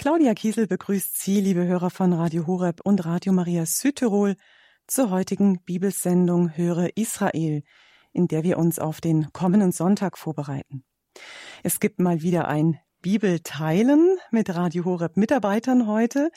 Claudia 0.00 0.32
Kiesel 0.32 0.66
begrüßt 0.66 1.20
Sie, 1.20 1.42
liebe 1.42 1.66
Hörer 1.66 1.90
von 1.90 2.14
Radio 2.14 2.46
Horeb 2.46 2.80
und 2.84 3.04
Radio 3.04 3.34
Maria 3.34 3.66
Südtirol, 3.66 4.34
zur 4.86 5.10
heutigen 5.10 5.62
Bibelsendung 5.62 6.56
Höre 6.56 6.96
Israel, 6.96 7.62
in 8.14 8.26
der 8.26 8.42
wir 8.42 8.56
uns 8.56 8.78
auf 8.78 9.02
den 9.02 9.30
kommenden 9.34 9.72
Sonntag 9.72 10.16
vorbereiten. 10.16 10.84
Es 11.62 11.80
gibt 11.80 12.00
mal 12.00 12.22
wieder 12.22 12.48
ein 12.48 12.80
Bibelteilen 13.02 14.16
mit 14.30 14.48
Radio 14.54 14.86
Horeb 14.86 15.18
Mitarbeitern 15.18 15.86
heute, 15.86 16.30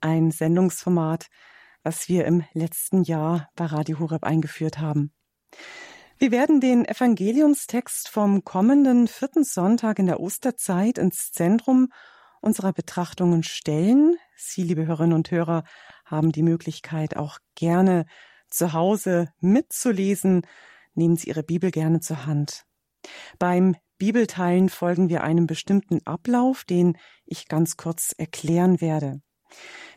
ein 0.00 0.32
Sendungsformat, 0.32 1.28
was 1.84 2.08
wir 2.08 2.24
im 2.24 2.42
letzten 2.52 3.04
Jahr 3.04 3.48
bei 3.54 3.66
Radio 3.66 4.00
Horeb 4.00 4.24
eingeführt 4.24 4.80
haben. 4.80 5.12
Wir 6.18 6.32
werden 6.32 6.60
den 6.60 6.84
Evangeliumstext 6.84 8.08
vom 8.08 8.42
kommenden 8.42 9.06
vierten 9.06 9.44
Sonntag 9.44 10.00
in 10.00 10.06
der 10.06 10.18
Osterzeit 10.18 10.98
ins 10.98 11.30
Zentrum 11.30 11.90
unserer 12.44 12.72
Betrachtungen 12.72 13.42
stellen. 13.42 14.16
Sie, 14.36 14.62
liebe 14.62 14.86
Hörerinnen 14.86 15.14
und 15.14 15.30
Hörer, 15.30 15.64
haben 16.04 16.30
die 16.30 16.42
Möglichkeit, 16.42 17.16
auch 17.16 17.38
gerne 17.54 18.04
zu 18.48 18.72
Hause 18.72 19.32
mitzulesen. 19.40 20.42
Nehmen 20.94 21.16
Sie 21.16 21.28
Ihre 21.28 21.42
Bibel 21.42 21.70
gerne 21.70 22.00
zur 22.00 22.26
Hand. 22.26 22.64
Beim 23.38 23.76
Bibelteilen 23.98 24.68
folgen 24.68 25.08
wir 25.08 25.22
einem 25.22 25.46
bestimmten 25.46 26.06
Ablauf, 26.06 26.64
den 26.64 26.98
ich 27.24 27.48
ganz 27.48 27.76
kurz 27.76 28.14
erklären 28.16 28.80
werde. 28.80 29.22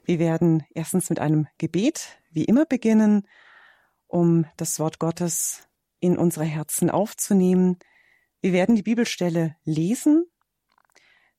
Wir 0.06 0.20
werden 0.20 0.64
erstens 0.74 1.10
mit 1.10 1.20
einem 1.20 1.48
Gebet, 1.58 2.20
wie 2.32 2.46
immer, 2.46 2.66
beginnen, 2.66 3.28
um 4.08 4.46
das 4.56 4.80
Wort 4.80 5.00
Gottes 5.00 5.68
in 6.00 6.18
unsere 6.18 6.46
Herzen 6.46 6.90
aufzunehmen. 6.90 7.78
Wir 8.40 8.54
werden 8.54 8.76
die 8.76 8.84
Bibelstelle 8.84 9.56
lesen, 9.66 10.26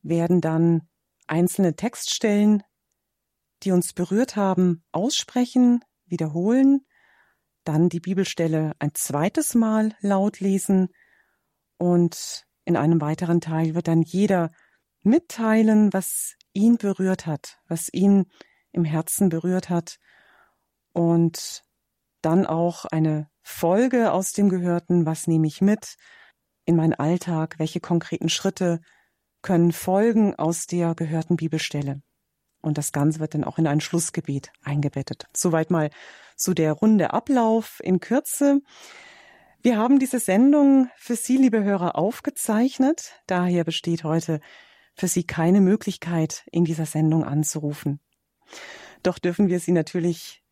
werden 0.03 0.41
dann 0.41 0.88
einzelne 1.29 1.75
Textstellen, 1.77 2.63
die 3.63 3.73
uns 3.73 3.93
berührt 3.93 4.37
haben, 4.37 4.85
aussprechen, 4.93 5.85
wiederholen, 6.07 6.87
dann 7.65 7.89
die 7.89 8.01
Bibelstelle 8.01 8.73
ein 8.79 8.95
zweites 8.95 9.55
Mal 9.55 9.95
laut 10.01 10.41
lesen 10.41 10.89
und 11.77 12.47
in 12.65 12.77
einem 12.77 13.01
weiteren 13.01 13.41
Teil 13.41 13.75
wird 13.75 13.89
dann 13.89 14.03
jeder 14.03 14.51
mitteilen, 15.03 15.93
was 15.93 16.35
ihn 16.53 16.77
berührt 16.77 17.27
hat, 17.27 17.59
was 17.69 17.89
ihn 17.93 18.27
im 18.73 18.85
Herzen 18.85 19.29
berührt 19.29 19.71
hat 19.71 19.99
und 20.93 21.65
dann 22.21 22.47
auch 22.47 22.85
eine 22.85 23.31
Folge 23.43 24.13
aus 24.13 24.33
dem 24.33 24.49
Gehörten, 24.49 25.07
was 25.07 25.27
nehme 25.27 25.47
ich 25.47 25.61
mit 25.61 25.97
in 26.65 26.77
meinen 26.77 26.95
Alltag, 26.95 27.59
welche 27.59 27.81
konkreten 27.81 28.29
Schritte 28.29 28.81
können 29.43 29.73
folgen 29.73 30.35
aus 30.35 30.67
der 30.67 30.95
gehörten 30.95 31.37
Bibelstelle. 31.37 32.03
Und 32.61 32.79
das 32.79 32.93
Ganze 32.93 33.21
wird 33.21 33.35
dann 33.35 33.45
auch 33.45 33.59
in 33.59 33.67
ein 33.67 33.81
Schlussgebet 33.81 34.51
eingebettet. 34.63 35.27
Soweit 35.33 35.71
mal 35.71 35.91
so 36.37 36.55
der 36.55 36.73
runde 36.73 37.13
Ablauf 37.13 37.81
in 37.83 38.01
Kürze. 38.01 38.61
Wir 39.63 39.77
haben 39.77 39.99
diese 39.99 40.21
Sendung 40.21 40.89
für 40.97 41.17
Sie, 41.17 41.37
liebe 41.37 41.63
Hörer, 41.63 41.97
aufgezeichnet. 41.97 43.13
Daher 43.27 43.65
besteht 43.65 44.05
heute 44.05 44.41
für 44.95 45.09
Sie 45.09 45.25
keine 45.25 45.61
Möglichkeit, 45.61 46.45
in 46.51 46.65
dieser 46.65 46.87
Sendung 46.87 47.25
anzurufen. 47.25 48.01
Doch 49.03 49.19
dürfen 49.19 49.49
wir 49.49 49.61
Sie 49.61 49.73
natürlich 49.73 50.43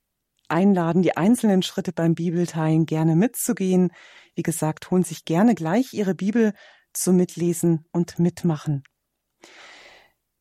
einladen, 0.49 1.03
die 1.03 1.17
einzelnen 1.17 1.63
Schritte 1.63 1.93
beim 1.93 2.15
Bibelteilen 2.15 2.87
gerne 2.87 3.17
mitzugehen. 3.17 3.91
Wie 4.35 4.43
gesagt, 4.43 4.91
holen 4.91 5.03
sich 5.03 5.25
gerne 5.25 5.55
gleich 5.55 5.93
Ihre 5.93 6.15
Bibel 6.15 6.53
zum 6.97 7.17
Mitlesen 7.17 7.85
und 7.93 8.19
Mitmachen. 8.19 8.83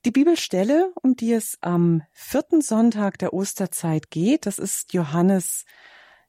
Die 0.06 0.12
Bibelstelle, 0.12 0.94
um 1.02 1.16
die 1.16 1.34
es 1.34 1.58
am 1.62 2.04
vierten 2.12 2.62
Sonntag 2.62 3.18
der 3.18 3.34
Osterzeit 3.34 4.12
geht, 4.12 4.46
das 4.46 4.60
ist 4.60 4.94
Johannes, 4.94 5.66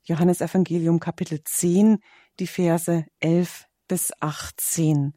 Johannes 0.03 0.41
Evangelium 0.41 0.99
Kapitel 0.99 1.43
10, 1.45 1.99
die 2.41 2.47
Verse 2.47 3.05
11 3.21 3.67
bis 3.87 4.12
18. 4.21 5.12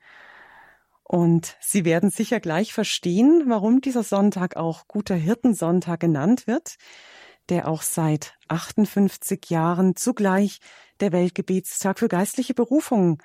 Und 1.04 1.58
Sie 1.62 1.86
werden 1.86 2.12
sicher 2.12 2.40
gleich 2.40 2.74
verstehen, 2.74 3.46
warum 3.48 3.82
dieser 3.82 4.04
Sonntag 4.04 4.58
auch 4.58 4.88
guter 4.88 5.16
Hirtensonntag 5.16 6.02
genannt 6.02 6.46
wird, 6.46 6.76
der 7.48 7.68
auch 7.68 7.82
seit 7.82 8.36
58 8.50 9.50
Jahren 9.50 9.96
zugleich 9.96 10.60
der 11.00 11.14
Weltgebetstag 11.14 11.98
für 11.98 12.10
geistliche 12.10 12.54
Berufungen 12.54 13.18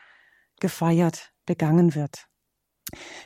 gefeiert 0.61 1.34
begangen 1.47 1.95
wird. 1.95 2.27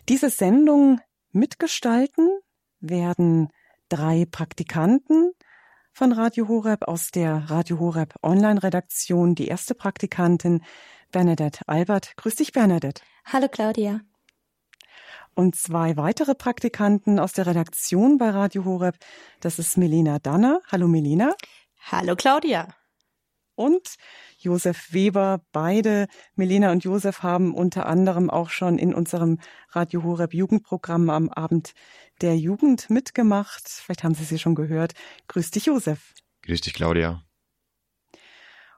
Diese 0.09 0.31
Sendung 0.31 1.01
mitgestalten 1.33 2.29
werden 2.81 3.49
drei 3.89 4.27
Praktikanten 4.31 5.33
von 5.93 6.13
Radio 6.13 6.49
Horeb 6.49 6.87
aus 6.87 7.11
der 7.11 7.51
Radio 7.51 7.81
Horeb 7.81 8.15
Online-Redaktion. 8.23 9.35
Die 9.35 9.49
erste 9.49 9.75
Praktikantin 9.75 10.63
Bernadette 11.11 11.61
Albert. 11.67 12.17
Grüß 12.17 12.37
dich, 12.37 12.53
Bernadette. 12.53 13.03
Hallo, 13.25 13.49
Claudia. 13.49 14.01
Und 15.35 15.57
zwei 15.57 15.97
weitere 15.97 16.35
Praktikanten 16.35 17.19
aus 17.19 17.33
der 17.33 17.47
Redaktion 17.47 18.19
bei 18.19 18.31
Radio 18.31 18.65
Horeb. 18.65 18.97
Das 19.41 19.59
ist 19.59 19.77
Melina 19.77 20.19
Danner. 20.19 20.61
Hallo, 20.71 20.89
Melina. 20.89 21.35
Hallo, 21.91 22.17
Claudia 22.17 22.69
und 23.59 23.97
Josef 24.39 24.93
Weber. 24.93 25.41
Beide, 25.53 26.07
Melina 26.37 26.71
und 26.71 26.85
Josef, 26.85 27.23
haben 27.23 27.55
unter 27.55 27.87
anderem 27.87 28.31
auch 28.31 28.51
schon 28.51 28.79
in 28.79 28.95
unserem 28.95 29.39
Radio 29.71 30.05
Horeb 30.05 30.33
Jugendprogramm 30.33 31.11
am 31.11 31.29
Abend 31.29 31.73
der 32.21 32.37
Jugend 32.39 32.89
mitgemacht. 32.89 33.69
Vielleicht 33.69 34.05
haben 34.05 34.15
Sie 34.15 34.25
sie 34.25 34.39
schon 34.39 34.55
gehört. 34.55 34.93
Grüß 35.27 35.51
dich, 35.51 35.67
Josef. 35.67 36.15
Grüß 36.43 36.61
dich, 36.61 36.73
Claudia. 36.73 37.23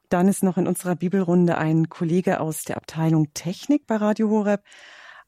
Dann 0.08 0.26
ist 0.26 0.42
noch 0.42 0.56
in 0.56 0.66
unserer 0.66 0.96
Bibelrunde 0.96 1.56
ein 1.56 1.88
Kollege 1.88 2.40
aus 2.40 2.64
der 2.64 2.78
Abteilung 2.78 3.32
Technik 3.34 3.86
bei 3.86 3.96
Radio 3.96 4.28
Horeb. 4.28 4.64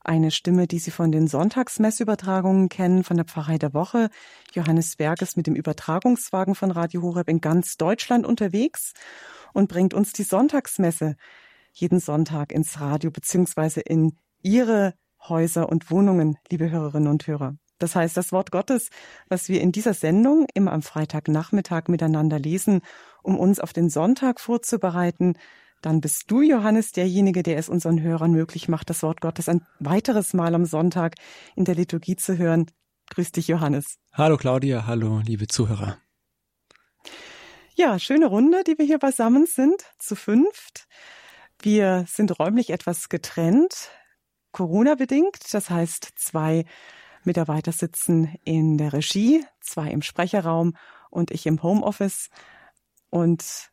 Eine 0.04 0.32
Stimme, 0.32 0.66
die 0.66 0.80
Sie 0.80 0.90
von 0.90 1.12
den 1.12 1.28
Sonntagsmessübertragungen 1.28 2.68
kennen, 2.68 3.04
von 3.04 3.16
der 3.16 3.24
Pfarrei 3.24 3.58
der 3.58 3.72
Woche. 3.72 4.10
Johannes 4.52 4.96
Berg 4.96 5.22
ist 5.22 5.36
mit 5.36 5.46
dem 5.46 5.54
Übertragungswagen 5.54 6.56
von 6.56 6.72
Radio 6.72 7.02
Horeb 7.02 7.28
in 7.28 7.40
ganz 7.40 7.76
Deutschland 7.76 8.26
unterwegs 8.26 8.94
und 9.52 9.68
bringt 9.68 9.94
uns 9.94 10.12
die 10.12 10.24
Sonntagsmesse 10.24 11.14
jeden 11.72 12.00
Sonntag 12.00 12.50
ins 12.50 12.80
Radio 12.80 13.12
beziehungsweise 13.12 13.80
in 13.80 14.16
Ihre 14.42 14.94
Häuser 15.28 15.68
und 15.68 15.88
Wohnungen, 15.90 16.36
liebe 16.50 16.69
Hörerinnen 16.69 17.08
und 17.08 17.26
Hörer. 17.28 17.56
Das 17.78 17.94
heißt, 17.94 18.16
das 18.16 18.32
Wort 18.32 18.50
Gottes, 18.50 18.90
was 19.28 19.48
wir 19.48 19.60
in 19.60 19.70
dieser 19.70 19.94
Sendung 19.94 20.46
immer 20.54 20.72
am 20.72 20.82
Freitagnachmittag 20.82 21.88
miteinander 21.88 22.40
lesen, 22.40 22.80
um 23.22 23.38
uns 23.38 23.60
auf 23.60 23.72
den 23.72 23.88
Sonntag 23.88 24.40
vorzubereiten, 24.40 25.34
dann 25.82 26.00
bist 26.00 26.31
du, 26.31 26.41
Johannes, 26.41 26.93
derjenige, 26.93 27.43
der 27.43 27.59
es 27.59 27.69
unseren 27.69 28.00
Hörern 28.00 28.32
möglich 28.32 28.69
macht, 28.69 28.88
das 28.88 29.03
Wort 29.03 29.20
Gottes 29.20 29.48
ein 29.48 29.66
weiteres 29.81 30.32
Mal 30.32 30.54
am 30.54 30.65
Sonntag 30.65 31.16
in 31.56 31.65
der 31.65 31.75
Liturgie 31.75 32.16
zu 32.16 32.38
hören. 32.38 32.70
Grüß 33.10 33.32
dich, 33.32 33.48
Johannes. 33.48 33.98
Hallo, 34.12 34.37
Claudia. 34.37 34.87
Hallo, 34.87 35.20
liebe 35.25 35.48
Zuhörer. 35.48 35.98
Ja, 37.75 37.98
schöne 37.98 38.26
Runde, 38.26 38.65
die 38.65 38.78
wir 38.78 38.87
hier 38.87 38.98
beisammen 38.98 39.47
sind, 39.47 39.82
zu 39.98 40.15
fünft. 40.15 40.87
Wir 41.60 42.04
sind 42.09 42.38
räumlich 42.38 42.70
etwas 42.70 43.09
getrennt, 43.09 43.91
Corona-bedingt. 44.53 45.38
Das 45.53 45.69
heißt, 45.69 46.12
zwei 46.16 46.64
Mitarbeiter 47.25 47.72
sitzen 47.72 48.37
in 48.44 48.78
der 48.78 48.93
Regie, 48.93 49.44
zwei 49.60 49.91
im 49.91 50.03
Sprecherraum 50.03 50.75
und 51.10 51.31
ich 51.31 51.47
im 51.47 51.62
Homeoffice. 51.62 52.31
Und 53.10 53.72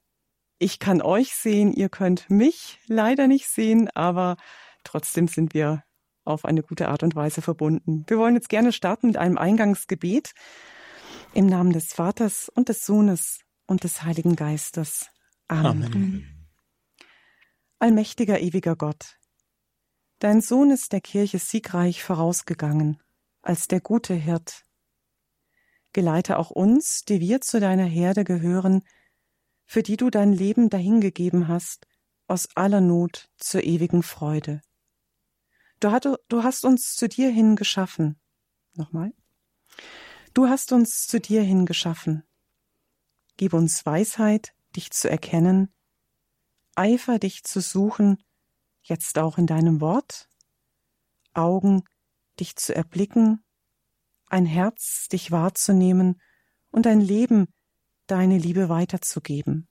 ich 0.60 0.80
kann 0.80 1.02
euch 1.02 1.34
sehen, 1.34 1.74
ihr 1.74 1.90
könnt 1.90 2.30
mich 2.30 2.80
leider 2.86 3.28
nicht 3.28 3.48
sehen, 3.48 3.90
aber 3.96 4.36
trotzdem 4.84 5.28
sind 5.28 5.54
wir 5.54 5.84
auf 6.26 6.46
eine 6.46 6.62
gute 6.62 6.90
Art 6.90 7.02
und 7.02 7.16
Weise 7.16 7.42
verbunden. 7.42 8.04
Wir 8.08 8.18
wollen 8.18 8.36
jetzt 8.36 8.50
gerne 8.50 8.72
starten 8.74 9.08
mit 9.08 9.18
einem 9.18 9.38
Eingangsgebet 9.38 10.34
im 11.34 11.46
Namen 11.46 11.72
des 11.72 11.94
Vaters 11.94 12.50
und 12.54 12.70
des 12.70 12.86
Sohnes 12.86 13.40
und 13.68 13.84
des 13.84 14.04
Heiligen 14.04 14.36
Geistes. 14.36 15.08
Amen. 15.48 15.86
Amen. 15.86 16.50
Allmächtiger, 17.80 18.42
ewiger 18.42 18.76
Gott, 18.76 19.18
dein 20.20 20.42
Sohn 20.42 20.70
ist 20.70 20.92
der 20.92 21.00
Kirche 21.00 21.40
siegreich 21.40 22.04
vorausgegangen, 22.04 23.02
als 23.42 23.68
der 23.68 23.80
gute 23.80 24.14
Hirt. 24.14 24.64
Geleite 25.94 26.38
auch 26.38 26.52
uns, 26.52 27.06
die 27.06 27.22
wir 27.22 27.40
zu 27.40 27.62
deiner 27.62 27.86
Herde 27.86 28.26
gehören, 28.26 28.84
für 29.70 29.84
die 29.84 29.98
du 29.98 30.10
dein 30.10 30.34
Leben 30.34 30.72
dahingegeben 30.72 31.48
hast, 31.48 31.86
aus 32.28 32.48
aller 32.56 32.82
Not 32.82 33.30
zur 33.38 33.64
ewigen 33.64 34.02
Freude. 34.02 34.64
Du, 35.80 35.92
hatte, 35.92 36.20
du 36.28 36.42
hast 36.42 36.66
uns 36.66 36.96
zu 36.96 37.08
dir 37.08 37.30
hin 37.30 37.56
geschaffen. 37.56 38.20
Nochmal. 38.74 39.14
Du 40.34 40.48
hast 40.48 40.72
uns 40.72 41.06
zu 41.06 41.20
dir 41.20 41.44
hin 41.44 41.68
geschaffen. 41.68 42.24
Gib 43.38 43.54
uns 43.54 43.86
Weisheit, 43.86 44.56
dich 44.76 44.90
zu 44.90 45.08
erkennen, 45.08 45.72
Eifer, 46.74 47.20
dich 47.20 47.44
zu 47.44 47.62
suchen, 47.62 48.18
jetzt 48.82 49.20
auch 49.20 49.38
in 49.38 49.46
deinem 49.46 49.82
Wort, 49.82 50.30
Augen, 51.36 51.84
dich 52.40 52.56
zu 52.56 52.74
erblicken, 52.74 53.44
ein 54.30 54.48
Herz, 54.48 55.10
dich 55.10 55.30
wahrzunehmen 55.30 56.20
und 56.72 56.88
ein 56.88 57.02
Leben, 57.02 57.54
deine 58.12 58.38
Liebe 58.38 58.70
weiterzugeben. 58.70 59.68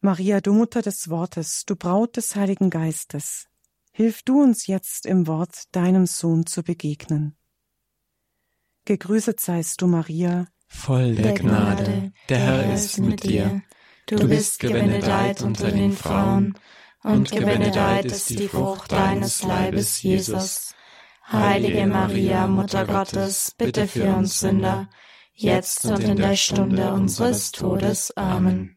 Maria, 0.00 0.40
du 0.40 0.52
Mutter 0.52 0.82
des 0.82 1.08
Wortes, 1.10 1.64
du 1.66 1.74
Braut 1.74 2.16
des 2.16 2.36
Heiligen 2.36 2.70
Geistes, 2.70 3.46
hilf 3.92 4.22
du 4.22 4.42
uns 4.42 4.66
jetzt 4.66 5.06
im 5.06 5.26
Wort 5.26 5.64
deinem 5.72 6.06
Sohn 6.06 6.46
zu 6.46 6.62
begegnen. 6.62 7.36
Gegrüßet 8.84 9.40
seist 9.40 9.82
du, 9.82 9.86
Maria, 9.86 10.46
voll 10.68 11.14
der, 11.14 11.24
der 11.24 11.34
Gnade, 11.34 11.84
Gnade, 11.84 12.12
der 12.28 12.38
Herr 12.38 12.74
ist 12.74 12.98
mit 12.98 13.24
dir. 13.24 13.62
Du 14.06 14.28
bist 14.28 14.60
gebenedeit 14.60 15.42
unter 15.42 15.70
den 15.70 15.92
Frauen, 15.92 16.56
und 17.02 17.30
gebenedeit 17.30 18.06
ist 18.06 18.30
die 18.30 18.48
Frucht 18.48 18.92
deines 18.92 19.42
Leibes, 19.42 20.02
Jesus. 20.02 20.74
Heilige 21.30 21.86
Maria, 21.86 22.46
Mutter 22.46 22.86
Gottes, 22.86 23.54
bitte 23.56 23.86
für 23.86 24.14
uns 24.14 24.40
Sünder, 24.40 24.88
jetzt 25.40 25.84
und 25.84 26.00
in 26.00 26.16
der 26.16 26.36
Stunde 26.36 26.92
unseres 26.92 27.52
Todes. 27.52 28.16
Amen. 28.16 28.76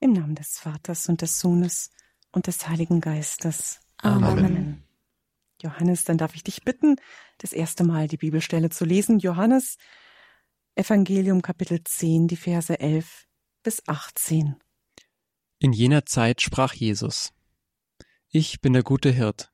Im 0.00 0.12
Namen 0.12 0.34
des 0.34 0.58
Vaters 0.58 1.08
und 1.08 1.20
des 1.20 1.38
Sohnes 1.38 1.90
und 2.32 2.46
des 2.46 2.66
Heiligen 2.68 3.00
Geistes. 3.00 3.80
Amen. 3.98 4.24
Amen. 4.24 4.84
Johannes, 5.62 6.04
dann 6.04 6.16
darf 6.16 6.34
ich 6.34 6.42
dich 6.42 6.62
bitten, 6.64 6.96
das 7.38 7.52
erste 7.52 7.84
Mal 7.84 8.08
die 8.08 8.16
Bibelstelle 8.16 8.70
zu 8.70 8.86
lesen. 8.86 9.18
Johannes, 9.18 9.76
Evangelium 10.74 11.42
Kapitel 11.42 11.84
10, 11.84 12.28
die 12.28 12.36
Verse 12.36 12.80
11 12.80 13.26
bis 13.62 13.86
18. 13.86 14.56
In 15.58 15.74
jener 15.74 16.06
Zeit 16.06 16.40
sprach 16.40 16.72
Jesus, 16.72 17.34
Ich 18.28 18.62
bin 18.62 18.72
der 18.72 18.82
gute 18.82 19.10
Hirt. 19.10 19.52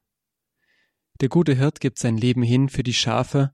Der 1.21 1.29
gute 1.29 1.55
Hirt 1.55 1.81
gibt 1.81 1.99
sein 1.99 2.17
Leben 2.17 2.45
hin 2.45 2.69
für 2.69 2.85
die 2.85 2.95
Schafe, 2.95 3.53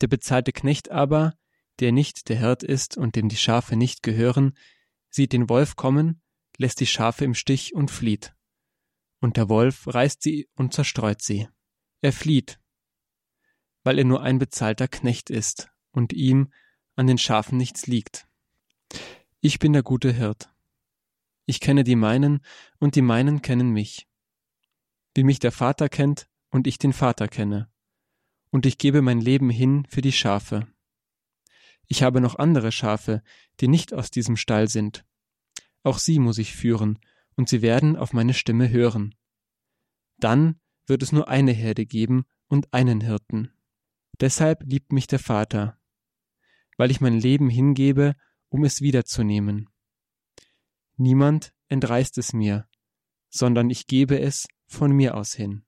der 0.00 0.06
bezahlte 0.06 0.52
Knecht 0.52 0.92
aber, 0.92 1.34
der 1.80 1.92
nicht 1.92 2.28
der 2.28 2.38
Hirt 2.38 2.62
ist 2.62 2.96
und 2.96 3.16
dem 3.16 3.28
die 3.28 3.36
Schafe 3.36 3.76
nicht 3.76 4.02
gehören, 4.02 4.56
sieht 5.08 5.32
den 5.32 5.48
Wolf 5.48 5.76
kommen, 5.76 6.22
lässt 6.56 6.80
die 6.80 6.86
Schafe 6.86 7.24
im 7.24 7.34
Stich 7.34 7.74
und 7.74 7.90
flieht. 7.90 8.34
Und 9.20 9.36
der 9.36 9.48
Wolf 9.48 9.86
reißt 9.86 10.22
sie 10.22 10.48
und 10.54 10.74
zerstreut 10.74 11.22
sie. 11.22 11.48
Er 12.00 12.12
flieht, 12.12 12.60
weil 13.82 13.98
er 13.98 14.04
nur 14.04 14.22
ein 14.22 14.38
bezahlter 14.38 14.88
Knecht 14.88 15.30
ist 15.30 15.70
und 15.90 16.12
ihm 16.12 16.52
an 16.96 17.06
den 17.06 17.18
Schafen 17.18 17.58
nichts 17.58 17.86
liegt. 17.86 18.26
Ich 19.40 19.58
bin 19.58 19.72
der 19.72 19.82
gute 19.82 20.12
Hirt. 20.12 20.52
Ich 21.46 21.60
kenne 21.60 21.82
die 21.82 21.96
meinen, 21.96 22.44
und 22.78 22.94
die 22.94 23.02
meinen 23.02 23.42
kennen 23.42 23.70
mich. 23.70 24.06
Wie 25.14 25.24
mich 25.24 25.38
der 25.38 25.52
Vater 25.52 25.88
kennt, 25.88 26.28
und 26.50 26.66
ich 26.66 26.78
den 26.78 26.92
Vater 26.92 27.26
kenne. 27.26 27.70
Und 28.50 28.66
ich 28.66 28.78
gebe 28.78 29.02
mein 29.02 29.20
Leben 29.20 29.50
hin 29.50 29.86
für 29.88 30.02
die 30.02 30.12
Schafe. 30.12 30.66
Ich 31.92 32.04
habe 32.04 32.20
noch 32.20 32.36
andere 32.36 32.70
Schafe, 32.70 33.20
die 33.58 33.66
nicht 33.66 33.92
aus 33.92 34.12
diesem 34.12 34.36
Stall 34.36 34.68
sind. 34.68 35.04
Auch 35.82 35.98
sie 35.98 36.20
muss 36.20 36.38
ich 36.38 36.54
führen, 36.54 37.00
und 37.34 37.48
sie 37.48 37.62
werden 37.62 37.96
auf 37.96 38.12
meine 38.12 38.32
Stimme 38.32 38.70
hören. 38.70 39.16
Dann 40.16 40.60
wird 40.86 41.02
es 41.02 41.10
nur 41.10 41.26
eine 41.26 41.50
Herde 41.50 41.86
geben 41.86 42.26
und 42.46 42.72
einen 42.72 43.00
Hirten. 43.00 43.52
Deshalb 44.20 44.62
liebt 44.62 44.92
mich 44.92 45.08
der 45.08 45.18
Vater, 45.18 45.80
weil 46.76 46.92
ich 46.92 47.00
mein 47.00 47.18
Leben 47.18 47.50
hingebe, 47.50 48.14
um 48.50 48.62
es 48.62 48.80
wiederzunehmen. 48.80 49.68
Niemand 50.96 51.52
entreißt 51.66 52.18
es 52.18 52.32
mir, 52.32 52.68
sondern 53.30 53.68
ich 53.68 53.88
gebe 53.88 54.20
es 54.20 54.46
von 54.68 54.92
mir 54.92 55.16
aus 55.16 55.32
hin. 55.34 55.64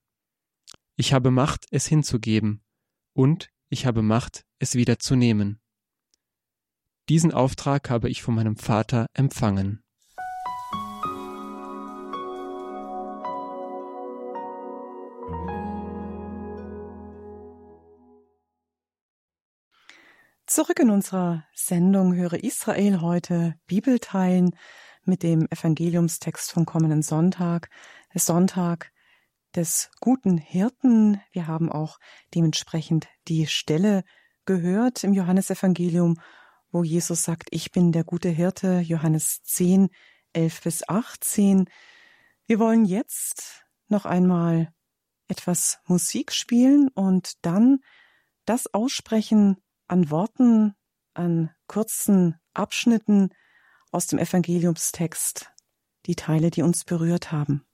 Ich 0.95 1.13
habe 1.13 1.33
Macht, 1.33 1.67
es 1.73 1.87
hinzugeben, 1.89 2.63
und 3.13 3.51
ich 3.71 3.87
habe 3.87 4.03
Macht, 4.03 4.45
es 4.61 4.77
wieder 4.77 5.01
zu 5.01 5.17
nehmen. 5.17 5.62
Diesen 7.13 7.35
Auftrag 7.35 7.91
habe 7.91 8.09
ich 8.09 8.23
von 8.23 8.35
meinem 8.35 8.57
Vater 8.57 9.05
empfangen. 9.13 9.83
Zurück 20.47 20.79
in 20.81 20.89
unserer 20.89 21.45
Sendung 21.53 22.15
Höre 22.15 22.43
Israel 22.43 23.03
heute 23.03 23.57
Bibel 23.67 23.99
teilen 23.99 24.57
mit 25.05 25.23
dem 25.23 25.47
Evangeliumstext 25.51 26.51
vom 26.51 26.65
kommenden 26.65 27.03
Sonntag, 27.03 27.69
Sonntag 28.15 28.91
des 29.55 29.91
guten 30.01 30.39
Hirten. 30.39 31.21
Wir 31.33 31.47
haben 31.47 31.71
auch 31.71 31.99
dementsprechend 32.35 33.09
die 33.29 33.47
Stelle 33.47 34.03
gehört 34.47 35.05
im 35.05 35.13
Johannesevangelium, 35.13 36.17
wo 36.73 36.83
Jesus 36.83 37.23
sagt, 37.23 37.49
ich 37.51 37.71
bin 37.71 37.93
der 37.93 38.03
gute 38.03 38.31
Hirte, 38.31 38.81
Johannes 38.81 39.43
10, 39.45 39.91
11 40.33 40.61
bis 40.63 40.89
18. 40.89 41.69
Wir 42.47 42.59
wollen 42.59 42.85
jetzt 42.85 43.65
noch 43.89 44.07
einmal 44.07 44.73
etwas 45.29 45.79
Musik 45.87 46.33
spielen 46.33 46.89
und 46.89 47.45
dann 47.45 47.81
das 48.47 48.73
aussprechen, 48.73 49.57
an 49.87 50.11
Worten, 50.11 50.75
an 51.15 51.51
kurzen 51.67 52.37
Abschnitten 52.55 53.31
aus 53.91 54.07
dem 54.07 54.19
Evangeliumstext, 54.19 55.53
die 56.07 56.17
Teile, 56.17 56.51
die 56.51 56.63
uns 56.63 56.85
berührt 56.85 57.31
haben. 57.31 57.65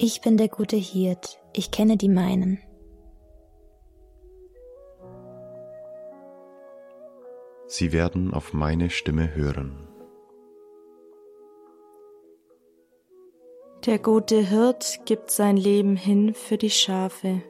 Ich 0.00 0.20
bin 0.20 0.36
der 0.36 0.46
gute 0.46 0.76
Hirt, 0.76 1.40
ich 1.52 1.72
kenne 1.72 1.96
die 1.96 2.08
meinen. 2.08 2.60
Sie 7.66 7.90
werden 7.90 8.32
auf 8.32 8.52
meine 8.52 8.90
Stimme 8.90 9.34
hören. 9.34 9.88
Der 13.86 13.98
gute 13.98 14.36
Hirt 14.36 15.00
gibt 15.04 15.32
sein 15.32 15.56
Leben 15.56 15.96
hin 15.96 16.32
für 16.32 16.58
die 16.58 16.70
Schafe. 16.70 17.42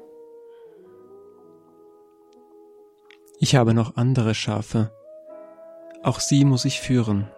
Ich 3.41 3.57
habe 3.57 3.75
noch 3.75 3.97
andere 3.97 4.35
Schafe. 4.35 4.91
Auch 6.03 6.19
sie 6.19 6.47
muss 6.47 6.65
ich 6.65 6.81
führen. 6.81 7.31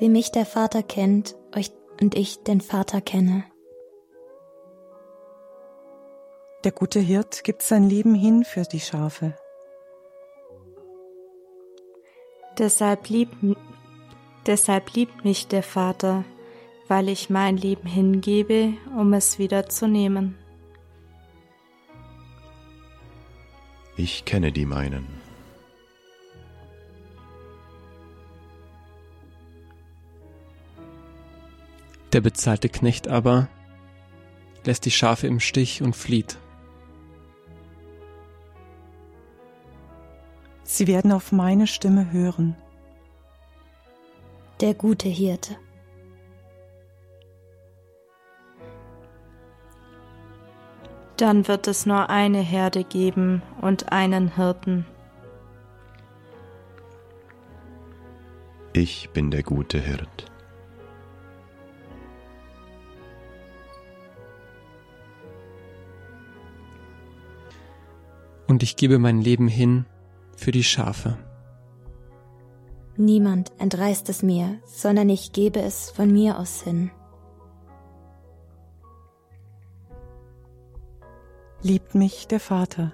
Wie 0.00 0.08
mich 0.08 0.32
der 0.32 0.44
Vater 0.44 0.82
kennt, 0.82 1.36
euch 1.54 1.70
und 2.02 2.16
ich 2.16 2.42
den 2.42 2.60
Vater 2.60 3.00
kenne. 3.00 3.44
Der 6.64 6.72
gute 6.72 6.98
Hirt 6.98 7.44
gibt 7.44 7.62
sein 7.62 7.88
Leben 7.88 8.14
hin 8.14 8.44
für 8.44 8.62
die 8.62 8.80
Schafe. 8.80 9.36
Deshalb 12.58 13.08
liebt, 13.08 13.36
deshalb 14.46 14.92
liebt 14.94 15.24
mich 15.24 15.46
der 15.46 15.62
Vater, 15.62 16.24
weil 16.88 17.08
ich 17.08 17.30
mein 17.30 17.56
Leben 17.56 17.88
hingebe, 17.88 18.74
um 18.98 19.12
es 19.12 19.38
wieder 19.38 19.68
zu 19.68 19.86
nehmen. 19.86 20.36
Ich 23.96 24.24
kenne 24.24 24.50
die 24.50 24.66
meinen. 24.66 25.21
Der 32.12 32.20
bezahlte 32.20 32.68
Knecht 32.68 33.08
aber 33.08 33.48
lässt 34.64 34.84
die 34.84 34.90
Schafe 34.90 35.26
im 35.26 35.40
Stich 35.40 35.82
und 35.82 35.96
flieht. 35.96 36.38
Sie 40.64 40.86
werden 40.86 41.12
auf 41.12 41.32
meine 41.32 41.66
Stimme 41.66 42.12
hören. 42.12 42.56
Der 44.60 44.74
gute 44.74 45.08
Hirte. 45.08 45.56
Dann 51.16 51.46
wird 51.46 51.68
es 51.68 51.86
nur 51.86 52.10
eine 52.10 52.40
Herde 52.40 52.84
geben 52.84 53.42
und 53.60 53.92
einen 53.92 54.34
Hirten. 54.34 54.86
Ich 58.72 59.10
bin 59.10 59.30
der 59.30 59.42
gute 59.42 59.78
Hirt. 59.78 60.31
und 68.62 68.66
ich 68.66 68.76
gebe 68.76 69.00
mein 69.00 69.20
Leben 69.20 69.48
hin 69.48 69.86
für 70.36 70.52
die 70.52 70.62
Schafe. 70.62 71.18
Niemand 72.96 73.50
entreißt 73.58 74.08
es 74.08 74.22
mir, 74.22 74.60
sondern 74.66 75.08
ich 75.08 75.32
gebe 75.32 75.60
es 75.60 75.90
von 75.90 76.12
mir 76.12 76.38
aus 76.38 76.62
hin. 76.62 76.92
Liebt 81.62 81.96
mich 81.96 82.28
der 82.28 82.38
Vater. 82.38 82.92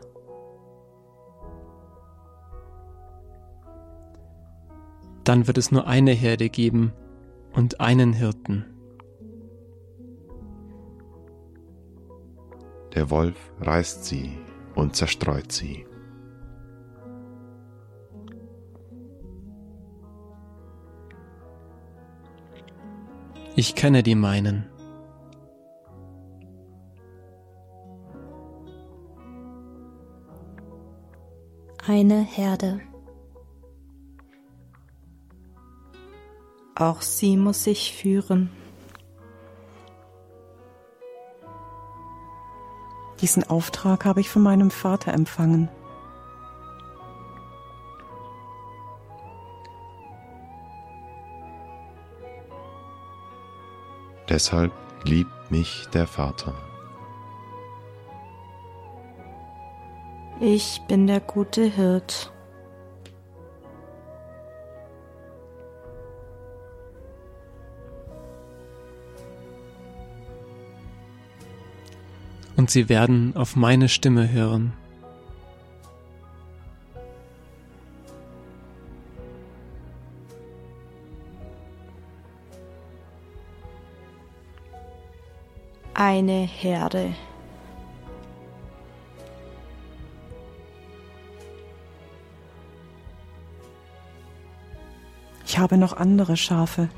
Dann 5.25 5.46
wird 5.46 5.58
es 5.58 5.70
nur 5.70 5.87
eine 5.87 6.12
Herde 6.12 6.48
geben 6.48 6.94
und 7.52 7.78
einen 7.78 8.14
Hirten. 8.14 8.64
Der 12.94 13.10
Wolf 13.10 13.37
reißt 13.60 14.06
sie 14.06 14.47
und 14.78 14.94
zerstreut 14.94 15.50
sie. 15.50 15.85
Ich 23.56 23.75
kenne 23.75 24.04
die 24.04 24.14
meinen. 24.14 24.70
Eine 31.85 32.20
Herde. 32.20 32.80
Auch 36.76 37.02
sie 37.02 37.37
muss 37.37 37.64
sich 37.64 37.94
führen. 37.94 38.50
Diesen 43.20 43.48
Auftrag 43.48 44.04
habe 44.04 44.20
ich 44.20 44.28
von 44.28 44.42
meinem 44.42 44.70
Vater 44.70 45.12
empfangen. 45.12 45.68
Deshalb 54.28 54.72
liebt 55.04 55.50
mich 55.50 55.87
der 55.92 56.06
Vater. 56.06 56.54
Ich 60.40 60.82
bin 60.87 61.06
der 61.06 61.20
gute 61.20 61.64
Hirt. 61.64 62.32
Und 72.58 72.72
sie 72.72 72.88
werden 72.88 73.36
auf 73.36 73.54
meine 73.54 73.88
Stimme 73.88 74.32
hören. 74.32 74.72
Eine 85.94 86.32
Herde. 86.32 87.14
Ich 95.46 95.60
habe 95.60 95.76
noch 95.76 95.92
andere 95.92 96.36
Schafe. 96.36 96.88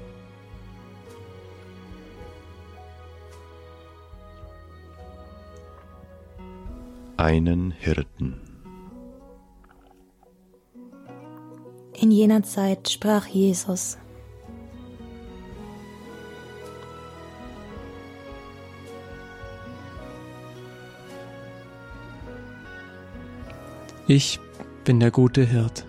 Einen 7.20 7.72
Hirten. 7.72 8.40
In 11.92 12.10
jener 12.10 12.42
Zeit 12.44 12.88
sprach 12.88 13.26
Jesus. 13.26 13.98
Ich 24.06 24.40
bin 24.84 24.98
der 24.98 25.10
gute 25.10 25.44
Hirt. 25.44 25.84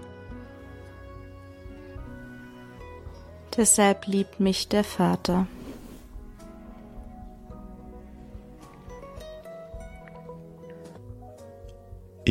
Deshalb 3.55 4.05
liebt 4.05 4.41
mich 4.41 4.67
der 4.67 4.83
Vater. 4.83 5.47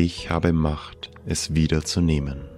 Ich 0.03 0.31
habe 0.31 0.51
Macht, 0.51 1.11
es 1.27 1.53
wiederzunehmen. 1.53 2.49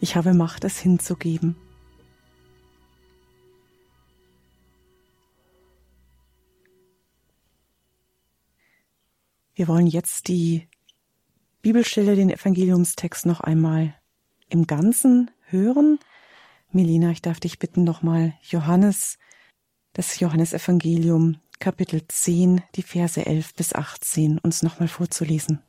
Ich 0.00 0.14
habe 0.14 0.32
Macht, 0.32 0.62
es 0.62 0.78
hinzugeben. 0.78 1.56
Wir 9.56 9.66
wollen 9.66 9.88
jetzt 9.88 10.28
die 10.28 10.68
Bibelstelle, 11.60 12.14
den 12.14 12.30
Evangeliumstext 12.30 13.26
noch 13.26 13.40
einmal 13.40 13.96
im 14.48 14.68
Ganzen 14.68 15.32
hören. 15.46 15.98
Melina, 16.70 17.10
ich 17.10 17.22
darf 17.22 17.40
dich 17.40 17.58
bitten, 17.58 17.82
nochmal 17.82 18.34
Johannes, 18.42 19.18
das 19.94 20.20
Johannesevangelium, 20.20 21.40
Kapitel 21.60 22.00
10, 22.08 22.62
die 22.74 22.82
Verse 22.82 23.24
11 23.24 23.54
bis 23.54 23.74
18, 23.74 24.38
uns 24.38 24.62
nochmal 24.62 24.88
vorzulesen. 24.88 25.62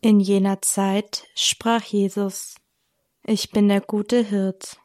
In 0.00 0.18
jener 0.18 0.62
Zeit 0.62 1.28
sprach 1.36 1.84
Jesus, 1.84 2.56
ich 3.22 3.52
bin 3.52 3.68
der 3.68 3.80
gute 3.80 4.24
Hirt. 4.24 4.80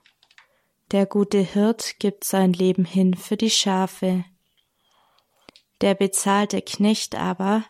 Der 0.91 1.08
gute 1.08 1.39
Hirt 1.39 1.96
gibt 1.98 2.24
sein 2.24 2.53
Leben 2.53 2.86
hin 2.86 3.15
für 3.15 3.36
die 3.36 3.50
Schafe. 3.50 4.25
Der 5.81 5.96
bezahlte 5.96 6.62
Knecht 6.62 7.15
aber, 7.15 7.65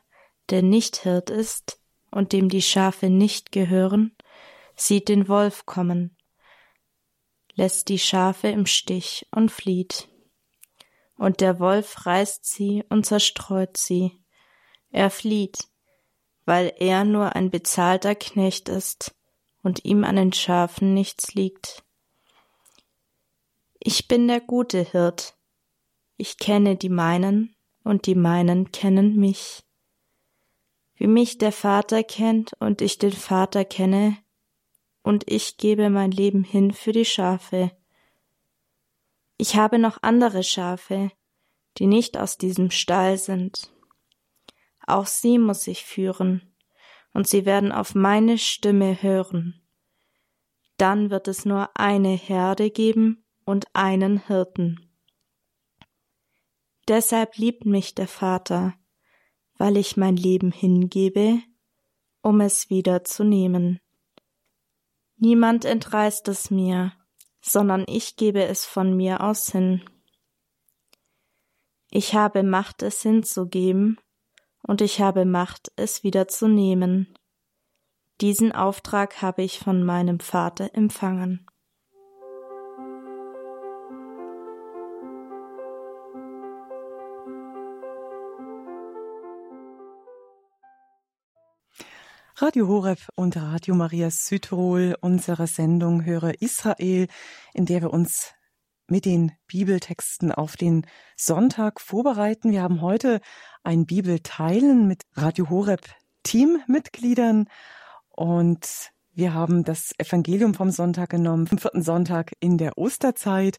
der 0.49 0.61
nicht 0.61 0.97
Hirt 0.97 1.29
ist 1.29 1.79
und 2.11 2.33
dem 2.33 2.49
die 2.49 2.61
Schafe 2.61 3.09
nicht 3.09 3.53
gehören, 3.53 4.13
sieht 4.75 5.07
den 5.07 5.29
Wolf 5.29 5.65
kommen, 5.65 6.17
lässt 7.53 7.87
die 7.87 7.99
Schafe 7.99 8.49
im 8.49 8.65
Stich 8.65 9.25
und 9.31 9.53
flieht. 9.53 10.08
Und 11.19 11.41
der 11.41 11.59
Wolf 11.59 12.07
reißt 12.07 12.45
sie 12.45 12.83
und 12.89 13.05
zerstreut 13.05 13.77
sie. 13.77 14.23
Er 14.89 15.11
flieht, 15.11 15.67
weil 16.45 16.73
er 16.77 17.03
nur 17.03 17.35
ein 17.35 17.51
bezahlter 17.51 18.15
Knecht 18.15 18.69
ist 18.69 19.13
und 19.61 19.85
ihm 19.85 20.03
an 20.03 20.15
den 20.15 20.33
Schafen 20.33 20.95
nichts 20.95 21.35
liegt. 21.35 21.83
Ich 23.79 24.07
bin 24.07 24.27
der 24.27 24.39
gute 24.39 24.81
Hirt. 24.81 25.35
Ich 26.17 26.37
kenne 26.37 26.75
die 26.75 26.89
meinen 26.89 27.55
und 27.83 28.07
die 28.07 28.15
meinen 28.15 28.71
kennen 28.71 29.17
mich. 29.17 29.63
Wie 30.95 31.07
mich 31.07 31.37
der 31.37 31.51
Vater 31.51 32.03
kennt 32.03 32.53
und 32.59 32.81
ich 32.81 32.97
den 32.97 33.13
Vater 33.13 33.63
kenne, 33.63 34.17
und 35.01 35.29
ich 35.31 35.57
gebe 35.57 35.89
mein 35.89 36.11
Leben 36.11 36.43
hin 36.43 36.71
für 36.71 36.91
die 36.91 37.05
Schafe. 37.05 37.71
Ich 39.41 39.55
habe 39.55 39.79
noch 39.79 39.99
andere 40.01 40.43
Schafe, 40.43 41.11
die 41.77 41.87
nicht 41.87 42.17
aus 42.17 42.37
diesem 42.37 42.71
Stall 42.71 43.17
sind. 43.17 43.71
Auch 44.85 45.05
sie 45.05 45.39
muss 45.39 45.65
ich 45.65 45.85
führen, 45.85 46.53
und 47.13 47.25
sie 47.25 47.45
werden 47.45 47.71
auf 47.71 47.95
meine 47.95 48.37
Stimme 48.37 49.01
hören. 49.01 49.61
Dann 50.75 51.09
wird 51.09 51.29
es 51.29 51.45
nur 51.45 51.69
eine 51.79 52.09
Herde 52.09 52.69
geben 52.69 53.23
und 53.45 53.73
einen 53.73 54.27
Hirten. 54.27 54.91
Deshalb 56.89 57.37
liebt 57.37 57.65
mich 57.65 57.95
der 57.95 58.09
Vater, 58.09 58.73
weil 59.57 59.77
ich 59.77 59.95
mein 59.95 60.17
Leben 60.17 60.51
hingebe, 60.51 61.39
um 62.21 62.41
es 62.41 62.69
wieder 62.69 63.05
zu 63.05 63.23
nehmen. 63.23 63.79
Niemand 65.15 65.63
entreißt 65.63 66.27
es 66.27 66.51
mir, 66.51 66.91
sondern 67.49 67.83
ich 67.87 68.15
gebe 68.15 68.43
es 68.43 68.65
von 68.65 68.95
mir 68.95 69.21
aus 69.21 69.51
hin. 69.51 69.83
Ich 71.91 72.13
habe 72.13 72.43
Macht, 72.43 72.83
es 72.83 73.01
hinzugeben, 73.01 73.99
und 74.61 74.81
ich 74.81 75.01
habe 75.01 75.25
Macht, 75.25 75.71
es 75.75 76.03
wieder 76.03 76.27
zu 76.27 76.47
nehmen. 76.47 77.13
Diesen 78.21 78.51
Auftrag 78.51 79.21
habe 79.21 79.41
ich 79.41 79.59
von 79.59 79.83
meinem 79.83 80.19
Vater 80.19 80.69
empfangen. 80.73 81.47
Radio 92.41 92.69
Horeb 92.69 92.99
und 93.15 93.35
Radio 93.35 93.75
Maria 93.75 94.09
Südtirol, 94.09 94.95
unsere 95.01 95.45
Sendung 95.45 96.05
Höre 96.05 96.41
Israel, 96.41 97.09
in 97.53 97.65
der 97.65 97.81
wir 97.81 97.91
uns 97.91 98.33
mit 98.87 99.03
den 99.03 99.33
Bibeltexten 99.47 100.31
auf 100.31 100.55
den 100.55 100.87
Sonntag 101.17 101.81
vorbereiten. 101.81 102.51
Wir 102.51 102.61
haben 102.61 102.79
heute 102.79 103.19
ein 103.65 103.85
Bibelteilen 103.85 104.87
mit 104.87 105.03
Radio 105.15 105.49
Horeb 105.49 105.81
Teammitgliedern 106.23 107.49
und 108.07 108.91
wir 109.11 109.33
haben 109.33 109.65
das 109.65 109.91
Evangelium 109.97 110.53
vom 110.53 110.71
Sonntag 110.71 111.09
genommen, 111.09 111.45
vom 111.45 111.57
vierten 111.57 111.81
Sonntag 111.81 112.31
in 112.39 112.57
der 112.57 112.77
Osterzeit. 112.77 113.57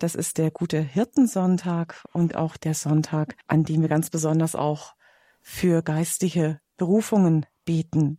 Das 0.00 0.14
ist 0.14 0.36
der 0.36 0.50
gute 0.50 0.80
Hirtensonntag 0.80 2.04
und 2.12 2.36
auch 2.36 2.58
der 2.58 2.74
Sonntag, 2.74 3.36
an 3.46 3.64
dem 3.64 3.80
wir 3.80 3.88
ganz 3.88 4.10
besonders 4.10 4.54
auch 4.54 4.92
für 5.40 5.80
geistliche 5.80 6.60
Berufungen 6.78 7.44
beten. 7.66 8.18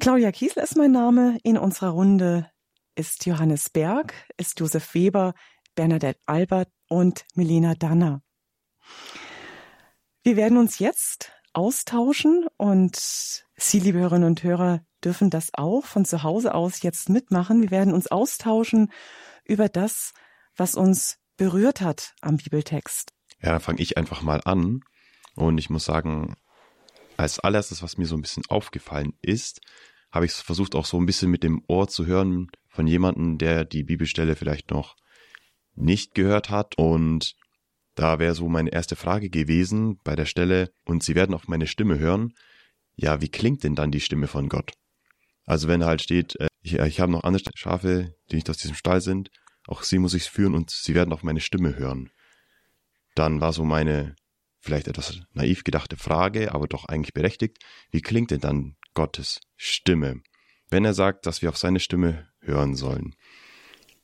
Claudia 0.00 0.32
Kiesel 0.32 0.62
ist 0.62 0.76
mein 0.76 0.92
Name. 0.92 1.38
In 1.42 1.58
unserer 1.58 1.90
Runde 1.90 2.50
ist 2.94 3.26
Johannes 3.26 3.68
Berg, 3.68 4.14
ist 4.38 4.58
Josef 4.60 4.94
Weber, 4.94 5.34
Bernadette 5.74 6.20
Albert 6.24 6.70
und 6.88 7.26
Milena 7.34 7.74
Danner. 7.74 8.22
Wir 10.22 10.36
werden 10.36 10.56
uns 10.56 10.78
jetzt 10.78 11.32
austauschen 11.52 12.46
und 12.56 12.96
Sie, 13.56 13.80
liebe 13.80 13.98
Hörerinnen 13.98 14.28
und 14.28 14.42
Hörer, 14.42 14.80
dürfen 15.04 15.30
das 15.30 15.50
auch 15.52 15.84
von 15.84 16.04
zu 16.04 16.22
Hause 16.22 16.54
aus 16.54 16.82
jetzt 16.82 17.08
mitmachen. 17.08 17.62
Wir 17.62 17.70
werden 17.70 17.92
uns 17.92 18.06
austauschen 18.08 18.92
über 19.44 19.68
das, 19.68 20.12
was 20.56 20.74
uns 20.74 21.18
berührt 21.36 21.80
hat 21.80 22.14
am 22.20 22.36
Bibeltext. 22.36 23.12
Ja, 23.40 23.52
dann 23.52 23.60
fange 23.60 23.80
ich 23.80 23.96
einfach 23.96 24.22
mal 24.22 24.40
an. 24.44 24.80
Und 25.34 25.58
ich 25.58 25.70
muss 25.70 25.84
sagen, 25.84 26.36
als 27.18 27.40
allererstes, 27.40 27.82
was 27.82 27.98
mir 27.98 28.06
so 28.06 28.16
ein 28.16 28.22
bisschen 28.22 28.44
aufgefallen 28.48 29.12
ist, 29.20 29.60
habe 30.10 30.24
ich 30.24 30.32
versucht 30.32 30.74
auch 30.74 30.86
so 30.86 30.98
ein 30.98 31.06
bisschen 31.06 31.30
mit 31.30 31.42
dem 31.42 31.62
Ohr 31.66 31.88
zu 31.88 32.06
hören 32.06 32.48
von 32.68 32.86
jemandem, 32.86 33.38
der 33.38 33.64
die 33.64 33.82
Bibelstelle 33.82 34.36
vielleicht 34.36 34.70
noch 34.70 34.96
nicht 35.74 36.14
gehört 36.14 36.48
hat. 36.48 36.78
Und 36.78 37.34
da 37.94 38.18
wäre 38.18 38.34
so 38.34 38.48
meine 38.48 38.70
erste 38.70 38.96
Frage 38.96 39.30
gewesen 39.30 39.98
bei 40.04 40.16
der 40.16 40.26
Stelle, 40.26 40.70
und 40.84 41.02
Sie 41.02 41.14
werden 41.14 41.34
auf 41.34 41.48
meine 41.48 41.66
Stimme 41.66 41.98
hören. 41.98 42.32
Ja, 42.94 43.20
wie 43.20 43.28
klingt 43.28 43.64
denn 43.64 43.74
dann 43.74 43.90
die 43.90 44.00
Stimme 44.00 44.28
von 44.28 44.48
Gott? 44.48 44.72
Also 45.44 45.66
wenn 45.68 45.84
halt 45.84 46.02
steht, 46.02 46.38
äh, 46.40 46.46
ich, 46.62 46.74
ich 46.74 47.00
habe 47.00 47.12
noch 47.12 47.24
andere 47.24 47.42
Schafe, 47.54 48.14
die 48.30 48.36
nicht 48.36 48.48
aus 48.48 48.58
diesem 48.58 48.76
Stall 48.76 49.00
sind, 49.00 49.30
auch 49.66 49.82
sie 49.82 49.98
muss 49.98 50.14
ich 50.14 50.24
führen 50.24 50.54
und 50.54 50.70
sie 50.70 50.94
werden 50.94 51.12
auf 51.12 51.22
meine 51.22 51.40
Stimme 51.40 51.76
hören. 51.76 52.10
Dann 53.14 53.40
war 53.40 53.52
so 53.52 53.64
meine 53.64 54.14
vielleicht 54.60 54.88
etwas 54.88 55.20
naiv 55.32 55.64
gedachte 55.64 55.96
Frage, 55.96 56.54
aber 56.54 56.66
doch 56.66 56.84
eigentlich 56.84 57.14
berechtigt, 57.14 57.58
wie 57.90 58.02
klingt 58.02 58.30
denn 58.30 58.40
dann 58.40 58.76
Gottes 58.94 59.40
Stimme, 59.56 60.22
wenn 60.70 60.84
er 60.84 60.94
sagt, 60.94 61.26
dass 61.26 61.42
wir 61.42 61.48
auf 61.48 61.58
seine 61.58 61.80
Stimme 61.80 62.28
hören 62.40 62.74
sollen? 62.74 63.14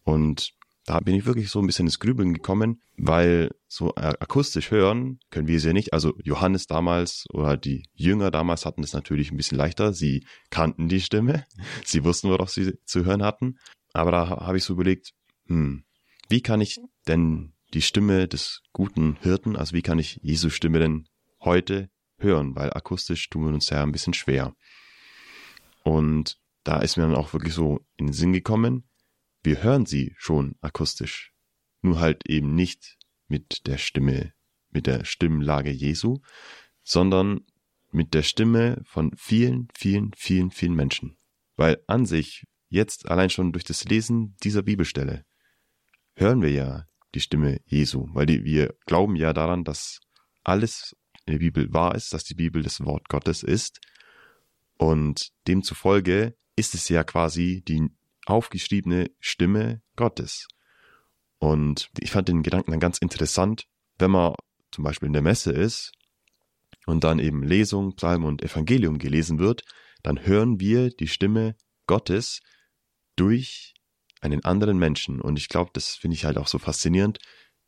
Und 0.04 0.54
da 0.86 1.00
bin 1.00 1.14
ich 1.14 1.24
wirklich 1.24 1.48
so 1.48 1.60
ein 1.60 1.66
bisschen 1.66 1.86
ins 1.86 1.98
Grübeln 1.98 2.34
gekommen, 2.34 2.82
weil 2.96 3.50
so 3.66 3.94
akustisch 3.94 4.70
hören 4.70 5.18
können 5.30 5.48
wir 5.48 5.58
sie 5.58 5.68
ja 5.68 5.72
nicht. 5.72 5.94
Also 5.94 6.14
Johannes 6.22 6.66
damals 6.66 7.24
oder 7.32 7.56
die 7.56 7.84
Jünger 7.94 8.30
damals 8.30 8.66
hatten 8.66 8.82
es 8.82 8.92
natürlich 8.92 9.32
ein 9.32 9.38
bisschen 9.38 9.56
leichter. 9.56 9.94
Sie 9.94 10.26
kannten 10.50 10.88
die 10.88 11.00
Stimme, 11.00 11.46
sie 11.84 12.04
wussten, 12.04 12.28
worauf 12.28 12.50
sie 12.50 12.74
zu 12.84 13.04
hören 13.04 13.22
hatten. 13.22 13.58
Aber 13.94 14.10
da 14.10 14.28
habe 14.28 14.58
ich 14.58 14.64
so 14.64 14.74
überlegt, 14.74 15.12
hm, 15.46 15.84
wie 16.28 16.42
kann 16.42 16.60
ich 16.60 16.78
denn 17.08 17.53
die 17.74 17.82
Stimme 17.82 18.28
des 18.28 18.62
guten 18.72 19.16
Hirten, 19.20 19.56
also 19.56 19.74
wie 19.74 19.82
kann 19.82 19.98
ich 19.98 20.20
Jesu 20.22 20.48
Stimme 20.48 20.78
denn 20.78 21.08
heute 21.40 21.90
hören, 22.18 22.54
weil 22.54 22.72
akustisch 22.72 23.28
tun 23.28 23.46
wir 23.46 23.52
uns 23.52 23.68
ja 23.70 23.82
ein 23.82 23.92
bisschen 23.92 24.14
schwer. 24.14 24.54
Und 25.82 26.40
da 26.62 26.80
ist 26.80 26.96
mir 26.96 27.02
dann 27.02 27.16
auch 27.16 27.32
wirklich 27.32 27.52
so 27.52 27.84
in 27.96 28.06
den 28.06 28.12
Sinn 28.12 28.32
gekommen, 28.32 28.88
wir 29.42 29.62
hören 29.62 29.84
sie 29.84 30.14
schon 30.16 30.54
akustisch, 30.60 31.34
nur 31.82 32.00
halt 32.00 32.28
eben 32.28 32.54
nicht 32.54 32.96
mit 33.28 33.66
der 33.66 33.76
Stimme, 33.76 34.32
mit 34.70 34.86
der 34.86 35.04
Stimmlage 35.04 35.70
Jesu, 35.70 36.20
sondern 36.82 37.40
mit 37.90 38.14
der 38.14 38.22
Stimme 38.22 38.80
von 38.84 39.12
vielen, 39.16 39.68
vielen, 39.74 40.12
vielen, 40.16 40.50
vielen 40.50 40.74
Menschen. 40.74 41.16
Weil 41.56 41.82
an 41.86 42.06
sich, 42.06 42.46
jetzt 42.68 43.08
allein 43.08 43.30
schon 43.30 43.52
durch 43.52 43.64
das 43.64 43.84
Lesen 43.84 44.36
dieser 44.42 44.62
Bibelstelle, 44.62 45.24
hören 46.14 46.40
wir 46.40 46.50
ja 46.50 46.86
die 47.14 47.20
Stimme 47.20 47.60
Jesu, 47.66 48.08
weil 48.12 48.26
die, 48.26 48.44
wir 48.44 48.74
glauben 48.86 49.16
ja 49.16 49.32
daran, 49.32 49.64
dass 49.64 50.00
alles 50.42 50.96
in 51.26 51.32
der 51.32 51.38
Bibel 51.38 51.72
wahr 51.72 51.94
ist, 51.94 52.12
dass 52.12 52.24
die 52.24 52.34
Bibel 52.34 52.62
das 52.62 52.84
Wort 52.84 53.08
Gottes 53.08 53.42
ist. 53.42 53.80
Und 54.76 55.30
demzufolge 55.46 56.36
ist 56.56 56.74
es 56.74 56.88
ja 56.88 57.04
quasi 57.04 57.62
die 57.66 57.88
aufgeschriebene 58.26 59.10
Stimme 59.20 59.82
Gottes. 59.96 60.48
Und 61.38 61.90
ich 62.00 62.10
fand 62.10 62.28
den 62.28 62.42
Gedanken 62.42 62.70
dann 62.70 62.80
ganz 62.80 62.98
interessant, 62.98 63.66
wenn 63.98 64.10
man 64.10 64.34
zum 64.70 64.84
Beispiel 64.84 65.06
in 65.06 65.12
der 65.12 65.22
Messe 65.22 65.52
ist 65.52 65.92
und 66.86 67.04
dann 67.04 67.18
eben 67.18 67.42
Lesung, 67.42 67.94
Psalm 67.96 68.24
und 68.24 68.42
Evangelium 68.42 68.98
gelesen 68.98 69.38
wird, 69.38 69.62
dann 70.02 70.26
hören 70.26 70.60
wir 70.60 70.90
die 70.90 71.08
Stimme 71.08 71.56
Gottes 71.86 72.40
durch 73.16 73.73
einen 74.24 74.44
anderen 74.44 74.78
Menschen. 74.78 75.20
Und 75.20 75.38
ich 75.38 75.48
glaube, 75.48 75.70
das 75.72 75.94
finde 75.94 76.16
ich 76.16 76.24
halt 76.24 76.38
auch 76.38 76.48
so 76.48 76.58
faszinierend, 76.58 77.18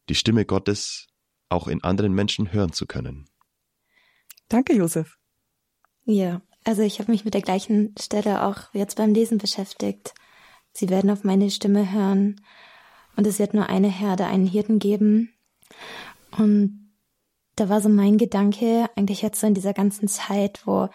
die 0.08 0.14
Stimme 0.14 0.44
Gottes 0.44 1.06
auch 1.48 1.68
in 1.68 1.82
anderen 1.84 2.12
Menschen 2.12 2.52
hören 2.52 2.72
zu 2.72 2.86
können. 2.86 3.26
Danke, 4.48 4.74
Josef. 4.74 5.18
Ja, 6.04 6.40
also 6.64 6.82
ich 6.82 6.98
habe 6.98 7.12
mich 7.12 7.24
mit 7.24 7.34
der 7.34 7.42
gleichen 7.42 7.94
Stelle 7.98 8.44
auch 8.44 8.72
jetzt 8.72 8.96
beim 8.96 9.12
Lesen 9.12 9.38
beschäftigt. 9.38 10.14
Sie 10.72 10.88
werden 10.88 11.10
auf 11.10 11.24
meine 11.24 11.50
Stimme 11.50 11.92
hören 11.92 12.40
und 13.16 13.26
es 13.26 13.38
wird 13.38 13.54
nur 13.54 13.68
eine 13.68 13.88
Herde, 13.88 14.26
einen 14.26 14.46
Hirten 14.46 14.78
geben. 14.78 15.32
Und 16.36 16.92
da 17.56 17.68
war 17.68 17.80
so 17.80 17.88
mein 17.88 18.18
Gedanke, 18.18 18.88
eigentlich 18.96 19.22
jetzt 19.22 19.40
so 19.40 19.46
in 19.46 19.54
dieser 19.54 19.72
ganzen 19.72 20.08
Zeit, 20.08 20.66
wo 20.66 20.88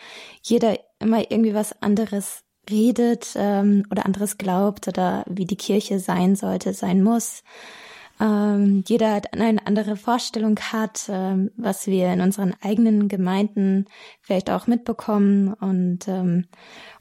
jeder 0.44 0.78
immer 1.00 1.32
irgendwie 1.32 1.54
was 1.54 1.82
anderes 1.82 2.44
redet 2.72 3.34
ähm, 3.36 3.86
oder 3.92 4.06
anderes 4.06 4.38
glaubt 4.38 4.88
oder 4.88 5.24
wie 5.28 5.46
die 5.46 5.58
Kirche 5.58 6.00
sein 6.00 6.36
sollte, 6.36 6.74
sein 6.74 7.04
muss. 7.04 7.44
Ähm, 8.22 8.84
jeder 8.88 9.20
eine 9.32 9.66
andere 9.66 9.96
Vorstellung 9.96 10.60
hat, 10.60 11.10
ähm, 11.10 11.50
was 11.58 11.88
wir 11.88 12.14
in 12.14 12.22
unseren 12.22 12.54
eigenen 12.62 13.08
Gemeinden 13.08 13.86
vielleicht 14.22 14.52
auch 14.52 14.68
mitbekommen 14.68 15.54
und 15.56 16.08
ähm, 16.08 16.46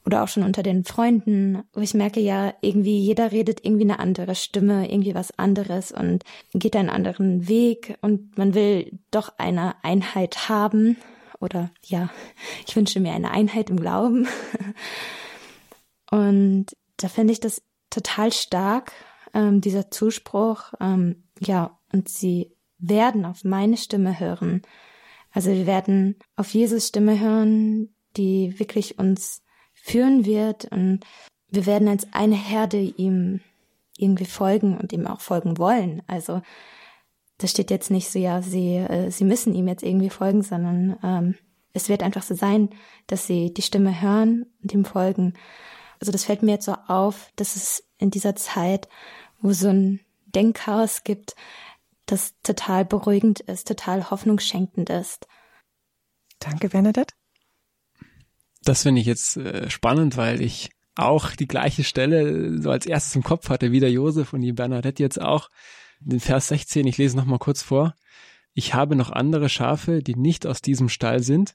oder 0.06 0.22
auch 0.22 0.28
schon 0.28 0.44
unter 0.44 0.62
den 0.62 0.85
Freunden, 0.85 1.62
ich 1.76 1.92
merke 1.92 2.20
ja, 2.20 2.54
irgendwie 2.62 2.98
jeder 2.98 3.33
redet 3.33 3.66
irgendwie 3.66 3.85
eine 3.85 3.98
andere 3.98 4.35
Stimme, 4.35 4.90
irgendwie 4.90 5.14
was 5.14 5.38
anderes 5.38 5.92
und 5.92 6.24
geht 6.54 6.74
einen 6.74 6.88
anderen 6.88 7.48
Weg 7.48 7.98
und 8.00 8.38
man 8.38 8.54
will 8.54 8.98
doch 9.11 9.35
eine 9.37 9.74
Einheit 9.85 10.48
haben 10.48 10.96
oder 11.38 11.70
ja, 11.85 12.09
ich 12.66 12.74
wünsche 12.76 12.98
mir 12.98 13.12
eine 13.12 13.30
Einheit 13.30 13.68
im 13.68 13.78
Glauben. 13.78 14.26
Und 16.11 16.66
da 16.96 17.09
finde 17.09 17.33
ich 17.33 17.40
das 17.40 17.62
total 17.88 18.33
stark, 18.33 18.92
ähm, 19.35 19.61
dieser 19.61 19.90
Zuspruch, 19.90 20.73
ähm, 20.81 21.25
ja, 21.38 21.79
und 21.92 22.09
sie 22.09 22.53
werden 22.79 23.25
auf 23.25 23.44
meine 23.44 23.77
Stimme 23.77 24.18
hören. 24.18 24.62
Also 25.33 25.51
wir 25.51 25.66
werden 25.66 26.16
auf 26.37 26.53
Jesus 26.53 26.88
Stimme 26.88 27.20
hören, 27.20 27.94
die 28.16 28.59
wirklich 28.59 28.99
uns 28.99 29.42
führen 29.73 30.25
wird 30.25 30.66
und 30.66 31.01
wir 31.49 31.66
werden 31.66 31.88
als 31.88 32.12
eine 32.12 32.37
Herde 32.37 32.79
ihm 32.79 33.40
irgendwie 33.96 34.25
folgen 34.25 34.77
und 34.77 34.92
ihm 34.92 35.07
auch 35.07 35.20
folgen 35.20 35.59
wollen. 35.59 36.03
Also 36.07 36.42
das 37.38 37.51
steht 37.51 37.70
jetzt 37.70 37.90
nicht 37.90 38.11
so, 38.11 38.18
ja, 38.18 38.42
sie, 38.42 38.77
äh, 38.77 39.11
sie 39.11 39.25
müssen 39.25 39.55
ihm 39.55 39.68
jetzt 39.68 39.83
irgendwie 39.83 40.11
folgen, 40.11 40.42
sondern 40.42 40.99
ähm, 41.03 41.35
es 41.73 41.88
wird 41.88 42.03
einfach 42.03 42.23
so 42.23 42.35
sein, 42.35 42.70
dass 43.07 43.27
sie 43.27 43.53
die 43.55 43.62
Stimme 43.62 44.01
hören 44.01 44.46
und 44.62 44.73
ihm 44.73 44.85
folgen. 44.85 45.35
Also 46.01 46.13
das 46.13 46.25
fällt 46.25 46.43
mir 46.43 46.53
jetzt 46.53 46.65
so 46.65 46.75
auf, 46.87 47.31
dass 47.37 47.57
es 47.57 47.85
in 47.99 48.11
dieser 48.11 48.35
Zeit, 48.35 48.89
wo 49.41 49.53
so 49.53 49.69
ein 49.69 50.01
Denkchaos 50.27 51.05
gibt, 51.05 51.35
das 52.07 52.35
total 52.43 52.85
beruhigend 52.85 53.41
ist, 53.41 53.69
total 53.69 54.11
hoffnungsschenkend 54.11 54.91
ist. 54.91 55.29
Danke, 56.39 56.71
Bernadette. 56.71 57.15
Das 58.63 58.83
finde 58.83 59.01
ich 59.01 59.07
jetzt 59.07 59.37
äh, 59.37 59.71
spannend, 59.71 60.17
weil 60.17 60.41
ich 60.41 60.71
auch 60.97 61.31
die 61.31 61.47
gleiche 61.47 61.85
Stelle 61.85 62.61
so 62.61 62.71
als 62.71 62.87
erstes 62.87 63.15
im 63.15 63.23
Kopf 63.23 63.49
hatte, 63.49 63.73
wie 63.73 63.81
der 63.81 63.93
Josef 63.93 64.33
und 64.33 64.41
die 64.41 64.53
Bernadette 64.53 65.03
jetzt 65.03 65.21
auch. 65.21 65.49
Den 66.01 66.21
Vers 66.21 66.49
16, 66.49 66.87
ich 66.87 66.99
lese 66.99 67.17
nochmal 67.17 67.39
kurz 67.39 67.63
vor. 67.63 67.95
Ich 68.55 68.75
habe 68.75 68.97
noch 68.97 69.11
andere 69.11 69.49
Schafe, 69.49 70.03
die 70.03 70.17
nicht 70.17 70.47
aus 70.47 70.63
diesem 70.63 70.89
Stall 70.89 71.23
sind. 71.23 71.55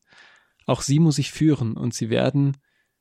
Auch 0.66 0.82
sie 0.82 1.00
muss 1.00 1.18
ich 1.18 1.32
führen 1.32 1.78
und 1.78 1.94
sie 1.94 2.10
werden 2.10 2.58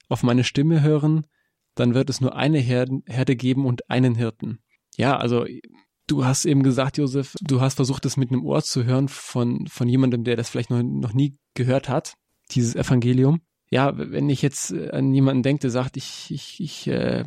auf 0.08 0.22
meine 0.22 0.44
Stimme 0.44 0.82
hören 0.82 1.26
dann 1.74 1.94
wird 1.94 2.10
es 2.10 2.20
nur 2.20 2.36
eine 2.36 2.58
Herde 2.58 3.36
geben 3.36 3.66
und 3.66 3.90
einen 3.90 4.14
Hirten. 4.14 4.60
Ja, 4.96 5.16
also 5.16 5.44
du 6.06 6.24
hast 6.24 6.44
eben 6.44 6.62
gesagt, 6.62 6.98
Josef, 6.98 7.34
du 7.40 7.60
hast 7.60 7.74
versucht, 7.74 8.04
das 8.04 8.16
mit 8.16 8.30
einem 8.30 8.44
Ohr 8.44 8.62
zu 8.62 8.84
hören 8.84 9.08
von, 9.08 9.66
von 9.66 9.88
jemandem, 9.88 10.24
der 10.24 10.36
das 10.36 10.50
vielleicht 10.50 10.70
noch, 10.70 10.82
noch 10.82 11.12
nie 11.12 11.36
gehört 11.54 11.88
hat, 11.88 12.14
dieses 12.52 12.76
Evangelium. 12.76 13.40
Ja, 13.70 13.92
wenn 13.96 14.28
ich 14.28 14.42
jetzt 14.42 14.72
an 14.72 15.12
jemanden 15.12 15.42
denke, 15.42 15.62
der 15.62 15.70
sagt, 15.70 15.96
ich, 15.96 16.30
ich, 16.30 16.60
ich, 16.60 16.86
äh, 16.86 17.24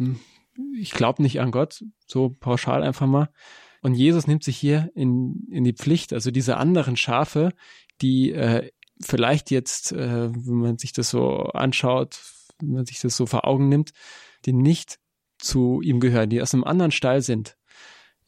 ich 0.79 0.91
glaube 0.91 1.21
nicht 1.21 1.41
an 1.41 1.51
Gott, 1.51 1.83
so 2.05 2.29
pauschal 2.29 2.83
einfach 2.83 3.07
mal. 3.07 3.29
Und 3.81 3.95
Jesus 3.95 4.27
nimmt 4.27 4.43
sich 4.43 4.57
hier 4.57 4.89
in, 4.95 5.47
in 5.51 5.63
die 5.63 5.73
Pflicht, 5.73 6.13
also 6.13 6.31
diese 6.31 6.57
anderen 6.57 6.95
Schafe, 6.95 7.51
die 8.01 8.31
äh, 8.31 8.69
vielleicht 9.01 9.51
jetzt, 9.51 9.91
äh, 9.91 10.29
wenn 10.33 10.55
man 10.55 10.77
sich 10.77 10.93
das 10.93 11.09
so 11.09 11.27
anschaut, 11.53 12.19
wenn 12.59 12.73
man 12.73 12.85
sich 12.85 12.99
das 12.99 13.15
so 13.17 13.25
vor 13.25 13.47
Augen 13.47 13.69
nimmt, 13.69 13.91
die 14.45 14.53
nicht 14.53 14.99
zu 15.37 15.81
ihm 15.81 15.99
gehören, 15.99 16.29
die 16.29 16.41
aus 16.41 16.53
einem 16.53 16.63
anderen 16.63 16.91
Stall 16.91 17.21
sind. 17.21 17.57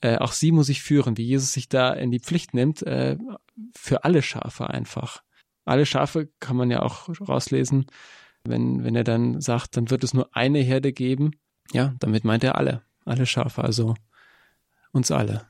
Äh, 0.02 0.18
auch 0.18 0.32
sie 0.32 0.52
muss 0.52 0.70
ich 0.70 0.82
führen, 0.82 1.18
wie 1.18 1.26
Jesus 1.26 1.52
sich 1.52 1.68
da 1.68 1.92
in 1.92 2.12
die 2.12 2.20
Pflicht 2.20 2.54
nimmt, 2.54 2.82
äh, 2.84 3.18
für 3.76 4.04
alle 4.04 4.22
Schafe 4.22 4.70
einfach. 4.70 5.24
Alle 5.66 5.86
Schafe 5.86 6.30
kann 6.40 6.56
man 6.56 6.72
ja 6.72 6.82
auch 6.82 7.10
rauslesen, 7.28 7.88
wenn, 8.44 8.84
wenn 8.84 8.96
er 8.96 9.04
dann 9.04 9.42
sagt, 9.42 9.76
dann 9.76 9.90
wird 9.90 10.04
es 10.04 10.14
nur 10.14 10.36
eine 10.36 10.60
Herde 10.60 10.94
geben. 10.94 11.32
Ja, 11.72 11.94
damit 12.00 12.24
meint 12.24 12.44
er 12.44 12.56
alle, 12.56 12.84
alle 13.06 13.26
Schafe, 13.26 13.64
also 13.64 13.96
uns 14.92 15.12
alle. 15.12 15.48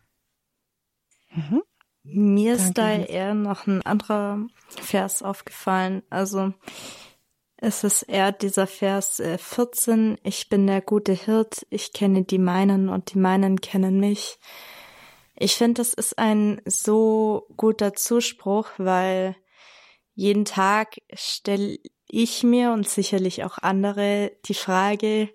Mhm. 1.31 1.61
Mir 2.03 2.55
Danke. 2.55 2.63
ist 2.63 2.77
da 2.77 2.91
eher 2.91 3.33
noch 3.35 3.67
ein 3.67 3.81
anderer 3.83 4.47
Vers 4.67 5.21
aufgefallen. 5.21 6.01
Also 6.09 6.53
es 7.61 7.83
ist 7.83 8.03
eher 8.03 8.31
dieser 8.31 8.67
Vers 8.67 9.21
14, 9.37 10.15
äh, 10.15 10.17
ich 10.23 10.49
bin 10.49 10.65
der 10.65 10.81
gute 10.81 11.13
Hirt, 11.13 11.65
ich 11.69 11.91
kenne 11.91 12.23
die 12.23 12.37
meinen 12.37 12.87
und 12.89 13.13
die 13.13 13.17
meinen 13.17 13.59
kennen 13.59 13.99
mich. 13.99 14.39
Ich 15.35 15.55
finde, 15.55 15.81
das 15.81 15.93
ist 15.93 16.17
ein 16.17 16.61
so 16.65 17.47
guter 17.57 17.93
Zuspruch, 17.93 18.67
weil 18.77 19.35
jeden 20.15 20.45
Tag 20.45 20.97
stelle 21.13 21.77
ich 22.07 22.43
mir 22.43 22.71
und 22.71 22.87
sicherlich 22.87 23.43
auch 23.43 23.57
andere 23.57 24.31
die 24.45 24.53
Frage, 24.53 25.29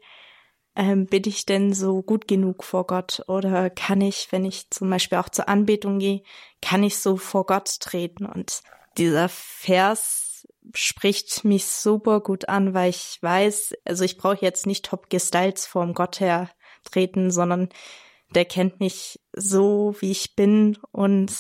ähm, 0.77 1.07
bin 1.07 1.23
ich 1.27 1.47
denn 1.47 1.73
so 1.73 2.03
gut 2.03 2.27
genug 2.27 2.65
vor 2.65 2.87
Gott? 2.87 3.23
Oder 3.29 3.71
kann 3.71 4.01
ich, 4.01 4.29
wenn 4.31 4.45
ich 4.45 4.71
zum 4.71 4.91
Beispiel 4.91 5.19
auch 5.19 5.29
zur 5.29 5.49
Anbetung 5.49 5.99
gehe, 5.99 6.23
kann 6.61 6.83
ich 6.83 6.99
so 6.99 7.17
vor 7.17 7.47
Gott 7.47 7.81
treten? 7.81 8.27
Und 8.27 8.63
dieser 8.97 9.29
Vers 9.29 10.24
spricht 10.73 11.45
mich 11.45 11.67
super 11.67 12.21
gut 12.21 12.49
an, 12.49 12.75
weil 12.75 12.91
ich 12.91 13.19
weiß, 13.21 13.75
also 13.85 14.05
ich 14.05 14.17
brauche 14.17 14.45
jetzt 14.45 14.67
nicht 14.67 14.87
top 14.87 15.11
gestyles 15.11 15.67
vorm 15.67 15.95
Gott 15.95 16.21
her 16.21 16.51
treten, 16.85 17.31
sondern 17.31 17.69
der 18.35 18.45
kennt 18.45 18.81
mich 18.81 19.21
so, 19.33 19.95
wie 20.01 20.11
ich 20.11 20.35
bin 20.35 20.79
und 20.91 21.33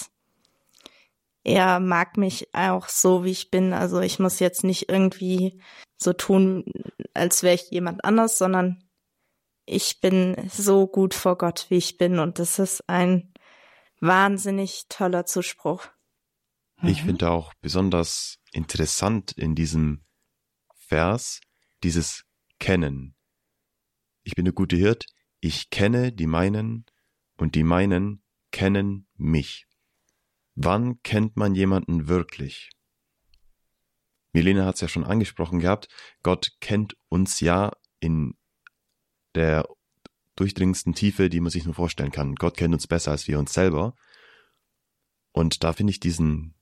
er 1.43 1.79
mag 1.79 2.17
mich 2.17 2.55
auch 2.55 2.89
so, 2.89 3.25
wie 3.25 3.31
ich 3.31 3.51
bin. 3.51 3.73
Also 3.73 4.01
ich 4.01 4.19
muss 4.19 4.41
jetzt 4.41 4.65
nicht 4.65 4.89
irgendwie 4.89 5.61
so 5.97 6.13
tun, 6.13 6.65
als 7.13 7.43
wäre 7.43 7.55
ich 7.55 7.71
jemand 7.71 8.05
anders, 8.05 8.39
sondern 8.39 8.83
ich 9.67 10.01
bin 10.01 10.49
so 10.51 10.87
gut 10.87 11.15
vor 11.15 11.37
Gott, 11.37 11.67
wie 11.69 11.77
ich 11.77 11.99
bin. 11.99 12.19
Und 12.19 12.39
das 12.39 12.59
ist 12.59 12.89
ein 12.89 13.33
wahnsinnig 14.01 14.87
toller 14.89 15.27
Zuspruch. 15.27 15.89
Ich 16.83 17.03
mhm. 17.03 17.07
finde 17.07 17.31
auch 17.31 17.53
besonders 17.61 18.39
interessant 18.53 19.33
in 19.33 19.55
diesem 19.55 20.05
Vers 20.75 21.41
dieses 21.83 22.25
Kennen. 22.59 23.15
Ich 24.23 24.35
bin 24.35 24.45
der 24.45 24.55
gute 24.55 24.77
Hirt, 24.77 25.07
ich 25.41 25.71
kenne 25.71 26.13
die 26.13 26.27
meinen 26.27 26.87
und 27.37 27.55
die 27.55 27.65
meinen 27.65 28.23
kennen 28.51 29.09
mich. 29.17 29.67
Wann 30.55 31.03
kennt 31.03 31.37
man 31.37 31.55
jemanden 31.55 32.09
wirklich? 32.09 32.71
Milena 34.33 34.67
hat 34.67 34.77
es 34.77 34.81
ja 34.81 34.89
schon 34.89 35.05
angesprochen 35.05 35.61
gehabt, 35.61 35.89
Gott 36.23 36.53
kennt 36.61 36.97
uns 37.09 37.41
ja 37.41 37.73
in 38.01 38.37
der 39.35 39.67
durchdringendsten 40.37 40.95
Tiefe, 40.95 41.29
die 41.29 41.41
man 41.41 41.51
sich 41.51 41.65
nur 41.65 41.75
vorstellen 41.75 42.11
kann. 42.11 42.35
Gott 42.35 42.57
kennt 42.57 42.75
uns 42.75 42.87
besser 42.87 43.13
als 43.13 43.29
wir 43.29 43.39
uns 43.39 43.53
selber. 43.53 43.95
Und 45.33 45.63
da 45.63 45.73
finde 45.73 45.93
ich 45.93 46.01
diesen 46.01 46.55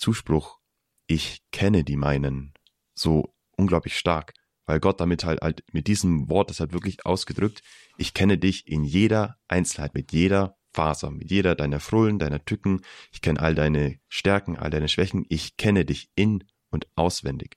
Zuspruch, 0.00 0.58
ich 1.06 1.42
kenne 1.52 1.84
die 1.84 1.96
meinen, 1.96 2.54
so 2.94 3.34
unglaublich 3.56 3.96
stark, 3.96 4.32
weil 4.66 4.80
Gott 4.80 5.00
damit 5.00 5.24
halt, 5.24 5.40
halt 5.40 5.64
mit 5.72 5.86
diesem 5.86 6.28
Wort 6.28 6.50
das 6.50 6.60
halt 6.60 6.72
wirklich 6.72 7.04
ausgedrückt, 7.04 7.62
ich 7.96 8.14
kenne 8.14 8.38
dich 8.38 8.66
in 8.66 8.84
jeder 8.84 9.36
Einzelheit, 9.48 9.94
mit 9.94 10.12
jeder 10.12 10.56
Faser, 10.72 11.10
mit 11.10 11.30
jeder 11.30 11.54
deiner 11.54 11.80
Frullen, 11.80 12.18
deiner 12.18 12.44
Tücken, 12.44 12.82
ich 13.12 13.20
kenne 13.20 13.40
all 13.40 13.54
deine 13.54 13.98
Stärken, 14.08 14.56
all 14.56 14.70
deine 14.70 14.88
Schwächen, 14.88 15.26
ich 15.28 15.56
kenne 15.56 15.84
dich 15.84 16.10
in 16.14 16.44
und 16.70 16.86
auswendig. 16.94 17.56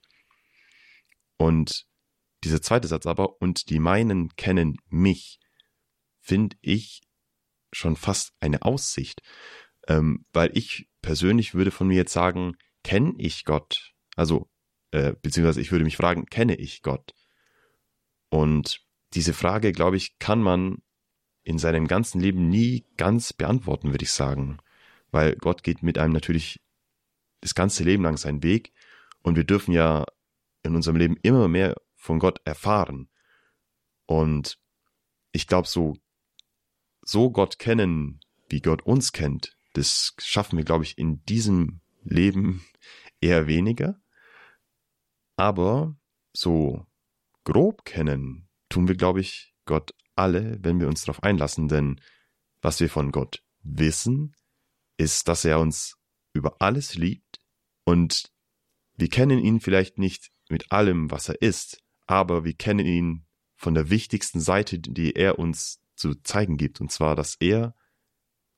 Und 1.36 1.86
dieser 2.42 2.60
zweite 2.60 2.88
Satz 2.88 3.06
aber, 3.06 3.40
und 3.40 3.70
die 3.70 3.78
meinen 3.78 4.34
kennen 4.36 4.76
mich, 4.88 5.38
finde 6.20 6.56
ich 6.60 7.02
schon 7.72 7.96
fast 7.96 8.32
eine 8.40 8.62
Aussicht, 8.62 9.22
ähm, 9.88 10.26
weil 10.32 10.50
ich 10.56 10.88
persönlich 11.04 11.54
würde 11.54 11.70
von 11.70 11.86
mir 11.86 11.96
jetzt 11.96 12.14
sagen, 12.14 12.56
kenne 12.82 13.14
ich 13.18 13.44
Gott? 13.44 13.92
Also, 14.16 14.48
äh, 14.90 15.12
beziehungsweise 15.20 15.60
ich 15.60 15.70
würde 15.70 15.84
mich 15.84 15.98
fragen, 15.98 16.24
kenne 16.24 16.56
ich 16.56 16.80
Gott? 16.80 17.14
Und 18.30 18.80
diese 19.12 19.34
Frage, 19.34 19.72
glaube 19.72 19.98
ich, 19.98 20.18
kann 20.18 20.40
man 20.40 20.78
in 21.42 21.58
seinem 21.58 21.86
ganzen 21.86 22.20
Leben 22.20 22.48
nie 22.48 22.86
ganz 22.96 23.34
beantworten, 23.34 23.90
würde 23.90 24.04
ich 24.04 24.12
sagen. 24.12 24.58
Weil 25.10 25.36
Gott 25.36 25.62
geht 25.62 25.82
mit 25.82 25.98
einem 25.98 26.14
natürlich 26.14 26.60
das 27.42 27.54
ganze 27.54 27.84
Leben 27.84 28.02
lang 28.02 28.16
seinen 28.16 28.42
Weg 28.42 28.72
und 29.20 29.36
wir 29.36 29.44
dürfen 29.44 29.72
ja 29.72 30.06
in 30.62 30.74
unserem 30.74 30.96
Leben 30.96 31.18
immer 31.22 31.48
mehr 31.48 31.76
von 31.96 32.18
Gott 32.18 32.40
erfahren. 32.46 33.10
Und 34.06 34.58
ich 35.32 35.46
glaube, 35.46 35.68
so, 35.68 35.98
so 37.02 37.30
Gott 37.30 37.58
kennen, 37.58 38.20
wie 38.48 38.60
Gott 38.60 38.82
uns 38.82 39.12
kennt, 39.12 39.54
das 39.74 40.14
schaffen 40.18 40.56
wir, 40.56 40.64
glaube 40.64 40.84
ich, 40.84 40.98
in 40.98 41.22
diesem 41.26 41.80
Leben 42.02 42.64
eher 43.20 43.46
weniger. 43.46 44.00
Aber 45.36 45.96
so 46.32 46.86
grob 47.44 47.84
kennen 47.84 48.48
tun 48.68 48.88
wir, 48.88 48.96
glaube 48.96 49.20
ich, 49.20 49.54
Gott 49.66 49.94
alle, 50.16 50.58
wenn 50.62 50.80
wir 50.80 50.88
uns 50.88 51.02
darauf 51.02 51.22
einlassen, 51.22 51.68
denn 51.68 52.00
was 52.62 52.80
wir 52.80 52.88
von 52.88 53.12
Gott 53.12 53.42
wissen, 53.62 54.34
ist, 54.96 55.28
dass 55.28 55.44
er 55.44 55.58
uns 55.58 55.96
über 56.32 56.60
alles 56.60 56.94
liebt. 56.94 57.40
Und 57.84 58.32
wir 58.96 59.08
kennen 59.08 59.38
ihn 59.38 59.60
vielleicht 59.60 59.98
nicht 59.98 60.30
mit 60.48 60.70
allem, 60.70 61.10
was 61.10 61.28
er 61.28 61.42
ist, 61.42 61.82
aber 62.06 62.44
wir 62.44 62.54
kennen 62.54 62.86
ihn 62.86 63.26
von 63.56 63.74
der 63.74 63.90
wichtigsten 63.90 64.40
Seite, 64.40 64.78
die 64.78 65.16
er 65.16 65.38
uns 65.38 65.80
zu 65.96 66.14
zeigen 66.14 66.56
gibt, 66.56 66.80
und 66.80 66.92
zwar, 66.92 67.16
dass 67.16 67.36
er 67.36 67.74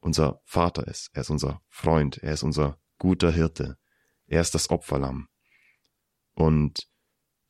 unser 0.06 0.40
Vater 0.44 0.86
ist, 0.86 1.10
er 1.12 1.22
ist 1.22 1.30
unser 1.30 1.60
Freund, 1.68 2.18
er 2.18 2.32
ist 2.32 2.44
unser 2.44 2.78
guter 2.98 3.30
Hirte, 3.30 3.76
er 4.26 4.40
ist 4.40 4.54
das 4.54 4.70
Opferlamm. 4.70 5.28
Und 6.34 6.88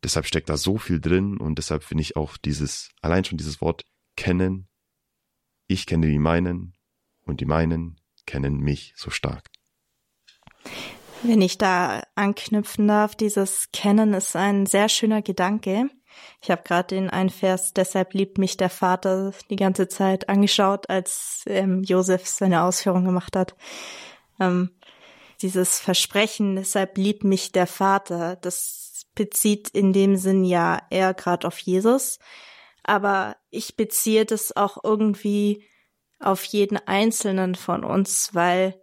deshalb 0.03 0.27
steckt 0.27 0.49
da 0.49 0.57
so 0.57 0.79
viel 0.79 1.01
drin 1.01 1.37
und 1.37 1.59
deshalb 1.59 1.85
finde 1.85 2.03
ich 2.03 2.16
auch 2.16 2.37
dieses, 2.38 2.90
allein 3.03 3.25
schon 3.25 3.38
dieses 3.38 3.61
Wort 3.61 3.85
kennen, 4.16 4.69
ich 5.69 5.87
kenne 5.87 6.09
die 6.09 6.19
meinen 6.19 6.75
und 7.23 7.40
die 7.40 7.45
meinen 7.47 8.01
kennen 8.25 8.59
mich 8.59 8.95
so 8.97 9.11
stark. 9.11 9.51
Wenn 11.23 11.42
ich 11.42 11.59
da 11.59 12.03
anknüpfen 12.14 12.88
darf, 12.88 13.14
dieses 13.16 13.71
Kennen 13.73 14.14
ist 14.14 14.37
ein 14.37 14.66
sehr 14.66 14.88
schöner 14.88 15.23
Gedanke. 15.23 15.90
Ich 16.42 16.50
habe 16.50 16.62
gerade 16.62 16.94
den 16.94 17.11
einen 17.11 17.31
Vers, 17.31 17.72
deshalb 17.74 18.14
liebt 18.14 18.38
mich 18.38 18.57
der 18.57 18.70
Vater 18.70 19.33
die 19.50 19.57
ganze 19.57 19.88
Zeit 19.88 20.29
angeschaut, 20.29 20.88
als 20.90 21.42
ähm, 21.46 21.83
Josef 21.83 22.26
seine 22.26 22.62
Ausführung 22.62 23.05
gemacht 23.05 23.37
hat. 23.37 23.55
Ähm, 24.40 24.70
dieses 25.42 25.79
Versprechen, 25.79 26.57
deshalb 26.57 26.96
liebt 26.98 27.24
mich 27.24 27.52
der 27.52 27.66
Vater, 27.66 28.37
das 28.37 29.07
bezieht 29.14 29.68
in 29.70 29.92
dem 29.92 30.16
Sinn 30.16 30.44
ja 30.44 30.81
eher 30.90 31.14
gerade 31.14 31.46
auf 31.46 31.59
Jesus 31.59 32.18
aber 32.87 33.37
ich 33.50 33.76
beziehe 33.76 34.24
das 34.24 34.57
auch 34.57 34.79
irgendwie 34.85 35.66
auf 36.20 36.44
jeden 36.44 36.79
einzelnen 36.79 37.57
von 37.57 37.85
uns, 37.85 38.31
weil 38.33 38.81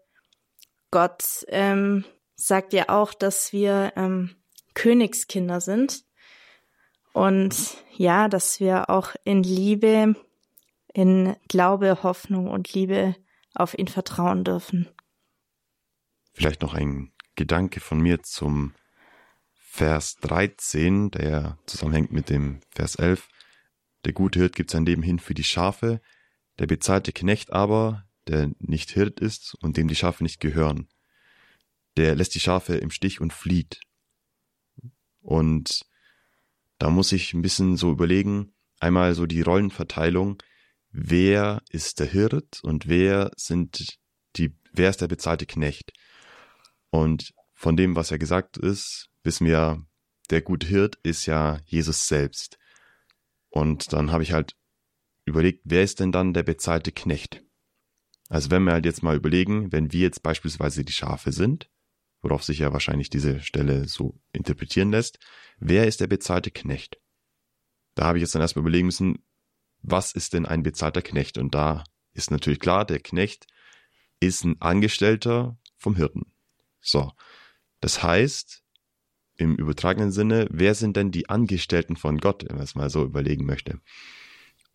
Gott 0.92 1.46
ähm, 1.48 2.04
sagt 2.36 2.74
ja 2.74 2.90
auch, 2.90 3.14
dass 3.14 3.54
wir 3.54 3.94
ähm, 3.96 4.36
Königskinder 4.74 5.62
sind 5.62 6.04
und 7.14 7.78
ja, 7.96 8.28
dass 8.28 8.60
wir 8.60 8.90
auch 8.90 9.16
in 9.24 9.44
Liebe, 9.44 10.16
in 10.94 11.36
Glaube, 11.48 12.04
Hoffnung 12.04 12.50
und 12.50 12.74
Liebe 12.74 13.16
auf 13.54 13.78
ihn 13.78 13.88
vertrauen 13.88 14.44
dürfen. 14.44 14.90
Vielleicht 16.34 16.62
noch 16.62 16.74
ein 16.74 17.14
Gedanke 17.36 17.80
von 17.80 18.00
mir 18.00 18.24
zum 18.24 18.74
Vers 19.54 20.18
13, 20.18 21.12
der 21.12 21.58
zusammenhängt 21.66 22.12
mit 22.12 22.30
dem 22.30 22.62
Vers 22.70 22.96
11. 22.96 23.30
Der 24.06 24.14
gute 24.14 24.40
Hirt 24.40 24.56
gibt 24.56 24.72
sein 24.72 24.86
Leben 24.86 25.04
hin 25.04 25.20
für 25.20 25.34
die 25.34 25.44
Schafe, 25.44 26.02
der 26.60 26.68
bezahlte 26.68 27.12
Knecht 27.12 27.54
aber, 27.54 28.06
der 28.28 28.52
nicht 28.60 28.92
Hirt 28.92 29.20
ist 29.20 29.56
und 29.62 29.78
dem 29.78 29.88
die 29.88 29.96
Schafe 29.96 30.24
nicht 30.24 30.40
gehören, 30.40 30.90
der 31.98 32.16
lässt 32.16 32.36
die 32.36 32.40
Schafe 32.40 32.76
im 32.76 32.92
Stich 32.92 33.22
und 33.22 33.34
flieht. 33.34 33.82
Und 35.22 35.86
da 36.84 36.90
muss 36.90 37.14
ich 37.14 37.34
ein 37.34 37.42
bisschen 37.42 37.78
so 37.78 37.92
überlegen, 37.92 38.54
einmal 38.78 39.16
so 39.16 39.26
die 39.26 39.40
Rollenverteilung, 39.40 40.44
wer 40.92 41.62
ist 41.70 42.02
der 42.02 42.08
Hirt 42.08 42.62
und 42.62 42.90
wer 42.90 43.32
sind 43.38 44.00
die, 44.36 44.58
wer 44.74 44.90
ist 44.90 45.00
der 45.00 45.08
bezahlte 45.08 45.46
Knecht? 45.46 45.94
Und 46.90 47.34
von 47.54 47.78
dem, 47.78 47.96
was 47.96 48.10
ja 48.10 48.18
gesagt 48.18 48.58
ist, 48.58 49.08
wissen 49.24 49.48
wir, 49.48 49.82
der 50.30 50.42
gute 50.42 50.68
Hirt 50.68 50.98
ist 51.04 51.26
ja 51.26 51.62
Jesus 51.64 52.10
selbst. 52.10 52.58
Und 53.48 53.94
dann 53.94 54.12
habe 54.12 54.24
ich 54.24 54.34
halt 54.34 54.58
überlegt, 55.24 55.62
wer 55.64 55.84
ist 55.84 56.02
denn 56.02 56.12
dann 56.12 56.34
der 56.34 56.44
bezahlte 56.44 56.92
Knecht? 56.92 57.46
Also 58.28 58.52
wenn 58.52 58.66
wir 58.66 58.74
halt 58.74 58.86
jetzt 58.86 59.04
mal 59.04 59.16
überlegen, 59.16 59.72
wenn 59.72 59.94
wir 59.94 60.02
jetzt 60.02 60.22
beispielsweise 60.22 60.84
die 60.84 60.92
Schafe 60.92 61.32
sind, 61.32 61.70
worauf 62.22 62.44
sich 62.44 62.60
ja 62.60 62.74
wahrscheinlich 62.74 63.10
diese 63.10 63.40
Stelle 63.40 63.88
so 63.88 64.20
interpretieren 64.34 64.92
lässt, 64.92 65.20
wer 65.64 65.88
ist 65.88 66.02
der 66.02 66.08
bezahlte 66.08 66.52
Knecht? 66.52 67.00
Da 67.96 68.06
habe 68.06 68.18
ich 68.18 68.22
jetzt 68.22 68.36
dann 68.36 68.42
erstmal 68.42 68.64
überlegen 68.64 68.88
müssen, 68.88 69.24
was 69.82 70.14
ist 70.14 70.34
denn 70.34 70.46
ein 70.46 70.64
bezahlter 70.64 71.02
Knecht? 71.02 71.38
Und 71.38 71.56
da 71.56 71.84
ist 72.14 72.32
natürlich 72.32 72.60
klar, 72.60 72.86
der 72.86 73.00
Knecht 73.00 73.48
ist 74.20 74.44
ein 74.44 74.62
Angestellter 74.62 75.58
vom 75.78 75.96
Hirten. 75.96 76.34
So. 76.82 77.12
Das 77.82 78.02
heißt, 78.02 78.64
im 79.36 79.56
übertragenen 79.56 80.12
Sinne, 80.12 80.48
wer 80.52 80.76
sind 80.76 80.96
denn 80.96 81.12
die 81.12 81.30
Angestellten 81.30 81.96
von 81.96 82.20
Gott, 82.20 82.46
wenn 82.48 82.56
man 82.56 82.64
es 82.64 82.76
mal 82.76 82.90
so 82.90 83.04
überlegen 83.04 83.46
möchte? 83.46 83.80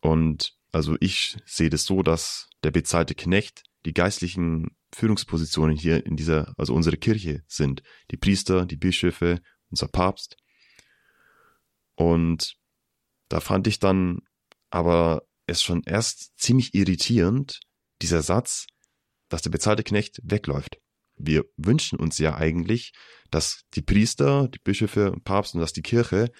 Und 0.00 0.56
also 0.72 0.96
ich 1.00 1.38
sehe 1.46 1.70
das 1.70 1.84
so, 1.84 2.02
dass 2.02 2.50
der 2.62 2.70
bezahlte 2.70 3.14
Knecht 3.14 3.64
die 3.84 3.94
geistlichen 3.94 4.76
Führungspositionen 4.92 5.76
hier 5.76 6.04
in 6.04 6.16
dieser, 6.16 6.52
also 6.58 6.74
unsere 6.74 6.96
Kirche 6.96 7.42
sind. 7.46 7.82
Die 8.10 8.16
Priester, 8.16 8.66
die 8.66 8.76
Bischöfe, 8.76 9.40
unser 9.70 9.88
Papst. 9.88 10.36
Und 11.98 12.54
da 13.28 13.40
fand 13.40 13.66
ich 13.66 13.80
dann 13.80 14.20
aber 14.70 15.24
es 15.46 15.62
schon 15.62 15.82
erst 15.82 16.38
ziemlich 16.38 16.72
irritierend, 16.72 17.58
dieser 18.00 18.22
Satz, 18.22 18.66
dass 19.28 19.42
der 19.42 19.50
bezahlte 19.50 19.82
Knecht 19.82 20.20
wegläuft. 20.22 20.78
Wir 21.16 21.44
wünschen 21.56 21.98
uns 21.98 22.18
ja 22.18 22.36
eigentlich, 22.36 22.92
dass 23.32 23.64
die 23.74 23.82
Priester, 23.82 24.46
die 24.46 24.60
Bischöfe, 24.60 25.16
Papst 25.24 25.56
und 25.56 25.60
dass 25.60 25.72
die 25.72 25.82
Kirche 25.82 26.30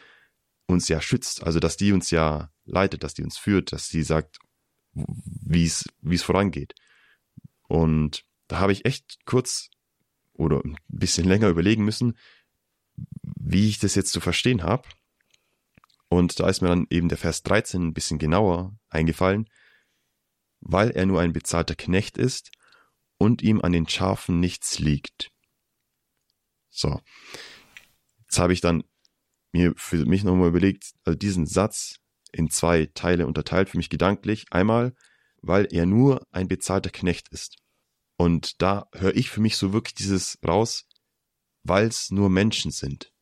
uns 0.66 0.86
ja 0.86 1.00
schützt, 1.00 1.42
also 1.42 1.58
dass 1.58 1.76
die 1.76 1.90
uns 1.90 2.12
ja 2.12 2.52
leitet, 2.64 3.02
dass 3.02 3.14
die 3.14 3.24
uns 3.24 3.36
führt, 3.36 3.72
dass 3.72 3.88
sie 3.88 4.04
sagt, 4.04 4.38
wie 4.92 5.64
es 5.64 5.88
wie 6.02 6.14
es 6.14 6.22
vorangeht. 6.22 6.74
Und 7.66 8.24
da 8.46 8.60
habe 8.60 8.70
ich 8.70 8.84
echt 8.84 9.18
kurz 9.24 9.70
oder 10.34 10.62
ein 10.64 10.76
bisschen 10.86 11.26
länger 11.26 11.48
überlegen 11.48 11.84
müssen, 11.84 12.16
wie 12.94 13.68
ich 13.68 13.80
das 13.80 13.96
jetzt 13.96 14.12
zu 14.12 14.20
verstehen 14.20 14.62
habe. 14.62 14.88
Und 16.08 16.40
da 16.40 16.48
ist 16.48 16.62
mir 16.62 16.68
dann 16.68 16.86
eben 16.90 17.08
der 17.08 17.18
Vers 17.18 17.42
13 17.42 17.88
ein 17.88 17.94
bisschen 17.94 18.18
genauer 18.18 18.76
eingefallen, 18.88 19.48
weil 20.60 20.90
er 20.90 21.06
nur 21.06 21.20
ein 21.20 21.32
bezahlter 21.32 21.74
Knecht 21.74 22.16
ist 22.16 22.50
und 23.18 23.42
ihm 23.42 23.60
an 23.60 23.72
den 23.72 23.88
Schafen 23.88 24.40
nichts 24.40 24.78
liegt. 24.78 25.30
So. 26.70 27.00
Jetzt 28.20 28.38
habe 28.38 28.52
ich 28.52 28.60
dann 28.60 28.84
mir 29.52 29.74
für 29.76 30.04
mich 30.06 30.24
nochmal 30.24 30.48
überlegt, 30.48 30.92
also 31.04 31.16
diesen 31.16 31.46
Satz 31.46 31.96
in 32.32 32.50
zwei 32.50 32.86
Teile 32.86 33.26
unterteilt, 33.26 33.70
für 33.70 33.78
mich 33.78 33.90
gedanklich. 33.90 34.46
Einmal, 34.50 34.94
weil 35.40 35.66
er 35.70 35.86
nur 35.86 36.26
ein 36.30 36.48
bezahlter 36.48 36.90
Knecht 36.90 37.28
ist. 37.30 37.56
Und 38.16 38.60
da 38.62 38.88
höre 38.92 39.14
ich 39.14 39.30
für 39.30 39.40
mich 39.40 39.56
so 39.56 39.72
wirklich 39.72 39.94
dieses 39.94 40.38
raus, 40.46 40.86
weil 41.62 41.86
es 41.86 42.10
nur 42.10 42.28
Menschen 42.28 42.70
sind. 42.70 43.12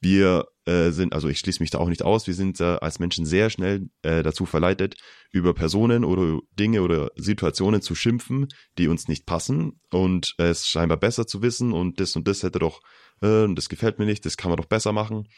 Wir 0.00 0.46
äh, 0.64 0.90
sind, 0.90 1.12
also 1.12 1.28
ich 1.28 1.38
schließe 1.38 1.62
mich 1.62 1.70
da 1.70 1.78
auch 1.78 1.88
nicht 1.88 2.02
aus, 2.02 2.26
wir 2.26 2.34
sind 2.34 2.58
äh, 2.60 2.78
als 2.80 2.98
Menschen 2.98 3.26
sehr 3.26 3.50
schnell 3.50 3.90
äh, 4.02 4.22
dazu 4.22 4.46
verleitet, 4.46 4.94
über 5.30 5.52
Personen 5.52 6.04
oder 6.04 6.40
Dinge 6.58 6.82
oder 6.82 7.10
Situationen 7.16 7.82
zu 7.82 7.94
schimpfen, 7.94 8.48
die 8.78 8.88
uns 8.88 9.08
nicht 9.08 9.26
passen 9.26 9.80
und 9.90 10.34
es 10.38 10.66
scheinbar 10.66 10.96
besser 10.96 11.26
zu 11.26 11.42
wissen 11.42 11.72
und 11.72 12.00
das 12.00 12.16
und 12.16 12.26
das 12.26 12.42
hätte 12.42 12.58
doch, 12.58 12.80
äh, 13.20 13.46
das 13.54 13.68
gefällt 13.68 13.98
mir 13.98 14.06
nicht, 14.06 14.24
das 14.24 14.38
kann 14.38 14.50
man 14.50 14.56
doch 14.56 14.66
besser 14.66 14.92
machen. 14.92 15.28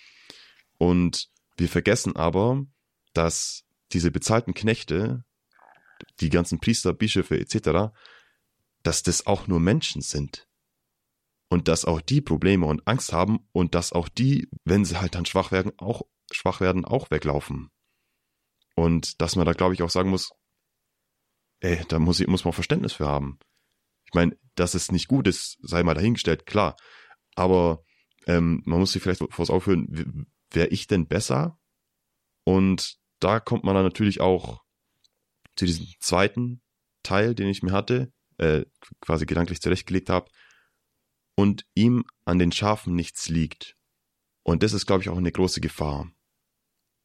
Und 0.78 1.28
wir 1.56 1.68
vergessen 1.68 2.14
aber, 2.14 2.64
dass 3.14 3.64
diese 3.92 4.10
bezahlten 4.10 4.54
Knechte, 4.54 5.24
die 6.20 6.30
ganzen 6.30 6.60
Priester, 6.60 6.92
Bischöfe 6.92 7.38
etc., 7.38 7.92
dass 8.82 9.02
das 9.02 9.26
auch 9.26 9.46
nur 9.46 9.60
Menschen 9.60 10.02
sind. 10.02 10.46
Und 11.52 11.68
dass 11.68 11.84
auch 11.84 12.00
die 12.00 12.22
Probleme 12.22 12.64
und 12.64 12.88
Angst 12.88 13.12
haben 13.12 13.46
und 13.52 13.74
dass 13.74 13.92
auch 13.92 14.08
die, 14.08 14.48
wenn 14.64 14.86
sie 14.86 14.98
halt 14.98 15.14
dann 15.14 15.26
schwach 15.26 15.52
werden, 15.52 15.70
auch 15.76 16.00
schwach 16.32 16.62
werden, 16.62 16.86
auch 16.86 17.10
weglaufen. 17.10 17.68
Und 18.74 19.20
dass 19.20 19.36
man 19.36 19.44
da, 19.44 19.52
glaube 19.52 19.74
ich, 19.74 19.82
auch 19.82 19.90
sagen 19.90 20.08
muss, 20.08 20.30
ey, 21.60 21.84
da 21.88 21.98
muss, 21.98 22.20
ich, 22.20 22.26
muss 22.26 22.46
man 22.46 22.54
Verständnis 22.54 22.94
für 22.94 23.06
haben. 23.06 23.38
Ich 24.06 24.14
meine, 24.14 24.34
dass 24.54 24.72
es 24.72 24.90
nicht 24.90 25.08
gut 25.08 25.26
ist, 25.28 25.58
sei 25.60 25.82
mal 25.82 25.92
dahingestellt, 25.92 26.46
klar. 26.46 26.74
Aber 27.34 27.84
ähm, 28.26 28.62
man 28.64 28.78
muss 28.78 28.92
sich 28.92 29.02
vielleicht 29.02 29.22
vors 29.28 29.50
aufhören, 29.50 30.26
wäre 30.52 30.68
ich 30.68 30.86
denn 30.86 31.06
besser? 31.06 31.58
Und 32.44 32.96
da 33.20 33.40
kommt 33.40 33.64
man 33.64 33.74
dann 33.74 33.84
natürlich 33.84 34.22
auch 34.22 34.62
zu 35.56 35.66
diesem 35.66 35.86
zweiten 36.00 36.62
Teil, 37.02 37.34
den 37.34 37.48
ich 37.48 37.62
mir 37.62 37.72
hatte, 37.72 38.10
äh, 38.38 38.64
quasi 39.02 39.26
gedanklich 39.26 39.60
zurechtgelegt 39.60 40.08
habe, 40.08 40.30
und 41.34 41.64
ihm 41.74 42.04
an 42.24 42.38
den 42.38 42.52
Schafen 42.52 42.94
nichts 42.94 43.28
liegt. 43.28 43.76
Und 44.42 44.62
das 44.62 44.72
ist, 44.72 44.86
glaube 44.86 45.02
ich, 45.02 45.08
auch 45.08 45.16
eine 45.16 45.32
große 45.32 45.60
Gefahr. 45.60 46.10